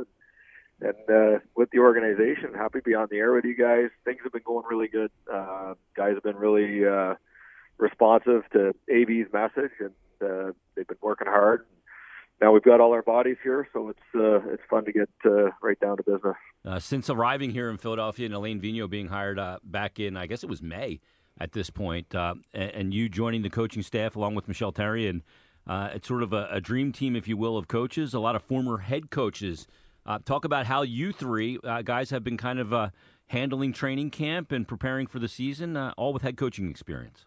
and, 0.82 0.94
and 1.08 1.10
uh, 1.10 1.40
with 1.56 1.70
the 1.72 1.80
organization. 1.80 2.54
Happy 2.54 2.80
to 2.80 2.84
be 2.84 2.94
on 2.94 3.08
the 3.10 3.20
air 3.20 3.32
with 3.32 3.46
you 3.46 3.56
guys. 3.56 3.90
Things 4.04 4.20
have 4.24 4.34
been 4.34 4.42
going 4.44 4.66
really 4.70 4.90
good. 4.90 5.12
Uh, 5.34 5.76
guys 5.96 6.16
have 6.16 6.24
been 6.24 6.36
really 6.36 6.86
uh, 6.86 7.16
responsive 7.78 8.44
to 8.52 8.76
AV's 8.92 9.32
message, 9.32 9.72
and 9.80 9.92
uh, 10.24 10.52
they've 10.76 10.88
been 10.88 10.98
working 11.02 11.28
hard. 11.28 11.66
Now 12.42 12.52
we've 12.52 12.64
got 12.64 12.82
all 12.82 12.92
our 12.94 13.02
bodies 13.02 13.38
here, 13.44 13.68
so 13.74 13.90
it's 13.90 14.00
uh, 14.16 14.52
it's 14.52 14.64
fun 14.70 14.86
to 14.86 14.92
get 14.92 15.10
uh, 15.26 15.52
right 15.62 15.80
down 15.80 15.98
to 15.98 16.04
business. 16.04 16.36
Uh, 16.66 16.80
since 16.80 17.10
arriving 17.10 17.52
here 17.52 17.70
in 17.70 17.78
Philadelphia 17.78 18.26
and 18.26 18.36
Alain 18.36 18.60
Vigneault 18.60 18.90
being 18.90 19.08
hired 19.08 19.40
uh, 19.40 19.60
back 19.64 20.00
in, 20.00 20.18
I 20.18 20.26
guess 20.26 20.44
it 20.44 20.50
was 20.50 20.62
May 20.62 21.00
at 21.40 21.54
this 21.54 21.70
point, 21.70 22.14
uh, 22.14 22.36
and, 22.54 22.94
you 22.94 23.10
joining 23.10 23.42
the 23.42 23.50
coaching 23.50 23.82
staff 23.82 24.16
along 24.16 24.36
with 24.36 24.48
Michelle 24.48 24.72
Terry, 24.72 25.08
and 25.08 25.24
uh, 25.66 25.90
it's 25.94 26.08
sort 26.08 26.22
of 26.22 26.32
a, 26.34 26.48
a 26.52 26.62
dream 26.62 26.92
team, 26.92 27.16
if 27.16 27.28
you 27.28 27.38
will, 27.38 27.58
of 27.58 27.68
coaches. 27.68 28.14
A 28.14 28.20
lot 28.20 28.36
of 28.36 28.44
former 28.44 28.80
head 28.80 29.10
coaches. 29.10 29.68
Uh, 30.06 30.20
talk 30.24 30.46
about 30.46 30.66
how 30.66 30.82
you 30.82 31.12
three 31.12 31.58
uh, 31.64 31.82
guys 31.82 32.10
have 32.10 32.24
been 32.24 32.38
kind 32.38 32.60
of 32.60 32.74
uh, 32.74 32.90
handling 33.28 33.74
training 33.74 34.12
camp 34.12 34.52
and 34.52 34.68
preparing 34.68 35.08
for 35.08 35.20
the 35.20 35.28
season, 35.28 35.78
uh, 35.78 35.94
all 35.98 36.14
with 36.14 36.22
head 36.22 36.38
coaching 36.38 36.70
experience. 36.70 37.26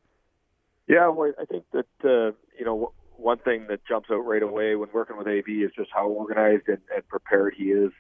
Yeah, 0.87 1.09
well, 1.09 1.33
I 1.41 1.45
think 1.47 1.65
that 1.73 1.86
uh, 2.07 2.33
you 2.59 2.65
know 2.65 2.93
one 3.17 3.39
thing 3.39 3.67
that 3.69 3.81
jumps 3.87 4.09
out 4.11 4.25
right 4.25 4.43
away 4.43 4.77
when 4.77 4.89
working 4.93 5.17
with 5.17 5.27
AV 5.27 5.49
is 5.49 5.71
just 5.77 5.91
how 5.93 6.07
organized 6.07 6.69
and, 6.69 6.79
and 6.95 7.07
prepared 7.09 7.55
he 7.57 7.65
is. 7.65 7.91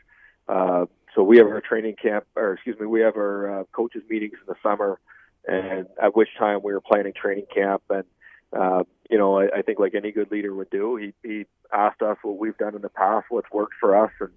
Uh, 0.48 0.86
so 1.14 1.22
we 1.22 1.38
have 1.38 1.46
our 1.46 1.62
training 1.62 1.96
camp, 2.00 2.26
or 2.36 2.52
excuse 2.52 2.78
me, 2.78 2.86
we 2.86 3.00
have 3.00 3.16
our 3.16 3.60
uh, 3.60 3.64
coaches 3.72 4.02
meetings 4.08 4.34
in 4.34 4.46
the 4.46 4.54
summer, 4.62 5.00
and 5.46 5.86
at 6.02 6.14
which 6.14 6.28
time 6.38 6.60
we 6.62 6.72
were 6.72 6.80
planning 6.80 7.14
training 7.14 7.46
camp. 7.52 7.82
And 7.88 8.04
uh, 8.52 8.84
you 9.10 9.18
know, 9.18 9.40
I, 9.40 9.58
I 9.58 9.62
think 9.62 9.78
like 9.78 9.94
any 9.94 10.12
good 10.12 10.30
leader 10.30 10.54
would 10.54 10.70
do, 10.70 10.96
he 10.96 11.14
he 11.26 11.46
asked 11.72 12.02
us 12.02 12.18
what 12.22 12.38
we've 12.38 12.56
done 12.58 12.74
in 12.74 12.82
the 12.82 12.90
past, 12.90 13.26
what's 13.30 13.50
worked 13.50 13.74
for 13.80 13.96
us, 13.96 14.12
and 14.20 14.30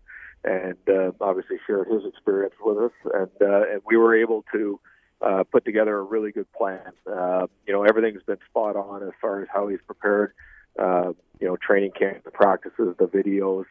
and 0.43 0.77
uh, 0.89 1.12
obviously 1.19 1.58
shared 1.67 1.88
his 1.88 2.05
experience 2.05 2.55
with 2.63 2.77
us, 2.77 2.91
and 3.13 3.29
uh, 3.41 3.71
and 3.71 3.82
we 3.86 3.97
were 3.97 4.15
able 4.15 4.45
to 4.53 4.79
uh, 5.21 5.43
put 5.43 5.65
together 5.65 5.97
a 5.97 6.03
really 6.03 6.32
good 6.32 6.51
plan. 6.53 6.91
Uh, 7.05 7.47
you 7.67 7.73
know, 7.73 7.84
everything's 7.84 8.23
been 8.23 8.38
spot 8.49 8.75
on 8.75 9.03
as 9.03 9.13
far 9.21 9.41
as 9.41 9.47
how 9.53 9.67
he's 9.67 9.82
prepared. 9.86 10.34
Uh, 10.77 11.13
you 11.39 11.47
know, 11.47 11.58
training 11.58 11.91
camp, 11.91 12.23
the 12.23 12.32
practices, 12.32 12.95
the 12.97 13.05
videos. 13.05 13.65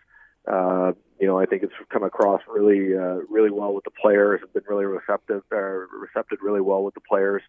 Uh, 0.46 0.92
you 1.20 1.26
know, 1.26 1.38
I 1.38 1.46
think 1.46 1.62
it's 1.62 1.72
come 1.90 2.02
across 2.02 2.40
really, 2.48 2.96
uh, 2.96 3.20
really 3.28 3.50
well 3.50 3.74
with 3.74 3.84
the 3.84 3.90
players. 3.90 4.40
Have 4.40 4.52
been 4.52 4.64
really 4.68 4.84
receptive, 4.84 5.42
uh, 5.52 5.56
receptive 5.56 6.38
really 6.42 6.61
well 6.61 6.82
with 6.82 6.94
the 6.94 7.00
players. 7.00 7.42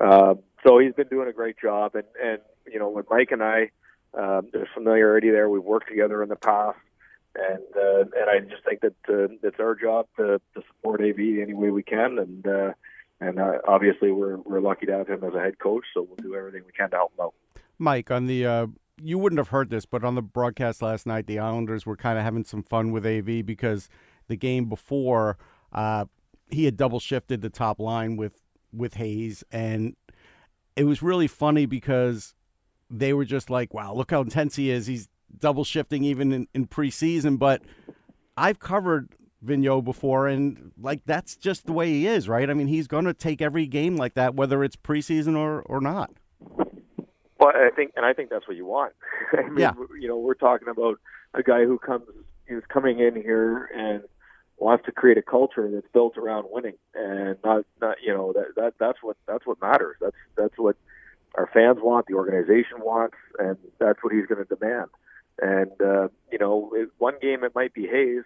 Uh, 0.00 0.34
so 0.66 0.78
he's 0.78 0.94
been 0.94 1.08
doing 1.08 1.28
a 1.28 1.32
great 1.32 1.56
job. 1.60 1.94
And 1.94 2.04
and 2.22 2.38
you 2.70 2.78
know, 2.78 2.88
with 2.88 3.06
Mike 3.10 3.30
and 3.30 3.42
I, 3.42 3.70
uh, 4.18 4.42
there's 4.52 4.68
familiarity 4.74 5.30
there. 5.30 5.48
We've 5.48 5.62
worked 5.62 5.88
together 5.88 6.22
in 6.22 6.28
the 6.28 6.36
past, 6.36 6.78
and 7.34 7.62
uh, 7.76 8.00
and 8.00 8.30
I 8.30 8.40
just 8.40 8.64
think 8.64 8.80
that 8.80 8.94
uh, 9.08 9.34
it's 9.42 9.60
our 9.60 9.74
job 9.74 10.06
to, 10.16 10.40
to 10.54 10.62
support 10.68 11.00
AV 11.00 11.18
any 11.18 11.54
way 11.54 11.70
we 11.70 11.82
can. 11.82 12.18
And 12.18 12.46
uh, 12.46 12.72
and 13.22 13.38
uh, 13.38 13.58
obviously 13.66 14.10
we're 14.10 14.36
we're 14.38 14.60
lucky 14.60 14.86
to 14.86 14.92
have 14.92 15.08
him 15.08 15.22
as 15.24 15.34
a 15.34 15.40
head 15.40 15.58
coach, 15.58 15.84
so 15.94 16.02
we'll 16.02 16.16
do 16.16 16.34
everything 16.34 16.62
we 16.66 16.72
can 16.72 16.90
to 16.90 16.96
help 16.96 17.12
him 17.16 17.26
out. 17.26 17.34
Mike, 17.78 18.10
on 18.10 18.26
the 18.26 18.44
uh, 18.44 18.66
you 19.00 19.18
wouldn't 19.18 19.38
have 19.38 19.48
heard 19.48 19.70
this, 19.70 19.86
but 19.86 20.04
on 20.04 20.14
the 20.14 20.22
broadcast 20.22 20.82
last 20.82 21.06
night, 21.06 21.26
the 21.26 21.38
Islanders 21.38 21.86
were 21.86 21.96
kind 21.96 22.18
of 22.18 22.24
having 22.24 22.44
some 22.44 22.62
fun 22.62 22.92
with 22.92 23.06
AV 23.06 23.46
because 23.46 23.88
the 24.28 24.36
game 24.36 24.68
before 24.68 25.38
uh, 25.72 26.06
he 26.50 26.64
had 26.64 26.76
double 26.76 27.00
shifted 27.00 27.42
the 27.42 27.50
top 27.50 27.78
line 27.78 28.16
with 28.16 28.40
with 28.72 28.94
Hayes, 28.94 29.44
and 29.52 29.94
it 30.76 30.84
was 30.84 31.02
really 31.02 31.28
funny 31.28 31.66
because 31.66 32.34
they 32.90 33.12
were 33.12 33.24
just 33.24 33.50
like, 33.50 33.72
"Wow, 33.72 33.94
look 33.94 34.10
how 34.10 34.20
intense 34.20 34.56
he 34.56 34.70
is! 34.70 34.86
He's 34.86 35.08
double 35.38 35.64
shifting 35.64 36.02
even 36.04 36.32
in, 36.32 36.48
in 36.52 36.66
preseason." 36.66 37.38
But 37.38 37.62
I've 38.36 38.58
covered 38.58 39.10
Vigneault 39.44 39.84
before, 39.84 40.28
and 40.28 40.72
like 40.80 41.00
that's 41.04 41.36
just 41.36 41.66
the 41.66 41.72
way 41.72 41.88
he 41.90 42.06
is, 42.06 42.28
right? 42.28 42.48
I 42.48 42.54
mean, 42.54 42.68
he's 42.68 42.86
going 42.86 43.04
to 43.06 43.14
take 43.14 43.42
every 43.42 43.66
game 43.66 43.96
like 43.96 44.14
that, 44.14 44.34
whether 44.34 44.62
it's 44.62 44.76
preseason 44.76 45.36
or 45.36 45.62
or 45.62 45.80
not. 45.80 46.12
Well, 47.40 47.52
I 47.56 47.70
think, 47.74 47.92
and 47.96 48.06
I 48.06 48.12
think 48.12 48.30
that's 48.30 48.46
what 48.46 48.56
you 48.56 48.66
want. 48.66 48.92
I 49.32 49.42
mean, 49.42 49.58
Yeah. 49.58 49.72
you 50.00 50.06
know, 50.06 50.16
we're 50.16 50.34
talking 50.34 50.68
about 50.68 51.00
a 51.34 51.42
guy 51.42 51.64
who 51.64 51.76
comes, 51.78 52.04
who's 52.46 52.62
coming 52.68 53.00
in 53.00 53.16
here 53.16 53.64
and 53.76 54.02
wants 54.58 54.84
to 54.84 54.92
create 54.92 55.18
a 55.18 55.22
culture 55.22 55.68
that's 55.68 55.88
built 55.92 56.16
around 56.16 56.46
winning, 56.50 56.74
and 56.94 57.36
not, 57.44 57.64
not, 57.80 57.96
you 58.04 58.14
know, 58.14 58.32
that 58.32 58.54
that 58.56 58.74
that's 58.78 58.98
what 59.02 59.16
that's 59.26 59.44
what 59.46 59.60
matters. 59.60 59.96
That's 60.00 60.16
that's 60.36 60.56
what 60.56 60.76
our 61.34 61.48
fans 61.52 61.78
want, 61.80 62.06
the 62.06 62.14
organization 62.14 62.78
wants, 62.78 63.16
and 63.38 63.56
that's 63.80 63.98
what 64.04 64.12
he's 64.12 64.26
going 64.26 64.44
to 64.44 64.54
demand. 64.54 64.90
And 65.40 65.72
uh, 65.80 66.08
you 66.30 66.38
know, 66.38 66.72
one 66.98 67.14
game 67.20 67.42
it 67.42 67.54
might 67.56 67.74
be 67.74 67.88
Hayes, 67.88 68.22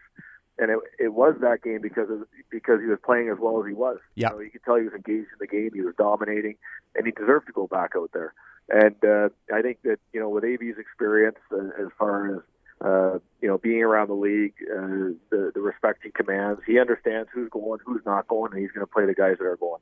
and 0.59 0.71
it 0.71 0.79
it 0.99 1.09
was 1.15 1.35
that 1.41 1.63
game 1.63 1.81
because 1.83 2.11
of 2.11 2.27
because 2.51 2.81
he 2.81 2.87
was 2.87 2.99
playing 3.05 3.29
as 3.29 3.39
well 3.41 3.61
as 3.61 3.67
he 3.67 3.75
was. 3.75 3.99
Yeah. 4.15 4.31
You, 4.31 4.35
know, 4.35 4.41
you 4.41 4.51
could 4.51 4.65
tell 4.65 4.77
he 4.77 4.85
was 4.85 4.95
engaged 4.95 5.29
in 5.33 5.39
the 5.41 5.47
game. 5.47 5.71
He 5.75 5.83
was 5.83 5.95
dominating, 5.97 6.57
and 6.95 7.07
he 7.07 7.13
deserved 7.13 7.47
to 7.47 7.53
go 7.53 7.67
back 7.67 7.93
out 7.97 8.11
there. 8.13 8.35
And 8.69 8.97
uh, 9.05 9.29
I 9.55 9.63
think 9.63 9.83
that 9.83 9.99
you 10.13 10.21
know, 10.21 10.29
with 10.29 10.45
AV's 10.45 10.79
experience 10.79 11.39
uh, 11.53 11.69
as 11.81 11.89
far 11.99 12.37
as 12.37 12.43
uh, 12.85 13.19
you 13.41 13.49
know, 13.49 13.59
being 13.59 13.83
around 13.83 14.09
the 14.09 14.15
league, 14.15 14.55
uh, 14.71 15.15
the 15.31 15.51
the 15.55 15.61
respect 15.61 16.01
he 16.03 16.11
commands, 16.11 16.61
he 16.67 16.79
understands 16.79 17.29
who's 17.33 17.49
going, 17.51 17.81
who's 17.85 18.03
not 18.05 18.29
going, 18.29 18.53
and 18.53 18.61
he's 18.61 18.71
going 18.71 18.87
to 18.87 18.93
play 18.93 19.07
the 19.07 19.15
guys 19.15 19.37
that 19.39 19.45
are 19.45 19.57
going. 19.57 19.81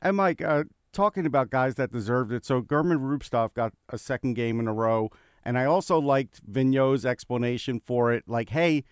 And 0.00 0.16
Mike, 0.16 0.40
uh, 0.40 0.64
talking 0.92 1.26
about 1.26 1.50
guys 1.50 1.74
that 1.76 1.92
deserved 1.92 2.32
it, 2.32 2.44
so 2.44 2.60
German 2.60 2.98
Rubtsov 2.98 3.54
got 3.54 3.72
a 3.88 3.98
second 3.98 4.34
game 4.34 4.60
in 4.60 4.68
a 4.68 4.72
row, 4.72 5.10
and 5.44 5.58
I 5.58 5.64
also 5.64 5.98
liked 5.98 6.40
Vigneault's 6.46 7.04
explanation 7.04 7.80
for 7.80 8.12
it. 8.12 8.24
Like, 8.28 8.50
hey, 8.50 8.84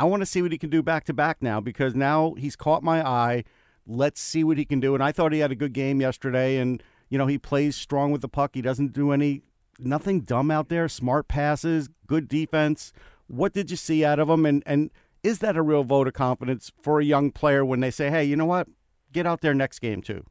I 0.00 0.04
want 0.04 0.22
to 0.22 0.26
see 0.26 0.40
what 0.40 0.50
he 0.50 0.56
can 0.56 0.70
do 0.70 0.82
back 0.82 1.04
to 1.04 1.12
back 1.12 1.42
now 1.42 1.60
because 1.60 1.94
now 1.94 2.32
he's 2.38 2.56
caught 2.56 2.82
my 2.82 3.06
eye. 3.06 3.44
Let's 3.86 4.18
see 4.18 4.42
what 4.42 4.56
he 4.56 4.64
can 4.64 4.80
do. 4.80 4.94
And 4.94 5.04
I 5.04 5.12
thought 5.12 5.30
he 5.30 5.40
had 5.40 5.52
a 5.52 5.54
good 5.54 5.74
game 5.74 6.00
yesterday, 6.00 6.56
and 6.56 6.82
you 7.10 7.18
know 7.18 7.26
he 7.26 7.36
plays 7.36 7.76
strong 7.76 8.10
with 8.10 8.22
the 8.22 8.28
puck. 8.28 8.52
He 8.54 8.62
doesn't 8.62 8.94
do 8.94 9.12
any 9.12 9.42
nothing 9.78 10.22
dumb 10.22 10.50
out 10.50 10.70
there. 10.70 10.88
Smart 10.88 11.28
passes, 11.28 11.90
good 12.06 12.28
defense. 12.28 12.94
What 13.26 13.52
did 13.52 13.70
you 13.70 13.76
see 13.76 14.02
out 14.02 14.18
of 14.18 14.30
him? 14.30 14.46
And 14.46 14.62
and 14.64 14.90
is 15.22 15.40
that 15.40 15.58
a 15.58 15.62
real 15.62 15.84
vote 15.84 16.08
of 16.08 16.14
confidence 16.14 16.72
for 16.80 16.98
a 16.98 17.04
young 17.04 17.30
player 17.30 17.62
when 17.62 17.80
they 17.80 17.90
say, 17.90 18.08
hey, 18.08 18.24
you 18.24 18.36
know 18.36 18.46
what, 18.46 18.68
get 19.12 19.26
out 19.26 19.42
there 19.42 19.52
next 19.52 19.80
game 19.80 20.00
too? 20.00 20.24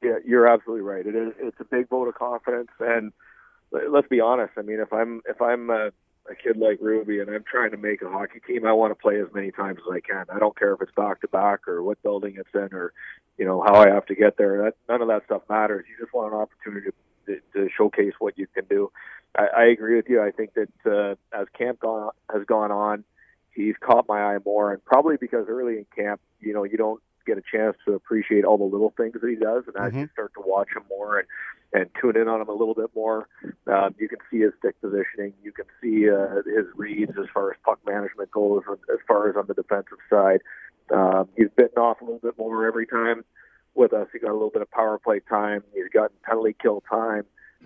Yeah, 0.00 0.18
you're 0.24 0.46
absolutely 0.46 0.82
right. 0.82 1.04
It 1.04 1.16
is. 1.16 1.32
It's 1.40 1.58
a 1.58 1.64
big 1.64 1.88
vote 1.88 2.06
of 2.06 2.14
confidence, 2.14 2.70
and 2.78 3.12
let's 3.72 4.06
be 4.06 4.20
honest. 4.20 4.52
I 4.56 4.62
mean, 4.62 4.78
if 4.78 4.92
I'm 4.92 5.22
if 5.28 5.42
I'm 5.42 5.70
a 6.28 6.34
kid 6.34 6.56
like 6.56 6.78
Ruby 6.80 7.20
and 7.20 7.30
I'm 7.30 7.44
trying 7.50 7.70
to 7.70 7.76
make 7.76 8.02
a 8.02 8.08
hockey 8.08 8.40
team, 8.46 8.66
I 8.66 8.72
want 8.72 8.90
to 8.90 8.94
play 8.94 9.20
as 9.20 9.28
many 9.34 9.50
times 9.50 9.78
as 9.86 9.92
I 9.92 10.00
can. 10.00 10.26
I 10.32 10.38
don't 10.38 10.58
care 10.58 10.74
if 10.74 10.82
it's 10.82 10.92
back 10.96 11.20
to 11.20 11.28
back 11.28 11.66
or 11.68 11.82
what 11.82 12.02
building 12.02 12.36
it's 12.36 12.54
in 12.54 12.76
or 12.76 12.92
you 13.38 13.44
know 13.44 13.62
how 13.62 13.74
I 13.74 13.88
have 13.88 14.06
to 14.06 14.14
get 14.14 14.36
there. 14.36 14.62
That 14.62 14.74
none 14.88 15.02
of 15.02 15.08
that 15.08 15.24
stuff 15.24 15.42
matters. 15.48 15.86
You 15.88 16.04
just 16.04 16.14
want 16.14 16.32
an 16.32 16.40
opportunity 16.40 16.90
to, 17.26 17.40
to 17.54 17.68
showcase 17.76 18.14
what 18.18 18.36
you 18.36 18.46
can 18.46 18.64
do. 18.66 18.90
I, 19.36 19.46
I 19.56 19.64
agree 19.66 19.96
with 19.96 20.08
you. 20.08 20.22
I 20.22 20.30
think 20.30 20.52
that 20.54 20.68
uh, 20.86 21.38
as 21.38 21.46
camp 21.56 21.80
gone, 21.80 22.10
has 22.32 22.44
gone 22.44 22.70
on, 22.70 23.04
he's 23.52 23.74
caught 23.80 24.08
my 24.08 24.20
eye 24.20 24.38
more, 24.44 24.72
and 24.72 24.84
probably 24.84 25.16
because 25.16 25.46
early 25.48 25.78
in 25.78 25.86
camp, 25.96 26.20
you 26.40 26.52
know, 26.52 26.64
you 26.64 26.76
don't 26.76 27.00
get 27.26 27.38
a 27.38 27.42
chance 27.42 27.76
to 27.86 27.94
appreciate 27.94 28.44
all 28.44 28.58
the 28.58 28.64
little 28.64 28.92
things 28.96 29.14
that 29.20 29.28
he 29.28 29.36
does, 29.36 29.64
and 29.66 29.76
as 29.76 29.92
Mhm. 29.92 30.00
you 30.02 30.08
start 30.12 30.32
to 30.34 30.42
watch 30.44 30.68
him 30.74 30.82
more 30.88 31.18
and 31.18 31.28
and 31.72 31.88
tune 32.00 32.16
in 32.16 32.26
on 32.26 32.40
him 32.40 32.48
a 32.48 32.52
little 32.52 32.74
bit 32.74 32.90
more, 32.96 33.28
um, 33.68 33.94
you 33.96 34.08
can 34.08 34.18
see 34.28 34.40
his 34.40 34.52
stick 34.58 34.74
positioning, 34.80 35.32
you 35.40 35.52
can 35.52 35.66
see 35.80 36.10
uh, 36.10 36.42
his 36.44 36.66
reads 36.74 37.16
as 37.16 37.26
far 37.32 37.52
as 37.52 37.56
puck 37.64 37.78
management 37.86 38.28
goes, 38.32 38.64
as 38.92 38.98
far 39.06 39.30
as 39.30 39.36
on 39.36 39.46
the 39.46 39.54
defensive 39.54 39.98
side. 40.08 40.40
Um, 40.90 41.28
he's 41.36 41.48
bitten 41.50 41.78
off 41.78 42.00
a 42.00 42.04
little 42.04 42.18
bit 42.18 42.36
more 42.36 42.66
every 42.66 42.88
time 42.88 43.24
with 43.74 43.92
us. 43.92 44.08
He 44.12 44.18
got 44.18 44.30
a 44.30 44.32
little 44.32 44.50
bit 44.50 44.62
of 44.62 44.70
power 44.72 44.98
play 44.98 45.20
time. 45.20 45.62
He's 45.72 45.88
gotten 45.94 46.16
penalty 46.24 46.56
kill 46.60 46.82
time, 46.90 47.24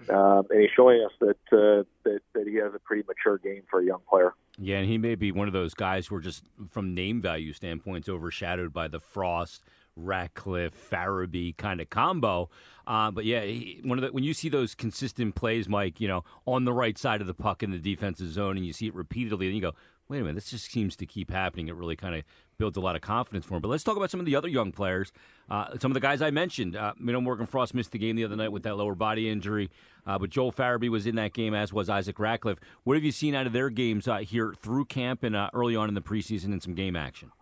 um, 0.08 0.46
and 0.50 0.60
he's 0.60 0.70
showing 0.76 1.04
us 1.04 1.12
that, 1.20 1.36
uh, 1.52 1.84
that 2.04 2.20
that 2.34 2.46
he 2.46 2.56
has 2.56 2.72
a 2.74 2.78
pretty 2.78 3.04
mature 3.06 3.38
game 3.38 3.62
for 3.70 3.80
a 3.80 3.84
young 3.84 4.00
player. 4.08 4.34
Yeah, 4.58 4.78
and 4.78 4.88
he 4.88 4.98
may 4.98 5.14
be 5.14 5.32
one 5.32 5.48
of 5.48 5.52
those 5.52 5.74
guys 5.74 6.06
who 6.06 6.16
are 6.16 6.20
just, 6.20 6.44
from 6.70 6.94
name 6.94 7.20
value 7.20 7.52
standpoints, 7.52 8.08
overshadowed 8.08 8.72
by 8.72 8.88
the 8.88 9.00
Frost, 9.00 9.64
Ratcliffe, 9.96 10.74
Farabee 10.90 11.56
kind 11.56 11.80
of 11.80 11.90
combo. 11.90 12.50
Uh, 12.86 13.10
but 13.10 13.24
yeah, 13.24 13.40
he, 13.42 13.80
one 13.82 13.98
of 13.98 14.02
the, 14.02 14.12
when 14.12 14.24
you 14.24 14.34
see 14.34 14.48
those 14.48 14.74
consistent 14.74 15.34
plays, 15.34 15.68
Mike, 15.68 16.00
you 16.00 16.06
know, 16.06 16.24
on 16.46 16.64
the 16.64 16.72
right 16.72 16.98
side 16.98 17.20
of 17.20 17.26
the 17.26 17.34
puck 17.34 17.62
in 17.62 17.70
the 17.70 17.78
defensive 17.78 18.30
zone, 18.30 18.56
and 18.56 18.66
you 18.66 18.72
see 18.72 18.86
it 18.86 18.94
repeatedly, 18.94 19.46
and 19.46 19.56
you 19.56 19.62
go, 19.62 19.72
wait 20.08 20.18
a 20.18 20.22
minute, 20.22 20.34
this 20.34 20.50
just 20.50 20.70
seems 20.70 20.96
to 20.96 21.06
keep 21.06 21.30
happening. 21.30 21.68
It 21.68 21.74
really 21.74 21.96
kind 21.96 22.14
of 22.14 22.24
builds 22.58 22.76
a 22.76 22.80
lot 22.80 22.94
of 22.94 23.02
confidence 23.02 23.46
for 23.46 23.54
him. 23.54 23.62
But 23.62 23.68
let's 23.68 23.82
talk 23.82 23.96
about 23.96 24.10
some 24.10 24.20
of 24.20 24.26
the 24.26 24.36
other 24.36 24.48
young 24.48 24.70
players. 24.70 25.12
Uh, 25.50 25.78
some 25.78 25.90
of 25.90 25.94
the 25.94 26.00
guys 26.00 26.22
I 26.22 26.30
mentioned. 26.30 26.76
Uh, 26.76 26.92
you 26.98 27.12
know, 27.12 27.20
Morgan 27.20 27.46
Frost 27.46 27.74
missed 27.74 27.92
the 27.92 27.98
game 27.98 28.16
the 28.16 28.24
other 28.24 28.36
night 28.36 28.52
with 28.52 28.62
that 28.64 28.76
lower 28.76 28.94
body 28.94 29.28
injury, 29.28 29.70
uh, 30.06 30.18
but 30.18 30.30
Joel 30.30 30.52
Farabee 30.52 30.88
was 30.88 31.06
in 31.06 31.16
that 31.16 31.32
game, 31.32 31.54
as 31.54 31.72
was 31.72 31.88
Isaac 31.88 32.18
Ratcliffe. 32.18 32.58
What 32.84 32.94
have 32.94 33.04
you 33.04 33.12
seen 33.12 33.34
out 33.34 33.46
of 33.46 33.52
their 33.52 33.70
games 33.70 34.06
uh, 34.06 34.18
here 34.18 34.54
through 34.54 34.86
camp 34.86 35.22
and 35.22 35.34
uh, 35.34 35.50
early 35.54 35.74
on 35.74 35.88
in 35.88 35.94
the 35.94 36.02
preseason 36.02 36.46
and 36.46 36.62
some 36.62 36.74
game 36.74 36.96
action? 36.96 37.32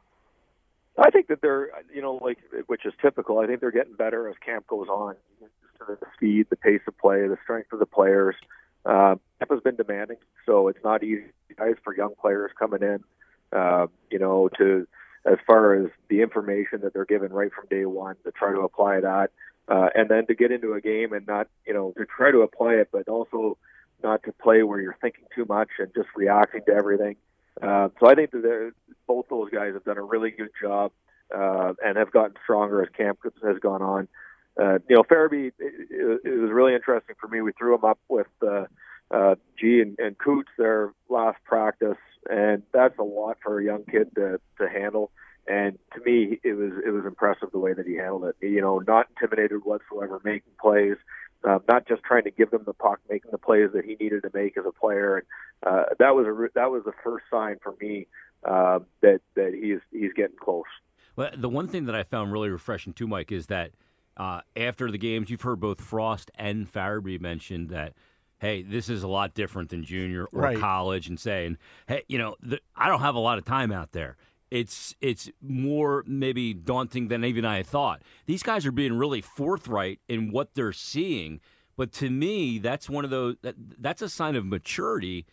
I 0.99 1.11
think 1.11 1.29
that 1.29 1.41
they're, 1.41 1.71
you 1.93 2.03
know, 2.03 2.15
like 2.23 2.39
which 2.67 2.85
is 2.85 2.93
typical. 3.01 3.39
I 3.39 3.47
think 3.47 3.61
they're 3.61 3.71
getting 3.71 3.95
better 3.95 4.29
as 4.29 4.37
camp 4.45 4.67
goes 4.67 4.89
on. 4.89 5.17
The 5.81 5.97
speed, 6.15 6.47
the 6.49 6.57
pace 6.57 6.81
of 6.87 6.97
play, 6.97 7.27
the 7.27 7.39
strength 7.43 7.73
of 7.73 7.81
the 7.81 7.87
players. 7.87 8.37
Uh, 8.85 9.17
camp 9.43 9.51
has 9.51 9.61
been 9.61 9.77
demanding, 9.77 10.19
so 10.47 10.69
it's 10.69 10.83
not 10.85 11.03
easy 11.03 11.25
for 11.85 11.97
young 11.97 12.15
players 12.21 12.51
coming 12.59 12.83
in. 12.83 13.03
Uh, 13.53 13.87
you 14.11 14.19
know, 14.19 14.49
to 14.57 14.87
as 15.27 15.37
far 15.47 15.75
as 15.75 15.91
the 16.09 16.23
information 16.23 16.81
that 16.83 16.95
they're 16.95 17.05
given 17.05 17.33
right 17.33 17.53
from 17.53 17.67
day 17.69 17.85
one 17.85 18.17
to 18.25 18.33
try 18.33 18.51
to 18.51 18.61
apply 18.61 19.01
that, 19.01 19.31
uh, 19.69 19.89
and 19.95 20.09
then 20.09 20.27
to 20.27 20.35
get 20.35 20.51
into 20.51 20.73
a 20.73 20.81
game 20.81 21.13
and 21.13 21.27
not, 21.27 21.49
you 21.67 21.75
know, 21.75 21.93
to 21.97 22.07
try 22.07 22.31
to 22.31 22.41
apply 22.41 22.73
it, 22.75 22.89
but 22.91 23.09
also 23.09 23.59
not 24.03 24.23
to 24.25 24.33
play 24.33 24.63
where 24.63 24.81
you're 24.81 24.97
thinking 25.01 25.25
too 25.35 25.45
much 25.49 25.69
and 25.79 25.93
just 25.95 26.09
reacting 26.17 26.63
to 26.67 26.73
everything. 26.73 27.17
Uh, 27.61 27.89
so 28.01 28.09
I 28.09 28.15
think 28.15 28.31
that 28.31 28.73
both 29.07 29.27
those 29.29 29.51
guys 29.51 29.75
have 29.75 29.85
done 29.85 29.99
a 29.99 30.03
really 30.03 30.31
good 30.31 30.51
job 30.61 30.93
uh, 31.35 31.75
and 31.85 31.97
have 31.99 32.11
gotten 32.11 32.35
stronger 32.43 32.83
as 32.83 32.89
camp 32.97 33.19
has 33.45 33.59
gone 33.59 33.83
on. 33.83 34.09
Uh, 34.61 34.79
you 34.89 34.97
know, 34.97 35.03
Farabee, 35.03 35.49
it, 35.49 35.55
it, 35.59 36.21
it 36.25 36.41
was 36.41 36.51
really 36.51 36.75
interesting 36.75 37.17
for 37.21 37.29
me. 37.29 37.43
We 37.43 37.53
threw 37.53 37.75
him 37.75 37.85
up 37.85 37.99
with 38.09 38.27
uh, 38.47 38.65
uh, 39.13 39.35
G 39.59 39.81
and, 39.81 39.99
and 39.99 40.17
Coots 40.19 40.51
their 40.57 40.93
last 41.09 41.39
practice, 41.45 41.99
and 42.31 42.63
that's 42.73 42.99
a 42.99 43.03
lot 43.03 43.39
for 43.43 43.61
a 43.61 43.65
young 43.65 43.85
kid 43.85 44.15
to, 44.15 44.41
to 44.59 44.69
handle. 44.69 45.11
And 45.47 45.79
to 45.95 46.01
me, 46.01 46.39
it 46.45 46.55
was 46.55 46.73
it 46.87 46.91
was 46.91 47.05
impressive 47.05 47.51
the 47.53 47.59
way 47.59 47.73
that 47.73 47.87
he 47.87 47.97
handled 47.97 48.25
it. 48.25 48.37
You 48.41 48.61
know, 48.61 48.79
not 48.79 49.09
intimidated 49.11 49.65
whatsoever, 49.65 50.21
making 50.25 50.53
plays, 50.61 50.97
uh, 51.45 51.59
not 51.69 51.87
just 51.89 52.03
trying 52.05 52.25
to 52.25 52.31
give 52.31 52.51
them 52.51 52.63
the 52.65 52.73
puck, 52.73 53.01
making 53.11 53.33
the 53.33 53.39
plays 53.39 53.71
that 53.75 53.85
he 53.85 53.97
needed 53.97 54.23
to 54.23 54.31
make 54.33 54.57
as 54.57 54.65
a 54.67 54.73
player. 54.73 55.17
And 55.17 55.27
uh, 55.67 55.85
that 55.99 56.15
was 56.15 56.27
a 56.27 56.49
that 56.55 56.71
was 56.71 56.85
the 56.85 56.93
first 57.03 57.25
sign 57.31 57.57
for 57.61 57.75
me 57.81 58.07
uh, 58.45 58.81
that 59.01 59.21
that 59.35 59.53
he's 59.53 59.81
he's 59.91 60.13
getting 60.13 60.37
close. 60.41 60.65
Well, 61.17 61.31
the 61.37 61.49
one 61.49 61.69
thing 61.69 61.87
that 61.87 61.95
I 61.95 62.05
found 62.05 62.33
really 62.33 62.49
refreshing 62.49 62.93
too, 62.93 63.07
Mike, 63.07 63.33
is 63.33 63.49
that 63.49 63.73
uh, 64.17 64.43
after 64.57 64.91
the 64.91 64.99
games, 64.99 65.31
you've 65.31 65.43
heard 65.43 65.61
both 65.61 65.81
Frost 65.81 66.31
and 66.37 66.71
Farabee 66.73 67.21
mention 67.21 67.69
that, 67.69 67.95
hey, 68.43 68.61
this 68.61 68.89
is 68.89 69.05
a 69.05 69.09
lot 69.09 69.35
different 69.35 69.71
than 69.71 69.85
junior 69.85 70.25
or 70.25 70.43
Right. 70.43 70.59
college, 70.59 71.07
and 71.09 71.19
saying, 71.19 71.57
hey, 71.87 72.03
you 72.09 72.19
know, 72.19 72.35
the, 72.43 72.61
I 72.75 72.89
don't 72.89 73.01
have 73.01 73.15
a 73.15 73.21
lot 73.21 73.39
of 73.39 73.45
time 73.45 73.71
out 73.71 73.93
there. 73.93 74.17
It's 74.51 74.97
it's 75.01 75.31
more 75.41 76.03
maybe 76.07 76.53
daunting 76.53 77.07
than 77.07 77.25
even 77.25 77.45
I 77.45 77.59
had 77.59 77.67
thought. 77.67 78.03
These 78.27 78.43
guys 78.43 78.67
are 78.67 78.73
being 78.73 78.95
really 78.99 79.21
forthright 79.21 80.01
in 80.09 80.33
what 80.33 80.55
they're 80.55 80.73
seeing, 80.73 81.41
but 81.77 81.93
to 81.93 82.11
me, 82.11 82.59
that's 82.59 82.91
one 82.91 83.05
of 83.05 83.11
those 83.11 83.37
that, 83.43 83.55
that's 83.79 84.03
a 84.03 84.09
sign 84.09 84.35
of 84.37 84.45
maturity. 84.45 85.25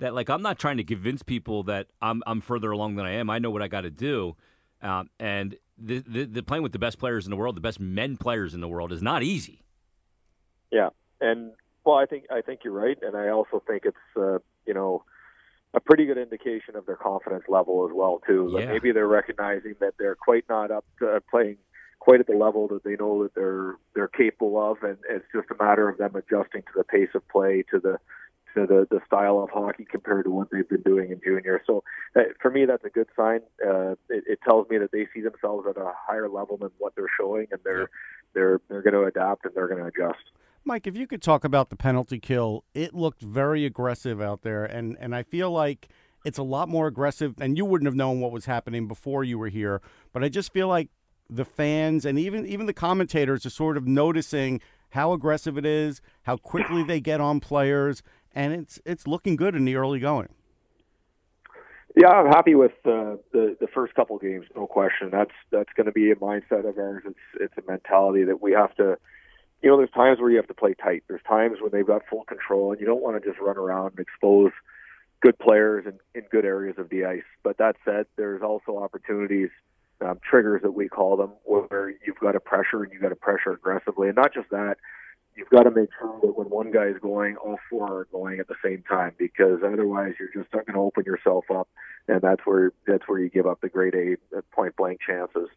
That 0.00 0.12
like 0.12 0.28
I'm 0.28 0.42
not 0.42 0.58
trying 0.58 0.76
to 0.76 0.84
convince 0.84 1.22
people 1.22 1.62
that 1.62 1.86
I'm 2.02 2.22
I'm 2.26 2.40
further 2.40 2.72
along 2.72 2.96
than 2.96 3.06
I 3.06 3.12
am. 3.12 3.30
I 3.30 3.38
know 3.38 3.50
what 3.50 3.62
I 3.62 3.68
got 3.68 3.82
to 3.82 3.90
do. 3.90 4.36
Um, 4.82 5.08
and 5.18 5.56
the, 5.78 6.00
the, 6.06 6.24
the 6.24 6.42
playing 6.42 6.62
with 6.62 6.72
the 6.72 6.78
best 6.78 6.98
players 6.98 7.24
in 7.24 7.30
the 7.30 7.36
world, 7.36 7.56
the 7.56 7.62
best 7.62 7.80
men 7.80 8.16
players 8.18 8.54
in 8.54 8.60
the 8.60 8.68
world, 8.68 8.92
is 8.92 9.02
not 9.02 9.22
easy. 9.22 9.62
Yeah, 10.70 10.90
and 11.20 11.52
well, 11.86 11.96
I 11.96 12.04
think 12.04 12.24
I 12.30 12.42
think 12.42 12.60
you're 12.64 12.72
right, 12.72 12.98
and 13.00 13.16
I 13.16 13.28
also 13.28 13.62
think 13.66 13.84
it's 13.86 13.96
uh, 14.16 14.38
you 14.66 14.74
know 14.74 15.04
a 15.72 15.80
pretty 15.80 16.04
good 16.06 16.18
indication 16.18 16.74
of 16.74 16.84
their 16.86 16.96
confidence 16.96 17.44
level 17.48 17.86
as 17.88 17.94
well 17.94 18.20
too. 18.26 18.48
Like 18.48 18.68
maybe 18.68 18.92
they're 18.92 19.06
recognizing 19.06 19.74
that 19.80 19.94
they're 19.98 20.16
quite 20.16 20.44
not 20.48 20.70
up 20.70 20.84
to 20.98 21.22
playing 21.30 21.58
quite 22.00 22.20
at 22.20 22.26
the 22.26 22.36
level 22.36 22.66
that 22.68 22.82
they 22.82 22.96
know 22.96 23.22
that 23.22 23.34
they're 23.34 23.76
they're 23.94 24.08
capable 24.08 24.60
of, 24.70 24.82
and 24.82 24.98
it's 25.08 25.24
just 25.32 25.48
a 25.50 25.62
matter 25.62 25.88
of 25.88 25.98
them 25.98 26.16
adjusting 26.16 26.62
to 26.62 26.72
the 26.76 26.84
pace 26.84 27.10
of 27.14 27.26
play, 27.28 27.64
to 27.70 27.78
the 27.78 27.98
to 28.54 28.66
the 28.66 28.86
the 28.90 29.00
style 29.06 29.38
of 29.38 29.50
hockey 29.50 29.86
compared 29.88 30.24
to 30.24 30.30
what 30.30 30.48
they've 30.50 30.68
been 30.68 30.82
doing 30.82 31.10
in 31.10 31.20
junior. 31.22 31.62
So 31.66 31.84
uh, 32.16 32.22
for 32.40 32.50
me, 32.50 32.64
that's 32.64 32.84
a 32.84 32.90
good 32.90 33.08
sign. 33.14 33.40
Uh, 33.64 33.92
it, 34.08 34.24
it 34.26 34.38
tells 34.44 34.68
me 34.68 34.78
that 34.78 34.90
they 34.92 35.06
see 35.14 35.20
themselves 35.20 35.66
at 35.68 35.76
a 35.76 35.92
higher 35.96 36.28
level 36.28 36.56
than 36.56 36.70
what 36.78 36.94
they're 36.96 37.06
showing, 37.16 37.46
and 37.52 37.60
they're 37.64 37.80
Yep. 37.80 37.88
they're 38.34 38.60
they're 38.68 38.82
going 38.82 38.94
to 38.94 39.04
adapt 39.04 39.44
and 39.44 39.54
they're 39.54 39.68
going 39.68 39.80
to 39.82 39.86
adjust. 39.86 40.24
Mike, 40.66 40.88
if 40.88 40.96
you 40.96 41.06
could 41.06 41.22
talk 41.22 41.44
about 41.44 41.70
the 41.70 41.76
penalty 41.76 42.18
kill, 42.18 42.64
it 42.74 42.92
looked 42.92 43.22
very 43.22 43.64
aggressive 43.64 44.20
out 44.20 44.42
there, 44.42 44.64
and 44.64 44.96
and 45.00 45.14
I 45.14 45.22
feel 45.22 45.50
like 45.50 45.88
it's 46.24 46.38
a 46.38 46.42
lot 46.42 46.68
more 46.68 46.88
aggressive, 46.88 47.34
and 47.40 47.56
you 47.56 47.64
wouldn't 47.64 47.86
have 47.86 47.94
known 47.94 48.20
what 48.20 48.32
was 48.32 48.46
happening 48.46 48.88
before 48.88 49.22
you 49.22 49.38
were 49.38 49.48
here. 49.48 49.80
But 50.12 50.24
I 50.24 50.28
just 50.28 50.52
feel 50.52 50.66
like 50.66 50.88
the 51.30 51.44
fans 51.44 52.04
and 52.04 52.18
even 52.18 52.44
even 52.46 52.66
the 52.66 52.72
commentators 52.72 53.46
are 53.46 53.50
sort 53.50 53.76
of 53.76 53.86
noticing 53.86 54.60
how 54.90 55.12
aggressive 55.12 55.56
it 55.56 55.64
is, 55.64 56.00
how 56.24 56.36
quickly 56.36 56.82
they 56.82 57.00
get 57.00 57.20
on 57.20 57.38
players, 57.38 58.02
and 58.34 58.52
it's 58.52 58.80
it's 58.84 59.06
looking 59.06 59.36
good 59.36 59.54
in 59.54 59.64
the 59.64 59.76
early 59.76 60.00
going. 60.00 60.30
Yeah, 61.94 62.08
I'm 62.08 62.26
happy 62.26 62.56
with 62.56 62.72
uh, 62.84 63.16
the 63.32 63.56
the 63.60 63.68
first 63.72 63.94
couple 63.94 64.18
games, 64.18 64.46
no 64.56 64.66
question. 64.66 65.10
That's 65.12 65.30
that's 65.52 65.72
going 65.76 65.86
to 65.86 65.92
be 65.92 66.10
a 66.10 66.16
mindset 66.16 66.68
of 66.68 66.76
ours. 66.76 67.04
It's 67.06 67.18
it's 67.40 67.54
a 67.56 67.70
mentality 67.70 68.24
that 68.24 68.42
we 68.42 68.50
have 68.52 68.74
to, 68.76 68.98
you 69.66 69.72
know, 69.72 69.78
there's 69.78 69.90
times 69.90 70.20
where 70.20 70.30
you 70.30 70.36
have 70.36 70.46
to 70.46 70.54
play 70.54 70.74
tight. 70.74 71.02
There's 71.08 71.24
times 71.24 71.58
when 71.60 71.72
they've 71.72 71.84
got 71.84 72.02
full 72.08 72.22
control, 72.22 72.70
and 72.70 72.80
you 72.80 72.86
don't 72.86 73.02
want 73.02 73.20
to 73.20 73.28
just 73.28 73.40
run 73.40 73.56
around 73.56 73.94
and 73.96 73.98
expose 73.98 74.52
good 75.20 75.36
players 75.40 75.86
in, 75.86 75.98
in 76.14 76.24
good 76.30 76.44
areas 76.44 76.76
of 76.78 76.88
the 76.88 77.04
ice. 77.04 77.24
But 77.42 77.58
that 77.58 77.74
said, 77.84 78.06
there's 78.14 78.42
also 78.42 78.78
opportunities, 78.78 79.48
um, 80.00 80.20
triggers 80.22 80.62
that 80.62 80.70
we 80.70 80.88
call 80.88 81.16
them, 81.16 81.32
where 81.42 81.92
you've 82.06 82.20
got 82.20 82.32
to 82.32 82.38
pressure 82.38 82.84
and 82.84 82.92
you've 82.92 83.02
got 83.02 83.08
to 83.08 83.16
pressure 83.16 83.50
aggressively. 83.50 84.06
And 84.06 84.14
not 84.14 84.32
just 84.32 84.50
that, 84.50 84.76
you've 85.34 85.50
got 85.50 85.64
to 85.64 85.72
make 85.72 85.88
sure 85.98 86.16
that 86.22 86.38
when 86.38 86.48
one 86.48 86.70
guy 86.70 86.84
is 86.84 86.98
going, 87.02 87.34
all 87.34 87.58
four 87.68 88.02
are 88.02 88.04
going 88.12 88.38
at 88.38 88.46
the 88.46 88.54
same 88.64 88.84
time, 88.88 89.14
because 89.18 89.62
otherwise 89.66 90.14
you're 90.20 90.30
just 90.32 90.54
not 90.54 90.64
going 90.64 90.76
to 90.76 90.80
open 90.80 91.02
yourself 91.04 91.46
up, 91.50 91.68
and 92.06 92.20
that's 92.20 92.42
where 92.44 92.72
that's 92.86 93.08
where 93.08 93.18
you 93.18 93.28
give 93.30 93.48
up 93.48 93.60
the 93.62 93.68
grade 93.68 93.96
A 93.96 94.42
point 94.52 94.76
blank 94.76 95.00
chances. 95.04 95.48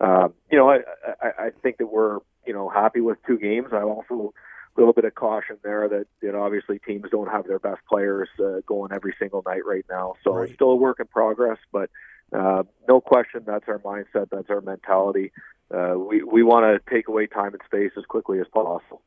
Um, 0.00 0.34
you 0.52 0.56
know, 0.56 0.70
I, 0.70 0.76
I 1.20 1.46
I 1.46 1.50
think 1.62 1.78
that 1.78 1.86
we're 1.86 2.20
you 2.46 2.52
know 2.52 2.68
happy 2.68 3.00
with 3.00 3.18
two 3.26 3.38
games. 3.38 3.68
I 3.72 3.82
also 3.82 4.32
a 4.76 4.80
little 4.80 4.92
bit 4.92 5.04
of 5.04 5.14
caution 5.14 5.56
there 5.62 5.88
that 5.88 6.06
you 6.22 6.32
know 6.32 6.42
obviously 6.42 6.78
teams 6.78 7.04
don't 7.10 7.30
have 7.30 7.46
their 7.46 7.58
best 7.58 7.80
players 7.88 8.28
uh, 8.38 8.60
going 8.66 8.92
every 8.92 9.14
single 9.18 9.42
night 9.46 9.64
right 9.64 9.84
now, 9.88 10.14
so 10.22 10.34
right. 10.34 10.44
it's 10.44 10.54
still 10.54 10.70
a 10.70 10.76
work 10.76 11.00
in 11.00 11.06
progress. 11.06 11.58
But 11.72 11.90
uh, 12.32 12.64
no 12.88 13.00
question, 13.00 13.42
that's 13.46 13.66
our 13.68 13.78
mindset, 13.78 14.28
that's 14.30 14.50
our 14.50 14.60
mentality. 14.60 15.32
Uh, 15.74 15.94
we 15.98 16.22
we 16.22 16.42
want 16.42 16.64
to 16.64 16.90
take 16.90 17.08
away 17.08 17.26
time 17.26 17.52
and 17.52 17.62
space 17.64 17.92
as 17.96 18.04
quickly 18.04 18.40
as 18.40 18.46
possible. 18.52 19.02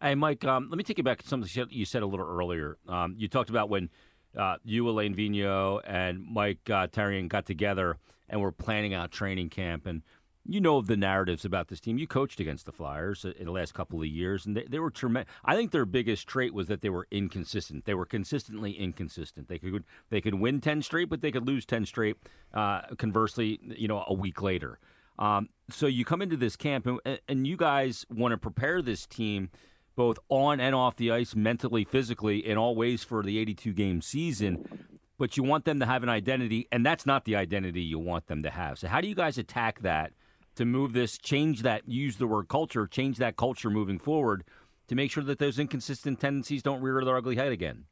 Hey, 0.00 0.14
Mike, 0.14 0.44
um, 0.44 0.68
let 0.70 0.78
me 0.78 0.84
take 0.84 0.98
you 0.98 1.04
back 1.04 1.20
to 1.22 1.28
something 1.28 1.66
you 1.70 1.84
said 1.84 2.02
a 2.02 2.06
little 2.06 2.26
earlier. 2.26 2.76
Um, 2.88 3.16
you 3.18 3.26
talked 3.26 3.50
about 3.50 3.68
when 3.68 3.90
uh, 4.36 4.56
you, 4.64 4.88
Alain 4.88 5.14
Vigneault, 5.14 5.80
and 5.84 6.24
Mike 6.24 6.70
uh, 6.70 6.86
got 6.86 7.44
together 7.44 7.96
and 8.28 8.40
were 8.40 8.52
planning 8.52 8.94
out 8.94 9.10
training 9.10 9.50
camp. 9.50 9.86
And 9.86 10.02
you 10.48 10.62
know 10.62 10.80
the 10.80 10.96
narratives 10.96 11.44
about 11.44 11.68
this 11.68 11.78
team. 11.78 11.98
You 11.98 12.06
coached 12.06 12.40
against 12.40 12.64
the 12.64 12.72
Flyers 12.72 13.24
in 13.24 13.44
the 13.44 13.52
last 13.52 13.74
couple 13.74 14.00
of 14.00 14.06
years, 14.06 14.46
and 14.46 14.56
they, 14.56 14.64
they 14.64 14.78
were 14.78 14.90
tremendous. 14.90 15.32
I 15.44 15.54
think 15.54 15.70
their 15.70 15.84
biggest 15.84 16.26
trait 16.26 16.54
was 16.54 16.68
that 16.68 16.80
they 16.80 16.88
were 16.88 17.06
inconsistent. 17.10 17.84
They 17.84 17.94
were 17.94 18.06
consistently 18.06 18.72
inconsistent. 18.72 19.48
They 19.48 19.58
could 19.58 19.84
they 20.08 20.22
could 20.22 20.34
win 20.34 20.60
ten 20.62 20.80
straight, 20.80 21.10
but 21.10 21.20
they 21.20 21.30
could 21.30 21.46
lose 21.46 21.66
ten 21.66 21.84
straight. 21.84 22.16
Uh, 22.54 22.80
conversely, 22.96 23.60
you 23.62 23.86
know, 23.86 24.02
a 24.06 24.14
week 24.14 24.40
later. 24.40 24.78
Um, 25.18 25.50
so 25.68 25.86
you 25.86 26.04
come 26.04 26.22
into 26.22 26.36
this 26.36 26.56
camp, 26.56 26.86
and, 26.86 27.20
and 27.28 27.46
you 27.46 27.56
guys 27.56 28.06
want 28.10 28.32
to 28.32 28.38
prepare 28.38 28.80
this 28.80 29.06
team 29.06 29.50
both 29.96 30.18
on 30.28 30.60
and 30.60 30.74
off 30.74 30.96
the 30.96 31.10
ice, 31.10 31.34
mentally, 31.34 31.84
physically, 31.84 32.38
in 32.46 32.56
all 32.56 32.74
ways 32.74 33.02
for 33.04 33.22
the 33.22 33.36
82 33.38 33.72
game 33.72 34.00
season. 34.00 34.88
But 35.18 35.36
you 35.36 35.42
want 35.42 35.64
them 35.64 35.80
to 35.80 35.86
have 35.86 36.04
an 36.04 36.08
identity, 36.08 36.68
and 36.70 36.86
that's 36.86 37.04
not 37.04 37.24
the 37.24 37.34
identity 37.36 37.82
you 37.82 37.98
want 37.98 38.28
them 38.28 38.42
to 38.44 38.50
have. 38.50 38.78
So, 38.78 38.88
how 38.88 39.00
do 39.00 39.08
you 39.08 39.16
guys 39.16 39.36
attack 39.36 39.80
that 39.80 40.12
to 40.58 40.64
move 40.64 40.92
this, 40.92 41.16
change 41.18 41.62
that, 41.62 41.88
use 41.88 42.16
the 42.16 42.26
word 42.26 42.48
culture, 42.48 42.86
change 42.88 43.18
that 43.18 43.36
culture 43.36 43.70
moving 43.70 43.98
forward 43.98 44.42
to 44.88 44.96
make 44.96 45.08
sure 45.10 45.22
that 45.22 45.38
those 45.38 45.56
inconsistent 45.56 46.18
tendencies 46.18 46.64
don't 46.64 46.82
rear 46.82 47.04
their 47.04 47.16
ugly 47.16 47.36
head 47.36 47.52
again? 47.52 47.84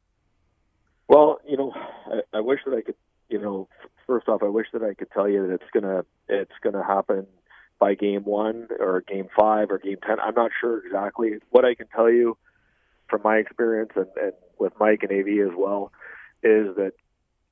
Well, 1.07 1.39
you 1.47 1.55
know, 1.55 1.71
I, 1.73 2.37
I 2.37 2.41
wish 2.41 2.59
that 2.65 2.75
I 2.75 2.81
could, 2.81 2.95
you 3.29 3.39
know, 3.39 3.69
first 4.05 4.27
off, 4.27 4.43
I 4.43 4.49
wish 4.49 4.67
that 4.73 4.83
I 4.83 4.93
could 4.93 5.09
tell 5.11 5.29
you 5.29 5.47
that 5.47 5.53
it's 5.53 5.71
gonna 5.73 6.03
it's 6.27 6.51
gonna 6.61 6.83
happen 6.83 7.25
by 7.79 7.93
game 7.93 8.25
one 8.25 8.67
or 8.81 9.01
game 9.07 9.29
five 9.39 9.71
or 9.71 9.77
game 9.77 9.97
10. 10.05 10.19
I'm 10.19 10.35
not 10.35 10.51
sure 10.59 10.85
exactly. 10.85 11.35
What 11.49 11.63
I 11.63 11.73
can 11.73 11.87
tell 11.87 12.11
you 12.11 12.37
from 13.09 13.21
my 13.23 13.37
experience 13.37 13.91
and, 13.95 14.07
and 14.21 14.33
with 14.59 14.73
Mike 14.77 15.03
and 15.03 15.11
AV 15.13 15.47
as 15.49 15.55
well 15.57 15.93
is 16.43 16.75
that 16.75 16.91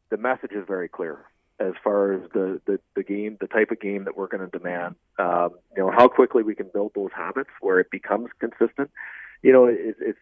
the 0.09 0.17
message 0.17 0.51
is 0.51 0.65
very 0.67 0.89
clear 0.89 1.25
as 1.59 1.73
far 1.83 2.13
as 2.13 2.21
the, 2.33 2.61
the, 2.65 2.79
the 2.95 3.03
game, 3.03 3.37
the 3.39 3.47
type 3.47 3.71
of 3.71 3.79
game 3.79 4.03
that 4.05 4.17
we're 4.17 4.27
going 4.27 4.49
to 4.49 4.57
demand. 4.57 4.95
Um, 5.17 5.51
you 5.75 5.83
know, 5.83 5.91
how 5.91 6.07
quickly 6.07 6.43
we 6.43 6.55
can 6.55 6.69
build 6.73 6.91
those 6.95 7.11
habits 7.15 7.49
where 7.61 7.79
it 7.79 7.89
becomes 7.91 8.29
consistent. 8.39 8.91
You 9.41 9.53
know, 9.53 9.65
it, 9.65 9.95
it's, 9.99 10.19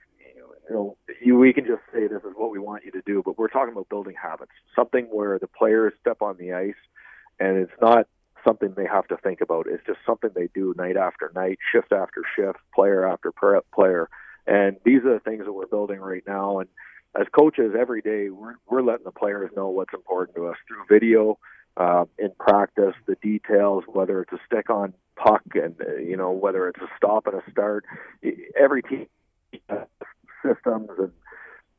you 0.69 0.75
know, 0.75 0.97
you, 1.21 1.37
we 1.37 1.53
can 1.53 1.65
just 1.65 1.81
say 1.93 2.07
this 2.07 2.23
is 2.23 2.33
what 2.35 2.51
we 2.51 2.59
want 2.59 2.85
you 2.85 2.91
to 2.91 3.01
do, 3.05 3.21
but 3.25 3.37
we're 3.37 3.47
talking 3.47 3.73
about 3.73 3.89
building 3.89 4.15
habits, 4.21 4.51
something 4.75 5.05
where 5.05 5.39
the 5.39 5.47
players 5.47 5.93
step 5.99 6.21
on 6.21 6.37
the 6.37 6.53
ice 6.53 6.75
and 7.39 7.57
it's 7.57 7.81
not 7.81 8.07
something 8.45 8.73
they 8.75 8.85
have 8.85 9.07
to 9.07 9.17
think 9.17 9.41
about. 9.41 9.67
It's 9.67 9.85
just 9.85 9.99
something 10.05 10.29
they 10.35 10.49
do 10.53 10.75
night 10.77 10.97
after 10.97 11.31
night, 11.35 11.59
shift 11.71 11.91
after 11.91 12.21
shift, 12.35 12.59
player 12.75 13.07
after 13.07 13.31
player. 13.73 14.09
And 14.45 14.77
these 14.83 15.03
are 15.05 15.13
the 15.13 15.19
things 15.19 15.45
that 15.45 15.53
we're 15.53 15.67
building 15.67 15.99
right 15.99 16.23
now. 16.27 16.59
And 16.59 16.69
as 17.19 17.27
coaches, 17.31 17.73
every 17.79 18.01
day 18.01 18.29
we're 18.29 18.55
we're 18.69 18.81
letting 18.81 19.05
the 19.05 19.11
players 19.11 19.51
know 19.55 19.69
what's 19.69 19.93
important 19.93 20.35
to 20.35 20.47
us 20.47 20.57
through 20.67 20.83
video, 20.89 21.37
uh, 21.77 22.05
in 22.17 22.31
practice, 22.39 22.95
the 23.07 23.15
details, 23.21 23.83
whether 23.87 24.21
it's 24.21 24.33
a 24.33 24.39
stick 24.45 24.69
on 24.69 24.93
puck, 25.15 25.43
and 25.55 25.75
uh, 25.81 25.95
you 25.95 26.17
know 26.17 26.31
whether 26.31 26.67
it's 26.67 26.81
a 26.81 26.89
stop 26.97 27.27
and 27.27 27.35
a 27.35 27.51
start. 27.51 27.85
Every 28.59 28.81
team 28.81 29.07
has 29.69 29.87
systems 30.45 30.89
and 30.97 31.11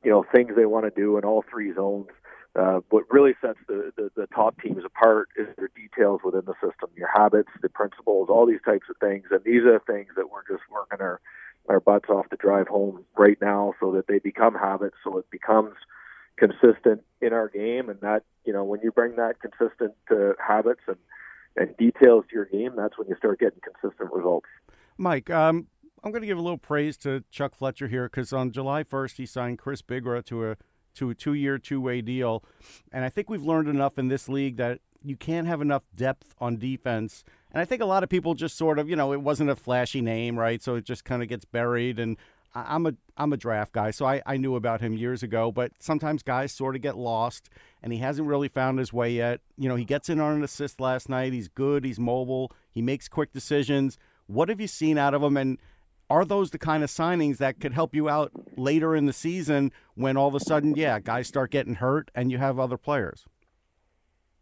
you 0.03 0.11
know 0.11 0.25
things 0.35 0.53
they 0.57 0.67
want 0.67 0.85
to 0.87 1.01
do 1.01 1.19
in 1.19 1.25
all 1.25 1.45
three 1.51 1.73
zones. 1.75 2.09
Uh, 2.57 2.79
what 2.91 3.03
really 3.11 3.33
sets 3.41 3.59
the, 3.67 3.91
the, 3.97 4.11
the 4.15 4.29
top 4.29 4.61
teams 4.63 4.85
apart 4.85 5.29
is 5.37 5.49
their 5.57 5.71
details 5.75 6.21
within 6.25 6.43
the 6.47 6.55
system, 6.55 6.89
your 6.97 7.11
habits, 7.13 7.49
the 7.63 7.69
principles, 7.69 8.29
all 8.31 8.47
these 8.47 8.63
types 8.65 8.87
of 8.89 8.97
things. 8.99 9.25
And 9.33 9.43
these 9.43 9.63
are 9.65 9.81
things 9.89 10.11
that 10.15 10.31
we're 10.31 10.47
just 10.47 10.63
working 10.71 11.01
our, 11.01 11.21
our 11.69 11.81
butts 11.81 12.09
off 12.09 12.29
to 12.31 12.37
drive 12.37 12.69
home 12.69 13.05
right 13.17 13.39
now 13.41 13.75
so 13.81 13.93
that 13.93 14.07
they 14.07 14.19
become 14.19 14.55
habits, 14.55 14.97
so 15.03 15.19
it 15.19 15.31
becomes 15.31 15.75
consistent 16.37 17.03
in 17.21 17.33
our 17.33 17.49
game. 17.49 17.89
And 17.89 18.01
that, 18.01 18.25
you 18.45 18.53
know, 18.53 18.65
when 18.65 18.81
you 18.83 18.91
bring 18.91 19.17
that 19.17 19.37
consistent 19.41 19.95
uh, 20.11 20.33
habits 20.47 20.83
and, 20.87 20.97
and 21.57 21.77
details 21.77 22.25
to 22.29 22.35
your 22.35 22.47
game, 22.47 22.73
that's 22.77 22.99
when 22.99 23.09
you 23.09 23.17
start 23.17 23.41
getting 23.41 23.61
consistent 23.61 24.13
results. 24.13 24.47
Mike, 24.99 25.31
um, 25.31 25.69
I'm 26.03 26.11
going 26.11 26.23
to 26.23 26.27
give 26.27 26.39
a 26.39 26.43
little 26.43 26.59
praise 26.59 26.97
to 26.99 27.25
Chuck 27.31 27.55
Fletcher 27.55 27.89
here 27.89 28.05
because 28.05 28.33
on 28.33 28.53
July 28.53 28.85
1st, 28.85 29.17
he 29.17 29.27
signed 29.27 29.59
Chris 29.59 29.81
Bigras 29.81 30.27
to 30.27 30.51
a 30.51 30.57
to 30.97 31.11
a 31.11 31.15
two 31.15 31.35
year, 31.35 31.59
two 31.59 31.81
way 31.81 32.01
deal. 32.01 32.45
And 32.93 33.05
I 33.05 33.09
think 33.09 33.29
we've 33.29 33.43
learned 33.43 33.69
enough 33.69 33.99
in 33.99 34.09
this 34.09 34.29
league 34.29 34.57
that 34.59 34.81
you 35.05 35.17
can't 35.17 35.47
have 35.47 35.61
enough 35.61 35.83
depth 35.95 36.35
on 36.41 36.57
defense. 36.57 37.25
And 37.53 37.61
I 37.61 37.65
think 37.65 37.83
a 37.83 37.87
lot 37.87 38.03
of 38.03 38.09
people 38.09 38.35
just 38.35 38.57
sort 38.57 38.79
of, 38.79 38.89
you 38.89 38.97
know, 38.97 39.13
it 39.13 39.21
wasn't 39.21 39.51
a 39.51 39.57
flashy 39.57 40.01
name, 40.01 40.39
right? 40.39 40.63
So 40.63 40.75
it 40.75 40.85
just 40.85 41.05
kind 41.05 41.23
of 41.23 41.29
gets 41.29 41.45
buried. 41.45 41.99
And 41.99 42.17
I'm 42.55 42.87
a 42.87 42.95
I'm 43.17 43.33
a 43.33 43.37
draft 43.37 43.73
guy, 43.73 43.91
so 43.91 44.07
I, 44.07 44.23
I 44.27 44.37
knew 44.37 44.55
about 44.55 44.81
him 44.81 44.97
years 44.97 45.23
ago. 45.23 45.53
But 45.53 45.73
sometimes 45.79 46.23
guys 46.23 46.53
sort 46.53 46.77
of 46.77 46.83
get 46.83 46.97
lost, 46.97 47.49
and 47.83 47.93
he 47.93 47.99
hasn't 47.99 48.29
really 48.29 48.49
found 48.49 48.79
his 48.79 48.93
way 48.93 49.13
yet. 49.13 49.41
You 49.59 49.69
know, 49.69 49.77
he 49.77 49.85
gets 49.85 50.09
in 50.09 50.21
on 50.21 50.37
an 50.37 50.45
assist 50.45 50.81
last 50.81 51.09
night. 51.09 51.33
He's 51.33 51.49
good. 51.49 51.85
He's 51.85 51.99
mobile. 51.99 52.53
He 52.71 52.81
makes 52.81 53.09
quick 53.09 53.33
decisions. 53.33 53.99
What 54.27 54.49
have 54.49 54.61
you 54.61 54.69
seen 54.69 54.99
out 54.99 55.15
of 55.15 55.23
him? 55.23 55.37
And 55.37 55.59
are 56.09 56.25
those 56.25 56.51
the 56.51 56.59
kind 56.59 56.85
of 56.85 56.91
signings 56.91 57.39
that 57.39 57.61
could 57.61 57.73
help 57.73 57.95
you 57.95 58.09
out 58.09 58.31
later 58.57 58.95
in 58.95 59.07
the 59.07 59.13
season 59.13 59.73
when 59.95 60.17
all 60.17 60.29
of 60.29 60.35
a 60.35 60.41
sudden, 60.41 60.75
yeah, 60.77 61.01
guys 61.01 61.27
start 61.27 61.51
getting 61.51 61.75
hurt 61.75 62.11
and 62.15 62.31
you 62.31 62.39
have 62.39 62.59
other 62.59 62.77
players? 62.77 63.25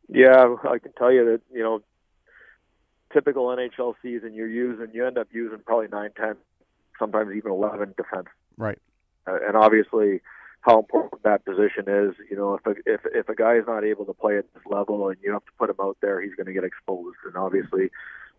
Yeah, 0.09 0.57
I 0.69 0.79
can 0.79 0.93
tell 0.93 1.13
you 1.13 1.25
that, 1.25 1.41
you 1.53 1.63
know, 1.63 1.83
typical 3.13 3.47
NHL 3.47 3.95
season, 4.03 4.35
you're 4.35 4.49
using, 4.49 4.89
you 4.93 5.07
end 5.07 5.19
up 5.19 5.29
using 5.33 5.59
probably 5.65 5.89
nine, 5.89 6.11
ten, 6.17 6.37
sometimes 6.99 7.35
even 7.35 7.53
11 7.53 7.95
defense. 7.97 8.29
Right. 8.57 8.79
Uh, 9.27 9.39
and 9.47 9.57
obviously, 9.57 10.21
how 10.63 10.79
important 10.79 11.23
that 11.25 11.45
position 11.45 11.85
is. 11.87 12.15
You 12.31 12.37
know, 12.37 12.55
if 12.55 12.67
a, 12.67 12.75
if 12.87 13.01
if 13.13 13.29
a 13.29 13.35
guy 13.35 13.57
is 13.57 13.65
not 13.67 13.85
able 13.85 14.05
to 14.07 14.13
play 14.13 14.39
at 14.39 14.53
this 14.55 14.63
level 14.67 15.09
and 15.09 15.17
you 15.23 15.33
have 15.33 15.45
to 15.45 15.53
put 15.59 15.71
him 15.71 15.77
out 15.81 15.99
there, 16.01 16.21
he's 16.21 16.35
going 16.35 16.47
to 16.47 16.53
get 16.53 16.65
exposed. 16.65 17.17
And 17.25 17.37
obviously, 17.37 17.91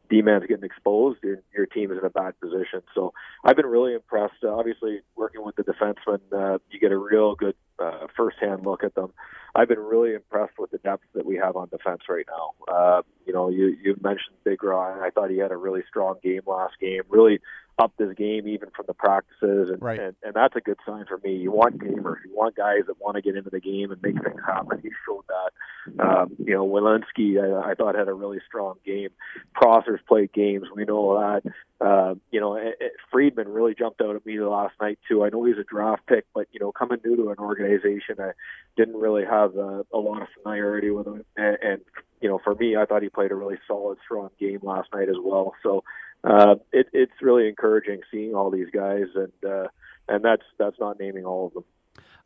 D-man's 0.10 0.46
getting 0.48 0.66
exposed, 0.66 1.20
your, 1.24 1.40
your 1.56 1.66
team 1.66 1.92
is 1.92 1.98
in 1.98 2.06
a 2.06 2.10
bad 2.10 2.40
position. 2.40 2.82
So 2.94 3.14
I've 3.44 3.56
been 3.56 3.66
really 3.66 3.94
impressed. 3.94 4.44
Uh, 4.44 4.54
obviously, 4.54 5.02
working 5.16 5.44
with 5.44 5.56
the 5.56 5.64
defensemen, 5.64 6.20
uh, 6.32 6.60
you 6.70 6.80
get 6.80 6.92
a 6.92 6.98
real 6.98 7.36
good 7.36 7.56
uh, 7.80 8.08
first-hand 8.16 8.66
look 8.66 8.84
at 8.84 8.96
them. 8.96 9.14
I've 9.56 9.68
been 9.68 9.80
really 9.80 10.14
impressed 10.14 10.58
with 10.58 10.72
the 10.72 10.78
depth 10.80 11.04
that 11.14 11.26
we 11.26 11.38
have 11.38 11.56
on 11.56 11.70
defense 11.70 12.02
right 12.10 12.26
now. 12.28 12.74
Uh, 12.74 13.02
you 13.26 13.34
know, 13.34 13.50
you 13.50 13.76
you 13.82 13.96
mentioned 14.02 14.36
Bigras, 14.46 14.96
and 14.96 15.04
I 15.04 15.10
thought 15.10 15.30
he 15.30 15.38
had 15.38 15.52
a 15.52 15.58
really 15.58 15.84
strong 15.88 16.16
game 16.24 16.42
last 16.46 16.74
game. 16.80 17.04
Really 17.10 17.40
upped 17.80 18.00
his 18.00 18.14
game 18.14 18.48
even 18.48 18.70
from 18.76 18.86
the 18.88 18.94
practices, 18.94 19.70
and, 19.70 19.82
right. 19.82 20.00
and 20.00 20.16
and 20.24 20.34
that's 20.34 20.56
a 20.56 20.62
good 20.62 20.78
sign 20.86 21.06
for 21.08 21.20
me. 21.24 21.36
You 21.36 21.52
want 21.52 21.80
gamers, 21.80 22.18
you 22.26 22.32
want 22.36 22.56
guys 22.56 22.82
that 22.88 23.02
want 23.02 23.16
to 23.16 23.22
get 23.22 23.36
into 23.36 23.50
the 23.50 23.60
game 23.60 23.92
and 23.92 24.02
make 24.02 24.22
things 24.24 24.42
happen. 24.46 24.80
He 24.82 24.90
showed 25.06 25.24
that. 25.28 26.04
Um, 26.04 26.32
you 26.40 26.54
know, 26.54 26.66
Welinski, 26.66 27.42
I, 27.42 27.72
I 27.72 27.74
thought 27.74 27.96
had 27.96 28.08
a 28.08 28.14
really 28.14 28.40
strong 28.48 28.76
game. 28.86 29.10
Prosser's 29.54 30.00
played 30.08 30.32
games, 30.34 30.68
we 30.76 30.86
know 30.86 31.20
that. 31.20 31.52
Uh, 31.82 32.16
you 32.32 32.40
know, 32.40 32.56
it, 32.56 32.76
it, 32.80 32.94
Friedman 33.12 33.50
really 33.50 33.76
jumped 33.76 34.02
out 34.02 34.16
at 34.16 34.26
me 34.26 34.40
last 34.40 34.74
night 34.80 35.00
too. 35.08 35.24
I 35.24 35.30
know 35.30 35.44
he's 35.44 35.58
a 35.58 35.64
draft 35.64 36.06
pick, 36.08 36.26
but 36.34 36.48
you 36.52 36.60
know, 36.60 36.72
coming 36.72 37.00
new 37.04 37.16
to 37.18 37.30
an 37.32 37.40
organization, 37.40 38.16
I 38.20 38.32
didn't 38.78 38.96
really 38.96 39.26
have 39.26 39.58
uh, 39.58 39.84
a 39.94 39.98
lot 39.98 40.22
of 40.22 40.28
familiarity 40.42 40.92
with 40.92 41.08
him. 41.08 41.26
And, 41.36 41.58
and 41.62 41.82
you 42.22 42.30
know, 42.30 42.40
for 42.42 42.56
me, 42.56 42.78
I 42.78 42.86
thought 42.86 43.04
he 43.04 43.10
played 43.10 43.32
a 43.32 43.36
really 43.36 43.58
solid, 43.68 43.98
strong 44.06 44.30
game 44.40 44.60
last 44.62 44.90
night 44.94 45.10
as 45.10 45.18
well. 45.22 45.54
So 45.62 45.84
uh, 46.24 46.56
it, 46.72 46.88
it's 46.94 47.12
really 47.22 47.48
encouraging 47.48 48.02
seeing 48.12 48.34
all 48.34 48.50
these 48.50 48.70
guys, 48.74 49.06
and 49.16 49.52
uh, 49.52 49.68
and 50.08 50.24
that's 50.24 50.44
that's 50.58 50.80
not 50.80 51.00
naming 51.00 51.26
all 51.26 51.48
of 51.48 51.54
them. 51.54 51.64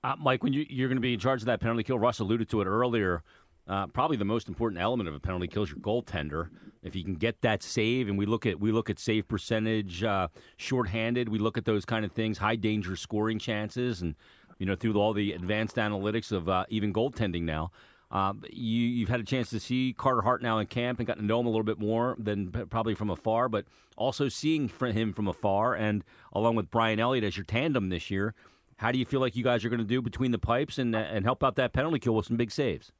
Uh, 0.03 0.15
Mike, 0.19 0.43
when 0.43 0.53
you, 0.53 0.65
you're 0.69 0.87
going 0.87 0.97
to 0.97 1.01
be 1.01 1.13
in 1.13 1.19
charge 1.19 1.41
of 1.41 1.47
that 1.47 1.59
penalty 1.59 1.83
kill, 1.83 1.97
Russ 1.97 2.19
alluded 2.19 2.49
to 2.49 2.61
it 2.61 2.65
earlier. 2.65 3.23
uh, 3.67 3.87
probably 3.87 4.17
the 4.17 4.25
most 4.25 4.47
important 4.47 4.81
element 4.81 5.09
of 5.09 5.15
a 5.15 5.19
penalty 5.19 5.47
kill 5.47 5.63
is 5.63 5.69
your 5.69 5.79
goaltender. 5.79 6.49
If 6.83 6.95
you 6.95 7.03
can 7.03 7.15
get 7.15 7.41
that 7.41 7.61
save, 7.63 8.07
and 8.07 8.17
we 8.17 8.25
look 8.25 8.45
at 8.45 8.59
we 8.59 8.71
look 8.71 8.89
at 8.89 8.99
save 8.99 9.27
percentage, 9.27 10.03
uh, 10.03 10.29
shorthanded, 10.55 11.27
we 11.27 11.39
look 11.39 11.57
at 11.57 11.65
those 11.65 11.83
kind 11.83 12.05
of 12.05 12.11
things, 12.11 12.37
high 12.37 12.55
danger 12.55 12.95
scoring 12.95 13.39
chances, 13.39 14.01
and 14.01 14.15
you 14.57 14.65
know 14.65 14.75
through 14.75 14.93
all 14.95 15.13
the 15.13 15.33
advanced 15.33 15.75
analytics 15.75 16.31
of 16.31 16.47
uh, 16.47 16.65
even 16.69 16.93
goaltending 16.93 17.43
now. 17.43 17.71
Um, 18.09 18.43
you, 18.49 19.01
have 19.05 19.09
had 19.09 19.19
a 19.19 19.23
chance 19.23 19.49
to 19.49 19.59
see 19.59 19.93
Carter 19.97 20.21
Hart 20.21 20.41
now 20.41 20.59
in 20.59 20.67
camp 20.67 20.99
and 20.99 21.07
gotten 21.07 21.23
to 21.23 21.27
know 21.27 21.41
him 21.41 21.45
a 21.45 21.49
little 21.49 21.65
bit 21.65 21.77
more 21.77 22.15
than 22.17 22.51
probably 22.51 22.95
from 22.95 23.09
afar, 23.09 23.49
but 23.49 23.65
also 23.97 24.29
seeing 24.29 24.69
him 24.69 25.11
from 25.11 25.27
afar 25.27 25.75
and 25.75 26.03
along 26.31 26.55
with 26.55 26.71
Brian 26.71 26.99
Elliott 26.99 27.25
as 27.25 27.35
your 27.35 27.43
tandem 27.43 27.89
this 27.89 28.09
year. 28.09 28.33
How 28.77 28.91
do 28.91 28.99
you 28.99 29.05
feel 29.05 29.19
like 29.19 29.35
you 29.35 29.43
guys 29.43 29.65
are 29.65 29.69
going 29.69 29.79
to 29.79 29.85
do 29.85 30.01
between 30.01 30.31
the 30.31 30.37
pipes 30.37 30.77
and 30.77 30.95
and 30.95 31.25
help 31.25 31.43
out 31.43 31.55
that 31.55 31.73
penalty 31.73 31.99
kill 31.99 32.15
with 32.15 32.27
some 32.27 32.37
big 32.37 32.51
saves? 32.51 32.91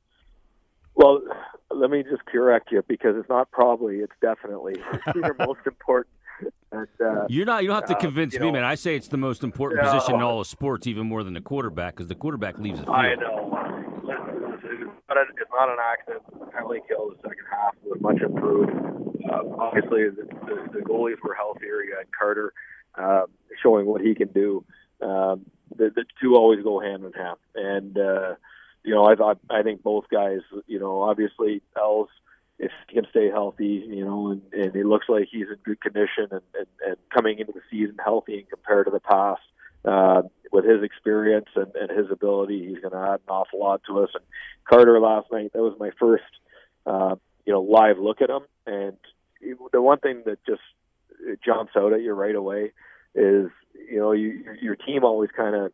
Well, 0.95 1.22
let 1.70 1.91
me 1.91 2.03
just 2.03 2.26
correct 2.26 2.72
you 2.72 2.84
because 2.88 3.16
it's 3.16 3.30
not 3.30 3.51
probably, 3.51 3.97
it's 3.97 4.14
definitely 4.20 4.76
your 5.16 5.36
most 5.39 5.60
important. 5.66 6.14
And, 6.72 6.88
uh, 7.03 7.26
You're 7.30 7.45
not. 7.45 7.64
You 7.64 7.70
don't 7.70 7.76
have 7.82 7.89
to 7.89 7.95
uh, 7.95 7.99
convince 7.99 8.34
you 8.34 8.39
me, 8.39 8.47
know, 8.47 8.53
man. 8.53 8.64
I 8.64 8.76
say 8.76 8.95
it's 8.95 9.08
the 9.08 9.18
most 9.18 9.43
important 9.43 9.82
No. 9.84 9.91
position 9.91 10.16
in 10.16 10.22
all 10.22 10.41
of 10.41 10.47
sports, 10.47 10.86
even 10.86 11.08
more 11.08 11.24
than 11.24 11.34
the 11.34 11.41
quarterback, 11.41 11.95
because 11.95 12.08
the 12.08 12.16
quarterback 12.16 12.58
leaves 12.60 12.80
the 12.80 12.86
field. 12.86 12.95
I 12.97 13.16
know. 13.16 13.66
Listen, 15.18 15.36
it's 15.41 15.51
not 15.51 15.70
an 15.70 15.78
accident. 15.82 16.24
The 16.39 16.45
penalty 16.47 16.80
kill 16.88 17.09
the 17.09 17.15
second 17.18 17.45
half 17.49 17.76
was 17.84 18.01
much 18.01 18.22
improved. 18.22 18.72
Uh, 19.30 19.43
obviously, 19.57 20.09
the, 20.09 20.28
the, 20.45 20.80
the 20.80 20.86
goalies 20.86 21.22
were 21.24 21.34
healthier. 21.34 21.82
You 21.84 21.95
had 21.97 22.07
Carter 22.18 22.53
uh, 22.95 23.24
showing 23.61 23.86
what 23.86 24.01
he 24.01 24.13
can 24.15 24.30
do. 24.30 24.63
Um, 25.01 25.45
the, 25.76 25.91
the 25.95 26.05
two 26.22 26.36
always 26.36 26.63
go 26.63 26.80
hand 26.80 27.03
in 27.03 27.13
hand, 27.13 27.38
and 27.55 27.97
uh, 27.97 28.36
you 28.84 28.93
know, 28.93 29.05
I 29.05 29.15
thought 29.15 29.39
I 29.49 29.63
think 29.63 29.84
both 29.84 30.05
guys. 30.11 30.39
You 30.65 30.80
know, 30.80 31.01
obviously, 31.01 31.61
Els 31.78 32.09
if 32.59 32.72
he 32.88 32.95
can 32.95 33.05
stay 33.09 33.30
healthy, 33.30 33.86
you 33.88 34.03
know, 34.03 34.32
and, 34.32 34.41
and 34.51 34.76
it 34.76 34.86
looks 34.86 35.07
like 35.07 35.28
he's 35.32 35.47
in 35.47 35.57
good 35.63 35.80
condition 35.80 36.28
and, 36.32 36.41
and, 36.57 36.68
and 36.86 36.95
coming 37.13 37.39
into 37.39 37.51
the 37.51 37.61
season 37.70 37.95
healthy 38.03 38.39
and 38.39 38.49
compared 38.49 38.86
to 38.86 38.91
the 38.91 38.99
past. 38.99 39.41
Uh, 39.86 40.23
with 40.51 40.65
his 40.65 40.82
experience 40.84 41.47
and, 41.55 41.75
and 41.75 41.89
his 41.89 42.09
ability, 42.11 42.67
he's 42.67 42.80
going 42.80 42.93
to 42.93 43.09
add 43.09 43.19
an 43.19 43.30
awful 43.30 43.59
lot 43.59 43.82
to 43.88 43.99
us. 43.99 44.09
And 44.13 44.23
Carter 44.67 44.99
last 44.99 45.28
night, 45.32 45.51
that 45.53 45.61
was 45.61 45.75
my 45.80 45.91
first, 45.99 46.23
uh, 46.86 47.15
you 47.45 47.53
know, 47.53 47.61
live 47.61 47.97
look 47.99 48.21
at 48.21 48.30
him. 48.30 48.43
And 48.65 48.97
the 49.71 49.82
one 49.82 49.99
thing 49.99 50.23
that 50.25 50.39
just 50.45 50.61
jumps 51.45 51.73
out 51.75 51.93
at 51.93 52.01
you 52.01 52.13
right 52.13 52.36
away 52.36 52.71
is, 53.13 53.49
you 53.89 53.97
know, 53.97 54.11
you, 54.11 54.43
your 54.61 54.75
team 54.75 55.03
always 55.03 55.30
kind 55.36 55.55
of, 55.55 55.71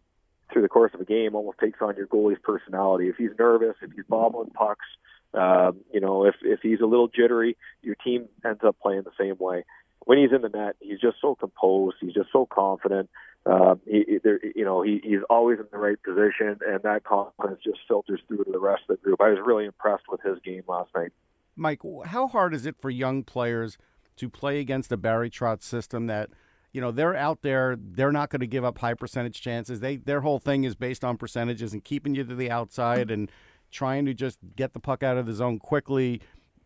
through 0.51 0.61
the 0.61 0.69
course 0.69 0.91
of 0.93 1.01
a 1.01 1.05
game, 1.05 1.33
almost 1.33 1.57
takes 1.59 1.81
on 1.81 1.95
your 1.95 2.05
goalie's 2.05 2.39
personality. 2.43 3.09
If 3.09 3.15
he's 3.17 3.31
nervous, 3.39 3.75
if 3.81 3.91
he's 3.91 4.05
bobbling 4.07 4.51
pucks, 4.51 4.85
um, 5.33 5.79
you 5.91 5.99
know, 5.99 6.25
if 6.25 6.35
if 6.43 6.59
he's 6.61 6.79
a 6.79 6.85
little 6.85 7.07
jittery, 7.07 7.57
your 7.81 7.95
team 7.95 8.27
ends 8.45 8.61
up 8.63 8.75
playing 8.79 9.01
the 9.01 9.11
same 9.19 9.35
way. 9.39 9.65
When 10.05 10.17
he's 10.17 10.31
in 10.35 10.41
the 10.41 10.49
net, 10.49 10.75
he's 10.79 10.99
just 10.99 11.17
so 11.21 11.35
composed. 11.35 11.97
He's 12.01 12.13
just 12.13 12.29
so 12.31 12.45
confident. 12.45 13.09
Um, 13.45 13.81
he, 13.85 14.03
he- 14.07 14.17
there, 14.23 14.39
you 14.55 14.63
know, 14.65 14.81
he, 14.81 15.01
he's 15.03 15.19
always 15.29 15.59
in 15.59 15.65
the 15.71 15.77
right 15.77 15.97
position, 16.01 16.59
and 16.67 16.81
that 16.83 17.03
confidence 17.03 17.59
just 17.63 17.79
filters 17.87 18.21
through 18.27 18.43
to 18.45 18.51
the 18.51 18.59
rest 18.59 18.83
of 18.89 18.97
the 18.97 19.03
group. 19.03 19.21
I 19.21 19.29
was 19.29 19.39
really 19.45 19.65
impressed 19.65 20.03
with 20.09 20.21
his 20.21 20.37
game 20.45 20.63
last 20.67 20.89
night. 20.95 21.11
Mike, 21.55 21.81
how 22.05 22.27
hard 22.27 22.53
is 22.53 22.65
it 22.65 22.75
for 22.79 22.89
young 22.89 23.23
players 23.23 23.77
to 24.17 24.29
play 24.29 24.59
against 24.59 24.91
a 24.91 24.97
Barry 24.97 25.29
Trotz 25.29 25.63
system 25.63 26.07
that, 26.07 26.29
you 26.71 26.81
know, 26.81 26.91
they're 26.91 27.15
out 27.15 27.41
there, 27.41 27.75
they're 27.79 28.11
not 28.11 28.29
going 28.29 28.39
to 28.39 28.47
give 28.47 28.63
up 28.63 28.79
high 28.79 28.93
percentage 28.93 29.41
chances. 29.41 29.79
They 29.79 29.97
their 29.97 30.21
whole 30.21 30.39
thing 30.39 30.63
is 30.63 30.75
based 30.75 31.03
on 31.03 31.17
percentages 31.17 31.73
and 31.73 31.83
keeping 31.83 32.15
you 32.15 32.23
to 32.23 32.35
the 32.35 32.49
outside 32.49 33.11
and 33.11 33.31
trying 33.71 34.05
to 34.05 34.13
just 34.13 34.39
get 34.55 34.73
the 34.73 34.79
puck 34.79 35.03
out 35.03 35.17
of 35.17 35.25
the 35.25 35.33
zone 35.33 35.59
quickly. 35.59 36.21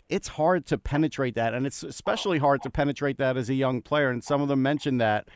It's 0.10 0.30
hard 0.30 0.66
to 0.68 0.78
penetrate 0.78 1.36
that, 1.36 1.54
and 1.54 1.66
it's 1.66 1.84
especially 1.84 2.38
hard 2.40 2.62
to 2.64 2.70
penetrate 2.70 3.18
that 3.18 3.36
as 3.38 3.50
a 3.50 3.54
young 3.54 3.82
player. 3.82 4.10
And 4.10 4.24
some 4.24 4.42
of 4.42 4.48
them 4.48 4.62
mentioned 4.62 5.02
that. 5.02 5.28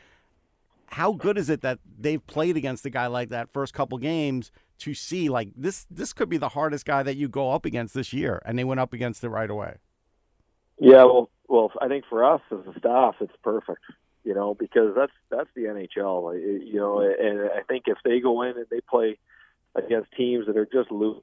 How 0.86 1.12
good 1.12 1.38
is 1.38 1.48
it 1.48 1.62
that 1.62 1.78
they've 1.98 2.24
played 2.26 2.56
against 2.56 2.84
a 2.84 2.90
guy 2.90 3.06
like 3.06 3.30
that 3.30 3.50
first 3.50 3.72
couple 3.72 3.96
games 3.96 4.52
to 4.78 4.92
see 4.92 5.30
like 5.30 5.48
this? 5.56 5.86
This 5.90 6.12
could 6.12 6.28
be 6.28 6.36
the 6.36 6.50
hardest 6.50 6.84
guy 6.84 7.02
that 7.02 7.16
you 7.16 7.28
go 7.28 7.50
up 7.50 7.64
against 7.64 7.94
this 7.94 8.12
year, 8.12 8.42
and 8.44 8.58
they 8.58 8.64
went 8.64 8.78
up 8.80 8.92
against 8.92 9.24
it 9.24 9.30
right 9.30 9.48
away. 9.48 9.76
Yeah, 10.78 11.04
well, 11.04 11.30
well, 11.48 11.72
I 11.80 11.88
think 11.88 12.04
for 12.08 12.24
us 12.24 12.40
as 12.50 12.66
a 12.66 12.78
staff, 12.78 13.16
it's 13.20 13.32
perfect. 13.42 13.82
You 14.24 14.34
know, 14.34 14.54
because 14.54 14.94
that's 14.94 15.12
that's 15.30 15.48
the 15.54 15.62
NHL. 15.62 16.38
You 16.64 16.76
know, 16.76 17.00
and 17.00 17.50
I 17.50 17.62
think 17.68 17.84
if 17.86 17.98
they 18.04 18.20
go 18.20 18.42
in 18.42 18.56
and 18.56 18.66
they 18.70 18.80
play 18.80 19.18
against 19.74 20.12
teams 20.12 20.46
that 20.46 20.56
are 20.56 20.66
just 20.66 20.90
loose 20.90 21.22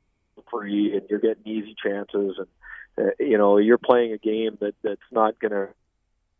free 0.49 0.95
and 0.95 1.03
you're 1.09 1.19
getting 1.19 1.45
easy 1.45 1.75
chances, 1.81 2.35
and 2.37 2.47
uh, 2.97 3.11
you 3.19 3.37
know 3.37 3.57
you're 3.57 3.77
playing 3.77 4.13
a 4.13 4.17
game 4.17 4.57
that 4.61 4.75
that's 4.83 5.01
not 5.11 5.39
going 5.39 5.51
to 5.51 5.67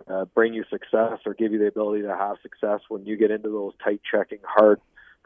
uh, 0.07 0.25
bring 0.25 0.53
you 0.53 0.63
success 0.69 1.19
or 1.25 1.33
give 1.33 1.51
you 1.51 1.59
the 1.59 1.67
ability 1.67 2.03
to 2.03 2.15
have 2.15 2.37
success 2.41 2.81
when 2.89 3.05
you 3.05 3.17
get 3.17 3.31
into 3.31 3.49
those 3.49 3.73
tight 3.83 4.01
checking, 4.09 4.39
hard 4.43 4.79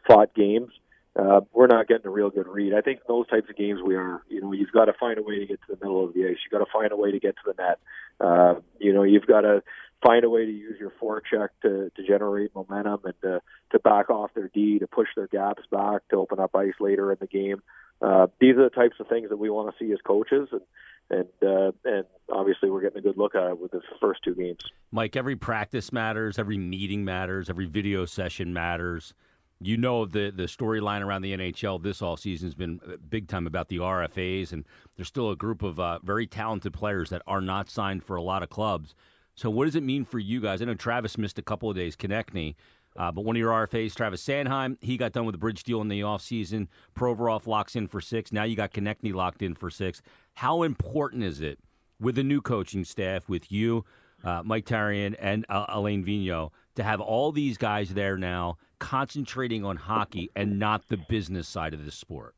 fought 0.07 0.33
games. 0.33 0.71
Uh, 1.15 1.41
we're 1.53 1.67
not 1.67 1.87
getting 1.87 2.07
a 2.07 2.09
real 2.09 2.31
good 2.31 2.47
read. 2.47 2.73
I 2.73 2.81
think 2.81 3.01
those 3.07 3.27
types 3.27 3.47
of 3.47 3.55
games 3.55 3.79
we 3.85 3.95
are. 3.95 4.23
You 4.29 4.41
know, 4.41 4.51
you've 4.51 4.71
got 4.71 4.85
to 4.85 4.93
find 4.99 5.19
a 5.19 5.21
way 5.21 5.39
to 5.39 5.45
get 5.45 5.59
to 5.61 5.75
the 5.75 5.85
middle 5.85 6.03
of 6.03 6.13
the 6.13 6.25
ice. 6.25 6.37
You've 6.43 6.51
got 6.51 6.65
to 6.65 6.71
find 6.73 6.91
a 6.91 6.97
way 6.97 7.11
to 7.11 7.19
get 7.19 7.35
to 7.35 7.53
the 7.53 7.61
net. 7.61 7.79
Uh, 8.19 8.55
you 8.79 8.93
know, 8.93 9.03
you've 9.03 9.27
got 9.27 9.41
to 9.41 9.61
find 10.03 10.23
a 10.25 10.29
way 10.29 10.45
to 10.45 10.51
use 10.51 10.75
your 10.79 10.91
forecheck 11.01 11.49
to, 11.61 11.91
to 11.95 12.07
generate 12.07 12.53
momentum 12.55 12.99
and 13.05 13.13
to, 13.21 13.41
to 13.71 13.79
back 13.79 14.09
off 14.09 14.31
their 14.33 14.49
D, 14.53 14.79
to 14.79 14.87
push 14.87 15.07
their 15.15 15.27
gaps 15.27 15.63
back, 15.71 16.01
to 16.09 16.17
open 16.17 16.39
up 16.39 16.55
ice 16.55 16.73
later 16.79 17.11
in 17.11 17.17
the 17.19 17.27
game. 17.27 17.61
Uh, 18.01 18.27
these 18.39 18.55
are 18.57 18.63
the 18.63 18.69
types 18.69 18.95
of 18.99 19.07
things 19.07 19.29
that 19.29 19.37
we 19.37 19.49
want 19.49 19.73
to 19.73 19.83
see 19.85 19.91
as 19.93 19.99
coaches, 20.03 20.49
and 20.51 20.61
and 21.09 21.27
uh, 21.41 21.71
and 21.85 22.05
obviously 22.31 22.69
we're 22.69 22.81
getting 22.81 22.99
a 22.99 23.01
good 23.01 23.17
look 23.17 23.35
at 23.35 23.49
it 23.49 23.59
with 23.59 23.71
the 23.71 23.81
first 23.99 24.21
two 24.23 24.35
games. 24.35 24.59
Mike, 24.91 25.15
every 25.15 25.35
practice 25.35 25.91
matters, 25.91 26.39
every 26.39 26.57
meeting 26.57 27.03
matters, 27.05 27.49
every 27.49 27.65
video 27.65 28.05
session 28.05 28.53
matters. 28.53 29.13
You 29.59 29.77
know 29.77 30.05
the 30.05 30.31
the 30.31 30.43
storyline 30.43 31.01
around 31.01 31.21
the 31.21 31.35
NHL 31.35 31.81
this 31.81 32.01
all 32.01 32.17
season 32.17 32.47
has 32.47 32.55
been 32.55 32.81
big 33.09 33.27
time 33.27 33.47
about 33.47 33.69
the 33.69 33.77
RFAs, 33.77 34.51
and 34.51 34.65
there's 34.95 35.07
still 35.07 35.29
a 35.29 35.35
group 35.35 35.63
of 35.63 35.79
uh, 35.79 35.99
very 36.03 36.27
talented 36.27 36.73
players 36.73 37.09
that 37.11 37.21
are 37.27 37.41
not 37.41 37.69
signed 37.69 38.03
for 38.03 38.15
a 38.15 38.21
lot 38.21 38.43
of 38.43 38.49
clubs. 38.49 38.95
So, 39.35 39.49
what 39.49 39.65
does 39.65 39.75
it 39.75 39.83
mean 39.83 40.05
for 40.05 40.19
you 40.19 40.41
guys? 40.41 40.61
I 40.61 40.65
know 40.65 40.73
Travis 40.73 41.17
missed 41.17 41.39
a 41.39 41.41
couple 41.41 41.69
of 41.69 41.75
days, 41.75 41.95
Konecny, 41.95 42.55
uh, 42.95 43.11
but 43.11 43.23
one 43.23 43.35
of 43.35 43.39
your 43.39 43.51
RFAs, 43.51 43.95
Travis 43.95 44.23
Sanheim, 44.23 44.77
he 44.81 44.97
got 44.97 45.11
done 45.11 45.25
with 45.25 45.33
the 45.33 45.39
bridge 45.39 45.63
deal 45.63 45.81
in 45.81 45.87
the 45.87 46.01
offseason. 46.01 46.67
Provorov 46.95 47.47
locks 47.47 47.75
in 47.75 47.87
for 47.87 48.01
six. 48.01 48.31
Now 48.31 48.43
you 48.43 48.55
got 48.55 48.71
Konecny 48.71 49.13
locked 49.13 49.41
in 49.41 49.55
for 49.55 49.69
six. 49.69 50.01
How 50.35 50.63
important 50.63 51.23
is 51.23 51.41
it 51.41 51.59
with 51.99 52.15
the 52.15 52.23
new 52.23 52.41
coaching 52.41 52.83
staff, 52.83 53.29
with 53.29 53.51
you, 53.51 53.85
uh, 54.23 54.41
Mike 54.43 54.65
Therrien, 54.65 55.15
and 55.19 55.45
uh, 55.49 55.65
Alain 55.69 56.03
Vigneault, 56.03 56.51
to 56.75 56.83
have 56.83 56.99
all 56.99 57.31
these 57.31 57.57
guys 57.57 57.93
there 57.93 58.17
now 58.17 58.57
concentrating 58.79 59.63
on 59.63 59.77
hockey 59.77 60.29
and 60.35 60.59
not 60.59 60.87
the 60.89 60.97
business 60.97 61.47
side 61.47 61.73
of 61.73 61.85
the 61.85 61.91
sport? 61.91 62.35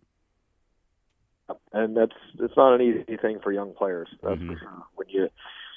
and 1.74 1.96
that's 1.96 2.16
it's 2.40 2.58
not 2.58 2.74
an 2.74 2.82
easy 2.82 3.18
thing 3.18 3.40
for 3.44 3.52
young 3.52 3.72
players. 3.76 4.08
That's 4.24 4.42
Mhm. 4.42 4.54
for 4.54 4.58
sure. 4.58 4.84
When 4.96 5.10
you 5.10 5.30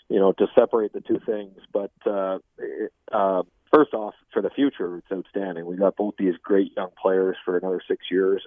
you 0.08 0.18
know 0.18 0.32
to 0.32 0.46
separate 0.54 0.94
the 0.94 1.02
two 1.02 1.18
things, 1.26 1.58
but 1.72 1.90
uh, 2.06 2.38
it, 2.56 2.90
uh, 3.12 3.42
first 3.70 3.92
off, 3.92 4.14
for 4.32 4.40
the 4.40 4.48
future, 4.48 4.96
it's 4.96 5.12
outstanding. 5.12 5.66
We 5.66 5.76
got 5.76 5.94
both 5.96 6.14
these 6.16 6.36
great 6.42 6.72
young 6.74 6.88
players 7.00 7.36
for 7.44 7.58
another 7.58 7.82
six 7.86 8.06
years. 8.10 8.42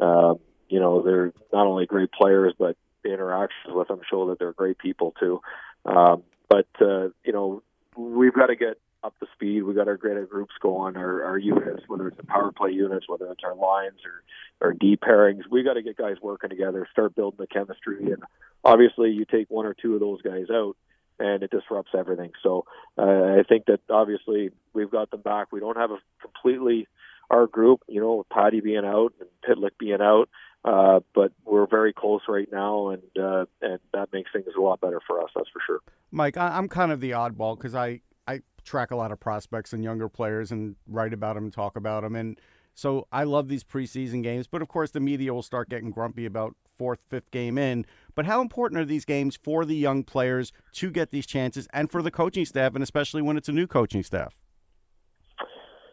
Um, 0.00 0.40
you 0.68 0.80
know, 0.80 1.02
they're 1.02 1.32
not 1.52 1.68
only 1.68 1.86
great 1.86 2.10
players, 2.10 2.52
but 2.58 2.76
the 3.06 3.14
interactions 3.14 3.74
with 3.74 3.88
them 3.88 4.00
show 4.08 4.28
that 4.28 4.38
they're 4.38 4.52
great 4.52 4.78
people 4.78 5.14
too. 5.18 5.40
Um, 5.84 6.22
but 6.48 6.68
uh, 6.80 7.08
you 7.24 7.32
know, 7.32 7.62
we've 7.96 8.34
got 8.34 8.46
to 8.46 8.56
get 8.56 8.78
up 9.02 9.18
to 9.20 9.26
speed. 9.34 9.62
We 9.62 9.74
got 9.74 9.88
our 9.88 9.96
great 9.96 10.28
groups 10.28 10.54
going, 10.60 10.96
our, 10.96 11.22
our 11.24 11.38
units, 11.38 11.84
whether 11.86 12.08
it's 12.08 12.16
the 12.16 12.24
power 12.24 12.52
play 12.52 12.72
units, 12.72 13.08
whether 13.08 13.30
it's 13.30 13.44
our 13.44 13.54
lines 13.54 14.00
or 14.04 14.66
or 14.68 14.72
D 14.72 14.96
pairings. 14.96 15.42
We 15.50 15.62
got 15.62 15.74
to 15.74 15.82
get 15.82 15.96
guys 15.96 16.16
working 16.20 16.50
together, 16.50 16.88
start 16.90 17.14
building 17.14 17.38
the 17.38 17.46
chemistry, 17.46 18.10
and 18.12 18.22
obviously, 18.64 19.10
you 19.10 19.24
take 19.24 19.50
one 19.50 19.66
or 19.66 19.74
two 19.74 19.94
of 19.94 20.00
those 20.00 20.22
guys 20.22 20.46
out, 20.50 20.76
and 21.18 21.42
it 21.42 21.50
disrupts 21.50 21.92
everything. 21.96 22.32
So 22.42 22.64
uh, 22.98 23.38
I 23.38 23.42
think 23.48 23.66
that 23.66 23.80
obviously 23.90 24.50
we've 24.72 24.90
got 24.90 25.10
them 25.10 25.20
back. 25.20 25.52
We 25.52 25.60
don't 25.60 25.76
have 25.76 25.90
a 25.90 25.98
completely 26.20 26.88
our 27.30 27.46
group, 27.46 27.82
you 27.88 28.00
know, 28.00 28.16
with 28.16 28.28
Patty 28.28 28.60
being 28.60 28.84
out 28.84 29.12
and 29.20 29.28
Pitlick 29.46 29.72
being 29.78 30.00
out. 30.00 30.28
Uh, 30.66 30.98
but 31.14 31.30
we're 31.44 31.66
very 31.68 31.92
close 31.92 32.22
right 32.28 32.48
now, 32.50 32.88
and 32.88 33.02
uh, 33.16 33.44
and 33.62 33.78
that 33.94 34.12
makes 34.12 34.32
things 34.32 34.46
a 34.58 34.60
lot 34.60 34.80
better 34.80 35.00
for 35.06 35.22
us. 35.22 35.30
That's 35.34 35.48
for 35.50 35.60
sure. 35.64 35.78
Mike, 36.10 36.36
I, 36.36 36.58
I'm 36.58 36.68
kind 36.68 36.90
of 36.90 37.00
the 37.00 37.12
oddball 37.12 37.56
because 37.56 37.76
I, 37.76 38.00
I 38.26 38.40
track 38.64 38.90
a 38.90 38.96
lot 38.96 39.12
of 39.12 39.20
prospects 39.20 39.72
and 39.72 39.84
younger 39.84 40.08
players 40.08 40.50
and 40.50 40.74
write 40.88 41.12
about 41.12 41.36
them 41.36 41.44
and 41.44 41.52
talk 41.52 41.76
about 41.76 42.02
them. 42.02 42.16
And 42.16 42.40
so 42.74 43.06
I 43.12 43.22
love 43.22 43.46
these 43.46 43.62
preseason 43.62 44.24
games. 44.24 44.48
But 44.48 44.60
of 44.60 44.66
course, 44.66 44.90
the 44.90 44.98
media 44.98 45.32
will 45.32 45.42
start 45.42 45.68
getting 45.68 45.92
grumpy 45.92 46.26
about 46.26 46.56
fourth, 46.76 46.98
fifth 47.08 47.30
game 47.30 47.58
in. 47.58 47.86
But 48.16 48.26
how 48.26 48.40
important 48.40 48.80
are 48.80 48.84
these 48.84 49.04
games 49.04 49.38
for 49.40 49.64
the 49.64 49.76
young 49.76 50.02
players 50.02 50.52
to 50.72 50.90
get 50.90 51.12
these 51.12 51.26
chances 51.26 51.68
and 51.72 51.92
for 51.92 52.02
the 52.02 52.10
coaching 52.10 52.44
staff, 52.44 52.74
and 52.74 52.82
especially 52.82 53.22
when 53.22 53.36
it's 53.36 53.48
a 53.48 53.52
new 53.52 53.68
coaching 53.68 54.02
staff? 54.02 54.34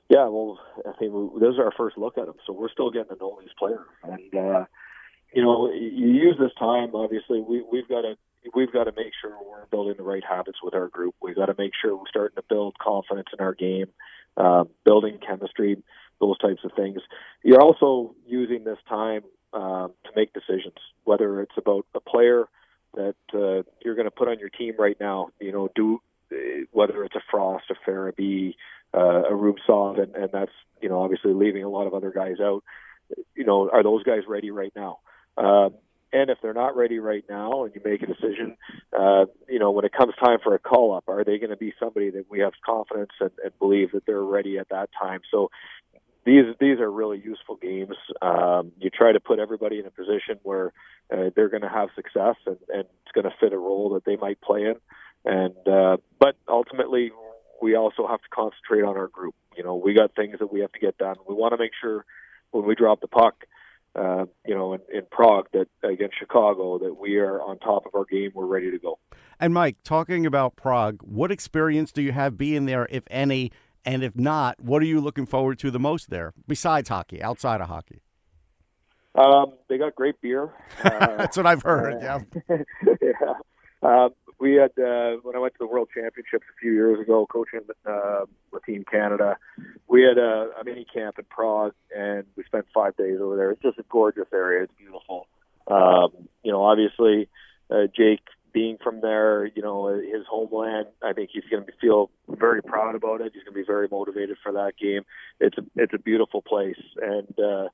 Yeah, 0.09 0.27
well, 0.27 0.59
I 0.85 0.91
think 0.99 1.13
we, 1.13 1.39
this 1.39 1.53
is 1.53 1.59
our 1.59 1.71
first 1.77 1.97
look 1.97 2.17
at 2.17 2.25
them, 2.25 2.35
so 2.45 2.53
we're 2.53 2.69
still 2.69 2.91
getting 2.91 3.15
to 3.15 3.17
know 3.19 3.37
these 3.39 3.53
players, 3.57 3.87
and 4.03 4.35
uh, 4.35 4.65
you 5.33 5.41
know, 5.41 5.71
you 5.71 6.07
use 6.09 6.35
this 6.39 6.51
time. 6.59 6.93
Obviously, 6.93 7.41
we 7.41 7.63
we've 7.71 7.87
got 7.87 8.01
to 8.01 8.15
we've 8.53 8.71
got 8.71 8.83
to 8.85 8.91
make 8.95 9.13
sure 9.21 9.31
we're 9.49 9.65
building 9.67 9.95
the 9.97 10.03
right 10.03 10.23
habits 10.23 10.59
with 10.61 10.73
our 10.73 10.87
group. 10.87 11.15
We've 11.21 11.35
got 11.35 11.47
to 11.47 11.55
make 11.57 11.71
sure 11.81 11.95
we're 11.95 12.07
starting 12.09 12.35
to 12.35 12.43
build 12.47 12.77
confidence 12.79 13.29
in 13.37 13.43
our 13.43 13.53
game, 13.53 13.87
uh, 14.37 14.65
building 14.83 15.19
chemistry, 15.25 15.81
those 16.19 16.37
types 16.39 16.61
of 16.63 16.71
things. 16.75 16.99
You're 17.43 17.61
also 17.61 18.15
using 18.27 18.63
this 18.63 18.79
time 18.87 19.21
um, 19.53 19.93
to 20.03 20.11
make 20.15 20.33
decisions, 20.33 20.77
whether 21.05 21.41
it's 21.41 21.57
about 21.57 21.85
a 21.95 21.99
player 21.99 22.45
that 22.95 23.15
uh, 23.33 23.63
you're 23.83 23.95
going 23.95 24.05
to 24.05 24.11
put 24.11 24.27
on 24.27 24.39
your 24.39 24.49
team 24.49 24.75
right 24.77 24.97
now. 24.99 25.29
You 25.39 25.51
know, 25.51 25.69
do 25.75 26.01
whether 26.71 27.03
it's 27.03 27.15
a 27.15 27.21
Frost, 27.29 27.65
a 27.69 27.89
Farabee, 27.89 28.55
uh, 28.93 29.23
a 29.23 29.31
Rubtsov, 29.31 30.01
and, 30.01 30.15
and 30.15 30.29
that's 30.31 30.51
you 30.81 30.89
know 30.89 31.01
obviously 31.01 31.33
leaving 31.33 31.63
a 31.63 31.69
lot 31.69 31.87
of 31.87 31.93
other 31.93 32.11
guys 32.11 32.37
out. 32.41 32.63
You 33.35 33.45
know, 33.45 33.69
are 33.69 33.83
those 33.83 34.03
guys 34.03 34.21
ready 34.27 34.51
right 34.51 34.73
now? 34.75 34.99
Um, 35.37 35.73
and 36.13 36.29
if 36.29 36.37
they're 36.41 36.53
not 36.53 36.75
ready 36.77 36.99
right 36.99 37.25
now, 37.27 37.63
and 37.63 37.73
you 37.73 37.81
make 37.83 38.03
a 38.03 38.05
decision, 38.05 38.55
uh, 38.97 39.25
you 39.49 39.57
know, 39.57 39.71
when 39.71 39.83
it 39.83 39.91
comes 39.91 40.13
time 40.23 40.37
for 40.43 40.53
a 40.53 40.59
call 40.59 40.93
up, 40.95 41.05
are 41.07 41.23
they 41.23 41.39
going 41.39 41.49
to 41.49 41.57
be 41.57 41.73
somebody 41.79 42.11
that 42.11 42.25
we 42.29 42.39
have 42.39 42.53
confidence 42.63 43.11
and, 43.19 43.31
and 43.43 43.51
believe 43.57 43.91
that 43.93 44.05
they're 44.05 44.21
ready 44.21 44.59
at 44.59 44.69
that 44.69 44.89
time? 44.99 45.21
So 45.31 45.49
these 46.25 46.45
these 46.59 46.79
are 46.79 46.89
really 46.89 47.19
useful 47.19 47.55
games. 47.55 47.95
Um, 48.21 48.71
you 48.79 48.89
try 48.89 49.11
to 49.11 49.19
put 49.19 49.39
everybody 49.39 49.79
in 49.79 49.85
a 49.85 49.91
position 49.91 50.39
where 50.43 50.71
uh, 51.11 51.31
they're 51.35 51.49
going 51.49 51.63
to 51.63 51.69
have 51.69 51.89
success 51.95 52.35
and, 52.45 52.57
and 52.69 52.81
it's 52.81 53.11
going 53.13 53.25
to 53.25 53.33
fit 53.39 53.51
a 53.51 53.57
role 53.57 53.89
that 53.95 54.05
they 54.05 54.15
might 54.15 54.39
play 54.39 54.61
in. 54.61 54.75
And 55.25 55.67
uh, 55.67 55.97
but 56.19 56.35
ultimately, 56.47 57.11
we 57.63 57.75
also 57.75 58.05
have 58.05 58.21
to 58.21 58.27
concentrate 58.29 58.83
on 58.83 58.97
our 58.97 59.07
group. 59.07 59.33
You 59.55 59.63
know, 59.63 59.75
we 59.75 59.93
got 59.93 60.13
things 60.15 60.37
that 60.39 60.51
we 60.51 60.59
have 60.59 60.73
to 60.73 60.79
get 60.79 60.97
done. 60.97 61.15
We 61.27 61.33
want 61.33 61.53
to 61.53 61.57
make 61.57 61.71
sure 61.79 62.05
when 62.51 62.65
we 62.65 62.75
drop 62.75 62.99
the 62.99 63.07
puck, 63.07 63.45
uh, 63.95 64.25
you 64.45 64.53
know, 64.53 64.73
in, 64.73 64.81
in 64.93 65.03
Prague 65.09 65.47
that 65.53 65.67
against 65.81 66.19
Chicago, 66.19 66.77
that 66.79 66.99
we 66.99 67.17
are 67.17 67.41
on 67.41 67.57
top 67.59 67.85
of 67.85 67.95
our 67.95 68.03
game. 68.03 68.31
We're 68.35 68.47
ready 68.47 68.69
to 68.69 68.77
go. 68.77 68.99
And 69.39 69.53
Mike, 69.53 69.77
talking 69.85 70.25
about 70.25 70.57
Prague, 70.57 70.99
what 71.03 71.31
experience 71.31 71.93
do 71.93 72.01
you 72.01 72.11
have 72.11 72.37
being 72.37 72.65
there, 72.65 72.85
if 72.89 73.03
any? 73.09 73.51
And 73.85 74.03
if 74.03 74.15
not, 74.15 74.59
what 74.59 74.81
are 74.81 74.85
you 74.85 74.99
looking 74.99 75.25
forward 75.25 75.57
to 75.59 75.71
the 75.71 75.79
most 75.79 76.09
there, 76.09 76.33
besides 76.45 76.89
hockey, 76.89 77.23
outside 77.23 77.61
of 77.61 77.69
hockey? 77.69 78.01
Um, 79.15 79.53
they 79.69 79.77
got 79.77 79.95
great 79.95 80.19
beer. 80.19 80.53
Uh, 80.83 80.89
That's 81.17 81.37
what 81.37 81.45
I've 81.45 81.61
heard. 81.61 82.03
Uh, 82.03 82.19
yeah. 82.49 82.57
yeah. 83.01 83.33
Um, 83.83 84.09
we 84.43 84.55
had 84.55 84.71
uh, 84.77 85.15
when 85.23 85.37
I 85.37 85.39
went 85.39 85.53
to 85.53 85.59
the 85.59 85.67
World 85.67 85.87
Championships 85.93 86.45
a 86.51 86.59
few 86.59 86.73
years 86.73 86.99
ago, 86.99 87.25
coaching 87.25 87.61
uh, 87.85 88.25
with 88.51 88.65
Team 88.65 88.83
Canada. 88.83 89.37
We 89.87 90.03
had 90.03 90.17
a, 90.17 90.49
a 90.59 90.65
mini 90.65 90.85
camp 90.93 91.17
in 91.17 91.23
Prague, 91.29 91.73
and 91.95 92.25
we 92.35 92.43
spent 92.43 92.65
five 92.73 92.97
days 92.97 93.19
over 93.21 93.37
there. 93.37 93.51
It's 93.51 93.61
just 93.61 93.79
a 93.79 93.85
gorgeous 93.89 94.27
area. 94.33 94.63
It's 94.63 94.73
beautiful. 94.77 95.27
Um, 95.65 96.27
you 96.43 96.51
know, 96.51 96.61
obviously, 96.61 97.29
uh, 97.71 97.87
Jake 97.95 98.19
being 98.51 98.77
from 98.83 98.99
there, 98.99 99.45
you 99.45 99.61
know, 99.61 99.87
his 99.87 100.25
homeland. 100.29 100.87
I 101.01 101.13
think 101.13 101.29
he's 101.31 101.45
going 101.49 101.65
to 101.65 101.71
feel 101.79 102.11
very 102.27 102.61
proud 102.61 102.95
about 102.95 103.21
it. 103.21 103.31
He's 103.33 103.43
going 103.43 103.53
to 103.53 103.61
be 103.61 103.65
very 103.65 103.87
motivated 103.89 104.35
for 104.43 104.51
that 104.51 104.73
game. 104.77 105.03
It's 105.39 105.57
a 105.57 105.63
it's 105.77 105.93
a 105.93 105.99
beautiful 105.99 106.41
place, 106.41 106.83
and 107.01 107.33
uh, 107.39 107.69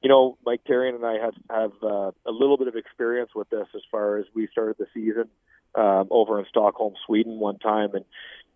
you 0.00 0.08
know, 0.08 0.38
Mike 0.46 0.60
Therrien 0.70 0.94
and 0.94 1.04
I 1.04 1.18
have 1.18 1.34
have 1.50 1.72
uh, 1.82 2.12
a 2.24 2.30
little 2.30 2.56
bit 2.56 2.68
of 2.68 2.76
experience 2.76 3.30
with 3.34 3.50
this 3.50 3.66
as 3.74 3.82
far 3.90 4.18
as 4.18 4.26
we 4.32 4.46
started 4.52 4.76
the 4.78 4.86
season 4.94 5.28
um, 5.74 6.08
over 6.10 6.38
in 6.38 6.46
Stockholm, 6.48 6.94
Sweden, 7.06 7.38
one 7.38 7.58
time, 7.58 7.94
and 7.94 8.04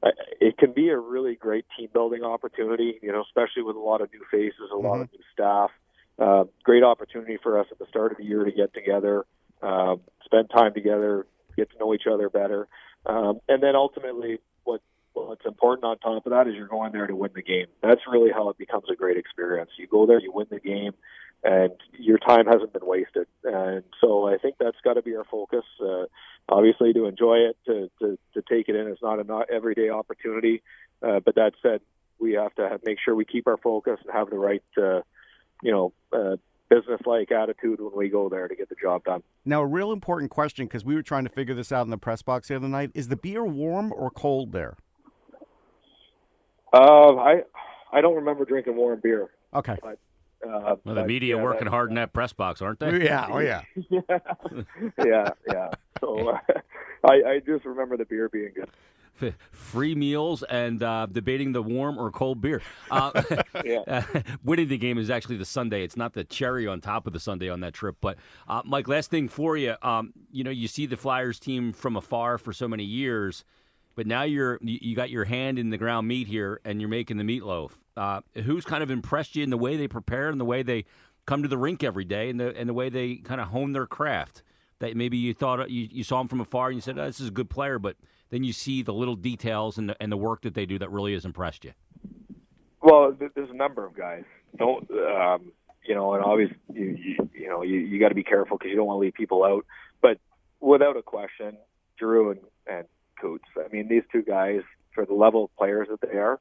uh, 0.02 0.10
it 0.40 0.58
can 0.58 0.72
be 0.72 0.88
a 0.88 0.98
really 0.98 1.34
great 1.34 1.64
team 1.76 1.88
building 1.92 2.22
opportunity. 2.22 2.98
You 3.02 3.12
know, 3.12 3.22
especially 3.22 3.62
with 3.62 3.76
a 3.76 3.80
lot 3.80 4.00
of 4.00 4.10
new 4.12 4.24
faces, 4.30 4.54
a 4.70 4.74
mm-hmm. 4.74 4.86
lot 4.86 5.00
of 5.00 5.08
new 5.12 5.24
staff. 5.32 5.70
Uh, 6.18 6.44
great 6.64 6.82
opportunity 6.82 7.38
for 7.42 7.60
us 7.60 7.66
at 7.70 7.78
the 7.78 7.86
start 7.88 8.10
of 8.10 8.18
the 8.18 8.24
year 8.24 8.44
to 8.44 8.50
get 8.50 8.74
together, 8.74 9.24
uh, 9.62 9.94
spend 10.24 10.50
time 10.50 10.74
together, 10.74 11.26
get 11.56 11.70
to 11.70 11.78
know 11.78 11.94
each 11.94 12.08
other 12.12 12.28
better, 12.28 12.66
um, 13.06 13.40
and 13.48 13.62
then 13.62 13.76
ultimately, 13.76 14.38
what 14.64 14.80
what's 15.12 15.46
important 15.46 15.84
on 15.84 15.98
top 15.98 16.26
of 16.26 16.30
that 16.30 16.46
is 16.46 16.54
you're 16.54 16.68
going 16.68 16.92
there 16.92 17.06
to 17.06 17.14
win 17.14 17.30
the 17.34 17.42
game. 17.42 17.66
That's 17.82 18.00
really 18.10 18.30
how 18.32 18.48
it 18.50 18.58
becomes 18.58 18.84
a 18.90 18.96
great 18.96 19.16
experience. 19.16 19.70
You 19.78 19.86
go 19.86 20.06
there, 20.06 20.20
you 20.20 20.32
win 20.32 20.46
the 20.50 20.60
game, 20.60 20.92
and 21.44 21.72
your 21.98 22.18
time 22.18 22.46
hasn't 22.46 22.72
been 22.72 22.86
wasted. 22.86 23.26
And 23.44 23.84
so 24.00 24.26
I 24.26 24.38
think 24.38 24.56
that's 24.58 24.76
got 24.82 24.94
to 24.94 25.02
be 25.02 25.14
our 25.16 25.24
focus. 25.24 25.64
Uh, 25.80 26.04
obviously, 26.48 26.92
to 26.92 27.06
enjoy 27.06 27.36
it, 27.36 27.56
to, 27.66 27.90
to, 28.00 28.18
to 28.34 28.42
take 28.42 28.68
it 28.68 28.76
in. 28.76 28.88
It's 28.88 29.02
not 29.02 29.20
an 29.20 29.30
everyday 29.52 29.90
opportunity. 29.90 30.62
Uh, 31.02 31.20
but 31.20 31.36
that 31.36 31.52
said, 31.62 31.80
we 32.18 32.32
have 32.32 32.54
to 32.56 32.68
have, 32.68 32.80
make 32.84 32.98
sure 33.04 33.14
we 33.14 33.24
keep 33.24 33.46
our 33.46 33.56
focus 33.56 33.98
and 34.04 34.12
have 34.12 34.30
the 34.30 34.38
right, 34.38 34.62
uh, 34.76 35.00
you 35.62 35.70
know, 35.70 35.92
uh, 36.12 36.36
business-like 36.68 37.30
attitude 37.30 37.80
when 37.80 37.96
we 37.96 38.08
go 38.08 38.28
there 38.28 38.48
to 38.48 38.54
get 38.54 38.68
the 38.68 38.74
job 38.80 39.04
done. 39.04 39.22
Now, 39.44 39.62
a 39.62 39.66
real 39.66 39.92
important 39.92 40.30
question 40.30 40.66
because 40.66 40.84
we 40.84 40.94
were 40.94 41.02
trying 41.02 41.24
to 41.24 41.30
figure 41.30 41.54
this 41.54 41.72
out 41.72 41.86
in 41.86 41.90
the 41.90 41.98
press 41.98 42.22
box 42.22 42.48
the 42.48 42.56
other 42.56 42.68
night: 42.68 42.90
is 42.94 43.08
the 43.08 43.16
beer 43.16 43.44
warm 43.44 43.92
or 43.96 44.10
cold 44.10 44.52
there? 44.52 44.76
Uh, 46.72 47.16
I 47.16 47.42
I 47.92 48.00
don't 48.00 48.16
remember 48.16 48.44
drinking 48.44 48.76
warm 48.76 49.00
beer. 49.02 49.28
Okay. 49.54 49.78
But 49.80 49.98
uh, 50.46 50.76
well, 50.84 50.94
the 50.94 51.04
media 51.04 51.36
yeah, 51.36 51.42
working 51.42 51.66
hard 51.66 51.90
in 51.90 51.96
that 51.96 52.12
press 52.12 52.32
box, 52.32 52.62
aren't 52.62 52.80
they? 52.80 53.04
Yeah, 53.04 53.26
oh 53.30 53.38
yeah, 53.38 53.62
yeah, 53.90 54.00
yeah, 55.04 55.30
yeah. 55.46 55.70
So 56.00 56.28
uh, 56.34 56.38
I, 57.04 57.22
I 57.26 57.40
just 57.44 57.64
remember 57.64 57.96
the 57.96 58.04
beer 58.04 58.28
being 58.28 58.52
good. 58.54 59.34
Free 59.50 59.96
meals 59.96 60.44
and 60.44 60.80
uh, 60.80 61.06
debating 61.10 61.50
the 61.50 61.60
warm 61.60 61.98
or 61.98 62.12
cold 62.12 62.40
beer. 62.40 62.62
Uh, 62.88 63.20
yeah. 63.64 64.04
winning 64.44 64.68
the 64.68 64.78
game 64.78 64.96
is 64.96 65.10
actually 65.10 65.36
the 65.36 65.44
sundae. 65.44 65.82
It's 65.82 65.96
not 65.96 66.12
the 66.12 66.22
cherry 66.22 66.68
on 66.68 66.80
top 66.80 67.04
of 67.08 67.12
the 67.12 67.18
sundae 67.18 67.48
on 67.48 67.58
that 67.60 67.74
trip. 67.74 67.96
But 68.00 68.16
uh, 68.46 68.62
Mike, 68.64 68.86
last 68.86 69.10
thing 69.10 69.28
for 69.28 69.56
you. 69.56 69.74
Um, 69.82 70.12
you 70.30 70.44
know, 70.44 70.52
you 70.52 70.68
see 70.68 70.86
the 70.86 70.96
Flyers 70.96 71.40
team 71.40 71.72
from 71.72 71.96
afar 71.96 72.38
for 72.38 72.52
so 72.52 72.68
many 72.68 72.84
years 72.84 73.44
but 73.98 74.06
now 74.06 74.22
you're 74.22 74.60
you 74.62 74.94
got 74.94 75.10
your 75.10 75.24
hand 75.24 75.58
in 75.58 75.70
the 75.70 75.76
ground 75.76 76.06
meat 76.06 76.28
here 76.28 76.60
and 76.64 76.80
you're 76.80 76.88
making 76.88 77.16
the 77.16 77.24
meatloaf. 77.24 77.72
Uh, 77.96 78.20
who's 78.44 78.64
kind 78.64 78.80
of 78.80 78.92
impressed 78.92 79.34
you 79.34 79.42
in 79.42 79.50
the 79.50 79.58
way 79.58 79.76
they 79.76 79.88
prepare 79.88 80.28
and 80.28 80.40
the 80.40 80.44
way 80.44 80.62
they 80.62 80.84
come 81.26 81.42
to 81.42 81.48
the 81.48 81.58
rink 81.58 81.82
every 81.82 82.04
day 82.04 82.30
and 82.30 82.38
the 82.38 82.56
and 82.56 82.68
the 82.68 82.74
way 82.74 82.88
they 82.88 83.16
kind 83.16 83.40
of 83.40 83.48
hone 83.48 83.72
their 83.72 83.86
craft? 83.86 84.44
That 84.78 84.96
maybe 84.96 85.16
you 85.16 85.34
thought 85.34 85.68
you, 85.68 85.88
you 85.90 86.04
saw 86.04 86.18
them 86.18 86.28
from 86.28 86.40
afar 86.40 86.68
and 86.68 86.76
you 86.76 86.80
said, 86.80 86.96
oh, 86.96 87.06
"This 87.06 87.18
is 87.18 87.26
a 87.26 87.32
good 87.32 87.50
player," 87.50 87.80
but 87.80 87.96
then 88.30 88.44
you 88.44 88.52
see 88.52 88.82
the 88.82 88.92
little 88.92 89.16
details 89.16 89.78
and 89.78 89.88
the, 89.88 90.00
and 90.00 90.12
the 90.12 90.16
work 90.16 90.42
that 90.42 90.54
they 90.54 90.64
do 90.64 90.78
that 90.78 90.92
really 90.92 91.14
has 91.14 91.24
impressed 91.24 91.64
you. 91.64 91.72
Well, 92.80 93.16
there's 93.18 93.50
a 93.50 93.56
number 93.56 93.84
of 93.84 93.96
guys. 93.96 94.22
Don't 94.56 94.88
um, 94.92 95.50
you 95.84 95.96
know? 95.96 96.14
And 96.14 96.24
obviously, 96.24 96.56
you 96.72 96.96
you, 96.96 97.30
you 97.34 97.48
know 97.48 97.64
you, 97.64 97.80
you 97.80 97.98
got 97.98 98.10
to 98.10 98.14
be 98.14 98.22
careful 98.22 98.58
because 98.58 98.70
you 98.70 98.76
don't 98.76 98.86
want 98.86 98.98
to 98.98 99.00
leave 99.00 99.14
people 99.14 99.42
out. 99.42 99.66
But 100.00 100.20
without 100.60 100.96
a 100.96 101.02
question, 101.02 101.56
Drew 101.98 102.30
and, 102.30 102.40
and 102.68 102.86
Coots. 103.20 103.44
I 103.56 103.68
mean, 103.72 103.88
these 103.88 104.04
two 104.12 104.22
guys, 104.22 104.60
for 104.94 105.04
the 105.06 105.14
level 105.14 105.44
of 105.44 105.56
players 105.56 105.88
that 105.90 106.00
they 106.00 106.18
are, 106.18 106.40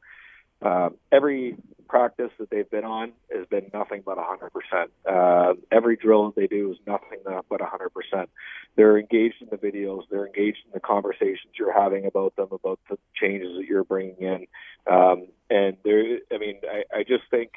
uh, 0.62 0.90
every 1.12 1.56
practice 1.88 2.32
that 2.40 2.50
they've 2.50 2.70
been 2.70 2.84
on 2.84 3.12
has 3.34 3.46
been 3.48 3.70
nothing 3.74 4.02
but 4.06 4.18
100%. 4.18 4.88
Uh, 5.06 5.54
every 5.72 5.96
drill 5.96 6.26
that 6.26 6.36
they 6.36 6.48
do 6.48 6.72
is 6.72 6.78
nothing 6.86 7.20
but 7.26 7.62
100%. 7.62 8.28
They're 8.76 8.98
engaged 8.98 9.36
in 9.42 9.48
the 9.50 9.58
videos. 9.58 10.02
They're 10.10 10.26
engaged 10.26 10.60
in 10.66 10.72
the 10.74 10.80
conversations 10.80 11.54
you're 11.58 11.74
having 11.74 12.06
about 12.06 12.36
them, 12.36 12.48
about 12.52 12.80
the 12.90 12.98
changes 13.16 13.56
that 13.58 13.66
you're 13.66 13.84
bringing 13.84 14.18
in. 14.20 14.48
Um, 14.92 15.28
and 15.50 15.78
there, 15.84 16.20
I 16.34 16.38
mean, 16.38 16.60
I, 16.70 17.00
I 17.00 17.04
just 17.04 17.24
think 17.30 17.52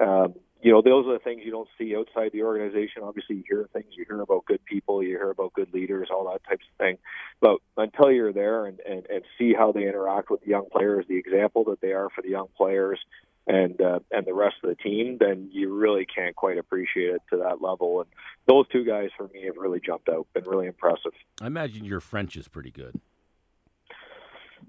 um, 0.00 0.34
you 0.64 0.72
know, 0.72 0.80
those 0.80 1.06
are 1.06 1.12
the 1.12 1.18
things 1.18 1.42
you 1.44 1.50
don't 1.50 1.68
see 1.76 1.94
outside 1.94 2.32
the 2.32 2.42
organization. 2.42 3.02
Obviously, 3.02 3.36
you 3.36 3.44
hear 3.46 3.68
things, 3.74 3.84
you 3.90 4.06
hear 4.08 4.22
about 4.22 4.46
good 4.46 4.64
people, 4.64 5.02
you 5.02 5.10
hear 5.10 5.30
about 5.30 5.52
good 5.52 5.72
leaders, 5.74 6.08
all 6.10 6.24
that 6.32 6.42
types 6.48 6.64
of 6.72 6.78
thing. 6.78 6.96
But 7.42 7.58
until 7.76 8.10
you're 8.10 8.32
there 8.32 8.64
and, 8.64 8.80
and, 8.80 9.04
and 9.10 9.24
see 9.36 9.52
how 9.52 9.72
they 9.72 9.86
interact 9.86 10.30
with 10.30 10.40
the 10.40 10.48
young 10.48 10.66
players, 10.72 11.04
the 11.06 11.18
example 11.18 11.64
that 11.64 11.82
they 11.82 11.92
are 11.92 12.08
for 12.08 12.22
the 12.22 12.30
young 12.30 12.48
players, 12.56 12.98
and 13.46 13.78
uh, 13.78 13.98
and 14.10 14.24
the 14.24 14.32
rest 14.32 14.56
of 14.62 14.70
the 14.70 14.74
team, 14.76 15.18
then 15.20 15.50
you 15.52 15.74
really 15.74 16.06
can't 16.06 16.34
quite 16.34 16.56
appreciate 16.56 17.10
it 17.10 17.20
to 17.28 17.36
that 17.36 17.60
level. 17.60 18.00
And 18.00 18.08
those 18.46 18.66
two 18.68 18.86
guys 18.86 19.10
for 19.18 19.28
me 19.34 19.44
have 19.44 19.58
really 19.58 19.80
jumped 19.84 20.08
out, 20.08 20.26
been 20.32 20.44
really 20.44 20.66
impressive. 20.66 21.12
I 21.42 21.46
imagine 21.46 21.84
your 21.84 22.00
French 22.00 22.36
is 22.36 22.48
pretty 22.48 22.70
good. 22.70 22.98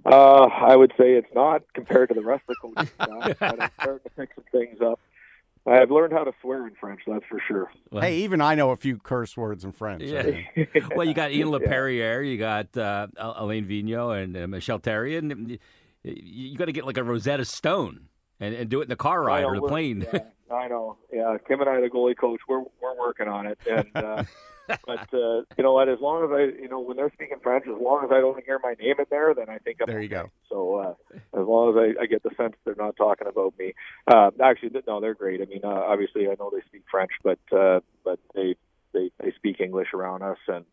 Uh, 0.06 0.50
I 0.52 0.76
would 0.76 0.92
say 0.98 1.14
it's 1.14 1.34
not 1.34 1.64
compared 1.74 2.10
to 2.10 2.16
the 2.16 2.22
rest 2.22 2.44
of 2.50 2.56
the 2.62 2.74
coaches. 2.74 2.94
but 2.98 3.62
I'm 3.62 3.72
starting 3.80 4.04
to 4.04 4.10
pick 4.10 4.32
some 4.36 4.44
things 4.52 4.82
up. 4.82 5.00
I've 5.68 5.90
learned 5.90 6.14
how 6.14 6.24
to 6.24 6.32
swear 6.42 6.68
in 6.68 6.76
French, 6.80 7.02
that's 7.08 7.26
for 7.28 7.42
sure. 7.48 7.72
Well, 7.92 8.04
hey, 8.04 8.18
even 8.18 8.40
I 8.40 8.54
know 8.54 8.70
a 8.70 8.76
few 8.76 8.98
curse 8.98 9.36
words 9.36 9.64
in 9.64 9.72
French. 9.72 10.04
Yeah. 10.04 10.42
well, 10.96 11.08
you 11.08 11.14
got 11.16 11.32
Ian 11.32 11.48
Laperriere, 11.52 12.30
you 12.30 12.38
got 12.38 12.76
uh, 12.78 13.08
Alain 13.18 13.66
Vigneault, 13.66 14.24
and 14.24 14.38
uh, 14.38 14.48
Michel 14.48 14.80
Therrien. 14.80 15.60
You 16.04 16.58
got 16.58 16.66
to 16.66 16.72
get 16.72 16.86
like 16.86 16.98
a 16.98 17.04
Rosetta 17.04 17.46
Stone 17.46 18.10
and, 18.40 18.54
and 18.54 18.70
do 18.70 18.80
it 18.82 18.84
in 18.84 18.90
the 18.90 18.96
car 18.96 19.24
ride 19.24 19.44
or 19.44 19.56
the 19.56 19.68
plane. 19.68 20.06
Yeah, 20.48 20.56
I 20.56 20.68
know. 20.68 20.98
Yeah, 21.12 21.38
Kim 21.48 21.60
and 21.62 21.68
I, 21.68 21.82
the 21.82 21.88
goalie 21.88 22.16
coach, 22.16 22.40
we're 22.48 22.60
we're 22.60 22.96
working 23.00 23.28
on 23.28 23.48
it, 23.48 23.58
and 23.68 23.88
uh, 23.96 24.24
but 24.68 25.14
uh, 25.14 25.42
you 25.58 25.64
know 25.64 25.74
what? 25.74 25.90
As 25.90 26.00
long 26.00 26.24
as 26.24 26.30
I, 26.32 26.62
you 26.62 26.70
know, 26.70 26.80
when 26.80 26.98
they're 26.98 27.12
speaking 27.14 27.38
French, 27.42 27.66
as 27.68 27.82
long 27.82 28.04
as 28.04 28.12
I 28.12 28.20
don't 28.20 28.44
hear 28.44 28.60
my 28.64 28.76
name 28.80 28.96
in 29.00 29.06
there, 29.10 29.34
then 29.34 29.50
I 29.50 29.58
think 29.60 29.78
I'm 29.82 29.88
there. 29.88 30.02
You 30.02 30.08
okay. 30.08 30.28
go. 30.28 30.32
So 30.50 30.76
uh, 30.76 30.94
as 31.40 31.48
long 31.48 31.70
as 31.70 31.96
I, 31.98 32.04
I 32.04 32.06
get 32.06 32.24
the 32.24 32.32
sense 32.38 32.54
they're 32.64 32.76
not 32.76 32.96
talking 32.96 33.28
about 33.28 33.54
me. 33.58 33.74
Uh, 34.08 34.32
actually, 34.44 34.72
no, 34.88 35.00
they're 35.00 35.14
great. 35.14 35.42
I 35.42 35.46
mean, 35.46 35.62
uh, 35.64 35.68
obviously, 35.68 36.28
I 36.28 36.36
know 36.40 36.52
they 36.52 36.62
speak 36.68 36.84
French, 36.90 37.12
but 37.24 37.40
uh, 37.52 37.80
but 38.04 38.20
they 38.34 38.56
they 38.94 39.12
they 39.24 39.32
speak 39.36 39.60
English 39.60 39.90
around 39.94 40.24
us, 40.24 40.38
and 40.48 40.66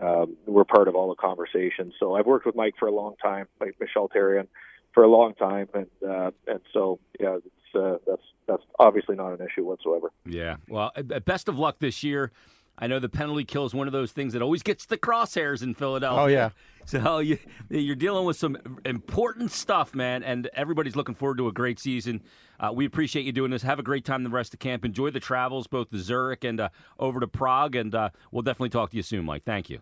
um, 0.00 0.36
we're 0.46 0.64
part 0.64 0.88
of 0.88 0.94
all 0.94 1.08
the 1.08 1.14
conversations. 1.14 1.94
So 1.98 2.14
I've 2.14 2.26
worked 2.26 2.46
with 2.46 2.56
Mike 2.56 2.74
for 2.78 2.88
a 2.88 2.94
long 2.94 3.14
time, 3.22 3.46
like 3.60 3.76
Michel 3.80 4.08
Therrien, 4.08 4.46
for 4.92 5.04
a 5.04 5.08
long 5.08 5.34
time, 5.34 5.68
and 5.74 5.86
uh, 6.08 6.30
and 6.46 6.60
so 6.72 6.98
yeah, 7.20 7.36
it's, 7.36 7.74
uh, 7.74 7.98
that's 8.06 8.22
that's 8.46 8.62
obviously 8.78 9.16
not 9.16 9.38
an 9.38 9.46
issue 9.46 9.64
whatsoever. 9.64 10.10
Yeah. 10.24 10.56
Well, 10.68 10.92
uh, 10.96 11.02
best 11.20 11.48
of 11.48 11.58
luck 11.58 11.78
this 11.80 12.02
year. 12.02 12.32
I 12.78 12.86
know 12.86 12.98
the 12.98 13.08
penalty 13.08 13.44
kill 13.44 13.64
is 13.64 13.74
one 13.74 13.86
of 13.86 13.92
those 13.92 14.12
things 14.12 14.32
that 14.34 14.42
always 14.42 14.62
gets 14.62 14.86
the 14.86 14.98
crosshairs 14.98 15.62
in 15.62 15.74
Philadelphia. 15.74 16.22
Oh, 16.22 16.26
yeah. 16.26 16.50
So 16.84 17.18
you, 17.20 17.38
you're 17.70 17.96
dealing 17.96 18.26
with 18.26 18.36
some 18.36 18.56
important 18.84 19.50
stuff, 19.50 19.94
man, 19.94 20.22
and 20.22 20.48
everybody's 20.54 20.96
looking 20.96 21.14
forward 21.14 21.38
to 21.38 21.48
a 21.48 21.52
great 21.52 21.78
season. 21.78 22.22
Uh, 22.60 22.72
we 22.74 22.84
appreciate 22.84 23.24
you 23.24 23.32
doing 23.32 23.50
this. 23.50 23.62
Have 23.62 23.78
a 23.78 23.82
great 23.82 24.04
time 24.04 24.22
the 24.24 24.30
rest 24.30 24.54
of 24.54 24.60
camp. 24.60 24.84
Enjoy 24.84 25.10
the 25.10 25.20
travels, 25.20 25.66
both 25.66 25.90
to 25.90 25.98
Zurich 25.98 26.44
and 26.44 26.60
uh, 26.60 26.68
over 26.98 27.20
to 27.20 27.26
Prague, 27.26 27.76
and 27.76 27.94
uh, 27.94 28.10
we'll 28.30 28.42
definitely 28.42 28.70
talk 28.70 28.90
to 28.90 28.96
you 28.96 29.02
soon, 29.02 29.24
Mike. 29.24 29.44
Thank 29.44 29.70
you. 29.70 29.80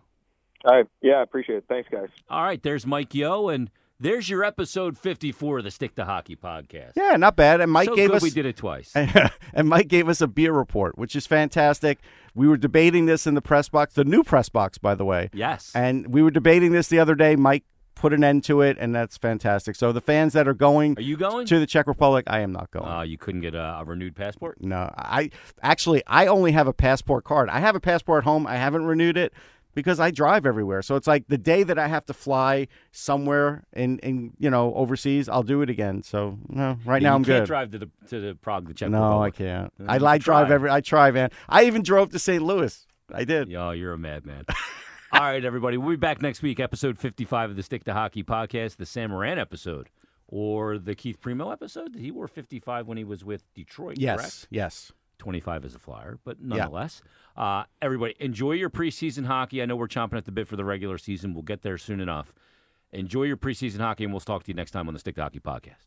All 0.65 0.75
right. 0.75 0.87
Yeah, 1.01 1.15
I 1.15 1.21
appreciate 1.21 1.57
it. 1.57 1.65
Thanks, 1.69 1.87
guys. 1.91 2.09
All 2.29 2.43
right. 2.43 2.61
There's 2.61 2.85
Mike 2.87 3.13
Yeo 3.13 3.49
and 3.49 3.69
there's 3.99 4.29
your 4.29 4.43
episode 4.43 4.97
54 4.97 5.59
of 5.59 5.63
the 5.63 5.71
Stick 5.71 5.95
to 5.95 6.05
Hockey 6.05 6.35
podcast. 6.35 6.91
Yeah, 6.95 7.15
not 7.17 7.35
bad. 7.35 7.61
And 7.61 7.71
Mike 7.71 7.87
so 7.89 7.95
gave 7.95 8.09
good 8.09 8.17
us 8.17 8.21
we 8.23 8.29
did 8.29 8.45
it 8.45 8.57
twice. 8.57 8.91
and 9.53 9.69
Mike 9.69 9.87
gave 9.87 10.09
us 10.09 10.21
a 10.21 10.27
beer 10.27 10.51
report, 10.51 10.97
which 10.97 11.15
is 11.15 11.25
fantastic. 11.25 11.99
We 12.33 12.47
were 12.47 12.57
debating 12.57 13.05
this 13.05 13.25
in 13.25 13.35
the 13.35 13.41
press 13.41 13.69
box, 13.69 13.93
the 13.93 14.03
new 14.03 14.23
press 14.23 14.49
box, 14.49 14.77
by 14.77 14.95
the 14.95 15.05
way. 15.05 15.29
yes. 15.33 15.71
And 15.73 16.13
we 16.13 16.21
were 16.21 16.31
debating 16.31 16.71
this 16.73 16.87
the 16.89 16.99
other 16.99 17.15
day. 17.15 17.35
Mike 17.35 17.63
put 17.95 18.11
an 18.11 18.25
end 18.25 18.43
to 18.43 18.61
it, 18.61 18.75
and 18.77 18.93
that's 18.93 19.17
fantastic. 19.17 19.73
So 19.77 19.93
the 19.93 20.01
fans 20.01 20.33
that 20.33 20.49
are 20.49 20.53
going 20.53 20.97
Are 20.97 21.01
you 21.01 21.15
going? 21.15 21.47
to 21.47 21.59
the 21.59 21.65
Czech 21.65 21.87
Republic, 21.87 22.25
I 22.27 22.41
am 22.41 22.51
not 22.51 22.69
going. 22.71 22.85
Uh, 22.85 23.01
you 23.03 23.17
couldn't 23.17 23.39
get 23.39 23.55
a, 23.55 23.77
a 23.79 23.85
renewed 23.85 24.15
passport? 24.17 24.57
no, 24.61 24.93
I 24.97 25.29
actually 25.61 26.03
I 26.05 26.27
only 26.27 26.51
have 26.51 26.67
a 26.67 26.73
passport 26.73 27.23
card. 27.23 27.49
I 27.49 27.61
have 27.61 27.75
a 27.75 27.79
passport 27.79 28.23
at 28.23 28.23
home. 28.25 28.45
I 28.45 28.57
haven't 28.57 28.85
renewed 28.85 29.15
it 29.15 29.31
because 29.75 29.99
I 29.99 30.09
drive 30.09 30.45
everywhere. 30.47 30.81
So 30.81 30.95
it's 30.95 31.05
like 31.05 31.27
the 31.27 31.37
day 31.37 31.61
that 31.63 31.77
I 31.77 31.87
have 31.87 32.05
to 32.07 32.13
fly 32.13 32.67
somewhere 32.91 33.65
in, 33.73 33.99
in 33.99 34.33
you 34.39 34.49
know 34.49 34.73
overseas, 34.73 35.29
I'll 35.29 35.43
do 35.43 35.61
it 35.61 35.69
again. 35.69 36.01
So 36.01 36.39
no, 36.49 36.77
right 36.85 37.01
Yeah, 37.01 37.09
now 37.09 37.13
you 37.13 37.15
I'm 37.17 37.23
can't 37.25 37.41
good. 37.41 37.47
drive 37.47 37.71
to 37.71 37.77
the 37.77 37.89
to 38.07 38.19
the 38.19 38.35
Prague, 38.35 38.67
the 38.67 38.73
Czech 38.73 38.89
no, 38.89 39.21
I 39.21 39.29
can't. 39.29 39.71
Uh, 39.79 39.85
I 39.87 39.97
like 39.97 40.21
drive 40.23 40.49
every. 40.49 40.69
I 40.71 40.81
try, 40.81 41.11
man. 41.11 41.29
I 41.47 41.65
even 41.65 41.83
drove 41.83 42.09
to 42.11 42.19
St. 42.19 42.41
Louis. 42.41 42.87
I 43.13 43.23
did. 43.23 43.53
Oh, 43.53 43.69
you're 43.69 43.93
a 43.93 43.97
madman. 43.99 44.45
All 45.11 45.21
right, 45.21 45.45
everybody. 45.45 45.77
We'll 45.77 45.91
be 45.91 45.95
back 45.97 46.21
next 46.21 46.41
week, 46.41 46.59
episode 46.59 46.97
55 46.97 47.51
of 47.51 47.55
the 47.55 47.61
Stick 47.63 47.83
to 47.83 47.93
Hockey 47.93 48.23
podcast, 48.23 48.77
the 48.77 48.85
Sam 48.85 49.11
Morin 49.11 49.37
episode, 49.37 49.89
or 50.27 50.77
the 50.79 50.95
Keith 50.95 51.21
Primeau 51.21 51.51
episode. 51.51 51.95
He 51.95 52.09
wore 52.11 52.27
55 52.27 52.87
when 52.87 52.97
he 52.97 53.03
was 53.03 53.23
with 53.23 53.43
Detroit, 53.53 53.97
Yes, 53.99 54.19
correct? 54.19 54.47
yes. 54.49 54.91
25 55.17 55.65
as 55.65 55.75
a 55.75 55.79
flyer, 55.79 56.19
but 56.23 56.41
nonetheless. 56.41 57.01
Uh, 57.35 57.63
everybody, 57.81 58.15
enjoy 58.19 58.53
your 58.53 58.69
preseason 58.69 59.25
hockey. 59.25 59.61
I 59.61 59.65
know 59.65 59.75
we're 59.75 59.87
chomping 59.87 60.17
at 60.17 60.25
the 60.25 60.31
bit 60.31 60.47
for 60.47 60.55
the 60.55 60.65
regular 60.65 60.97
season. 60.97 61.33
We'll 61.33 61.43
get 61.43 61.61
there 61.61 61.77
soon 61.77 61.99
enough. 61.99 62.33
Enjoy 62.91 63.23
your 63.23 63.37
preseason 63.37 63.79
hockey, 63.79 64.05
and 64.05 64.13
we'll 64.13 64.21
talk 64.21 64.43
to 64.43 64.51
you 64.51 64.55
next 64.55 64.71
time 64.71 64.87
on 64.87 64.93
the 64.93 64.99
Stick 64.99 65.15
to 65.15 65.21
Hockey 65.21 65.39
podcast. 65.39 65.83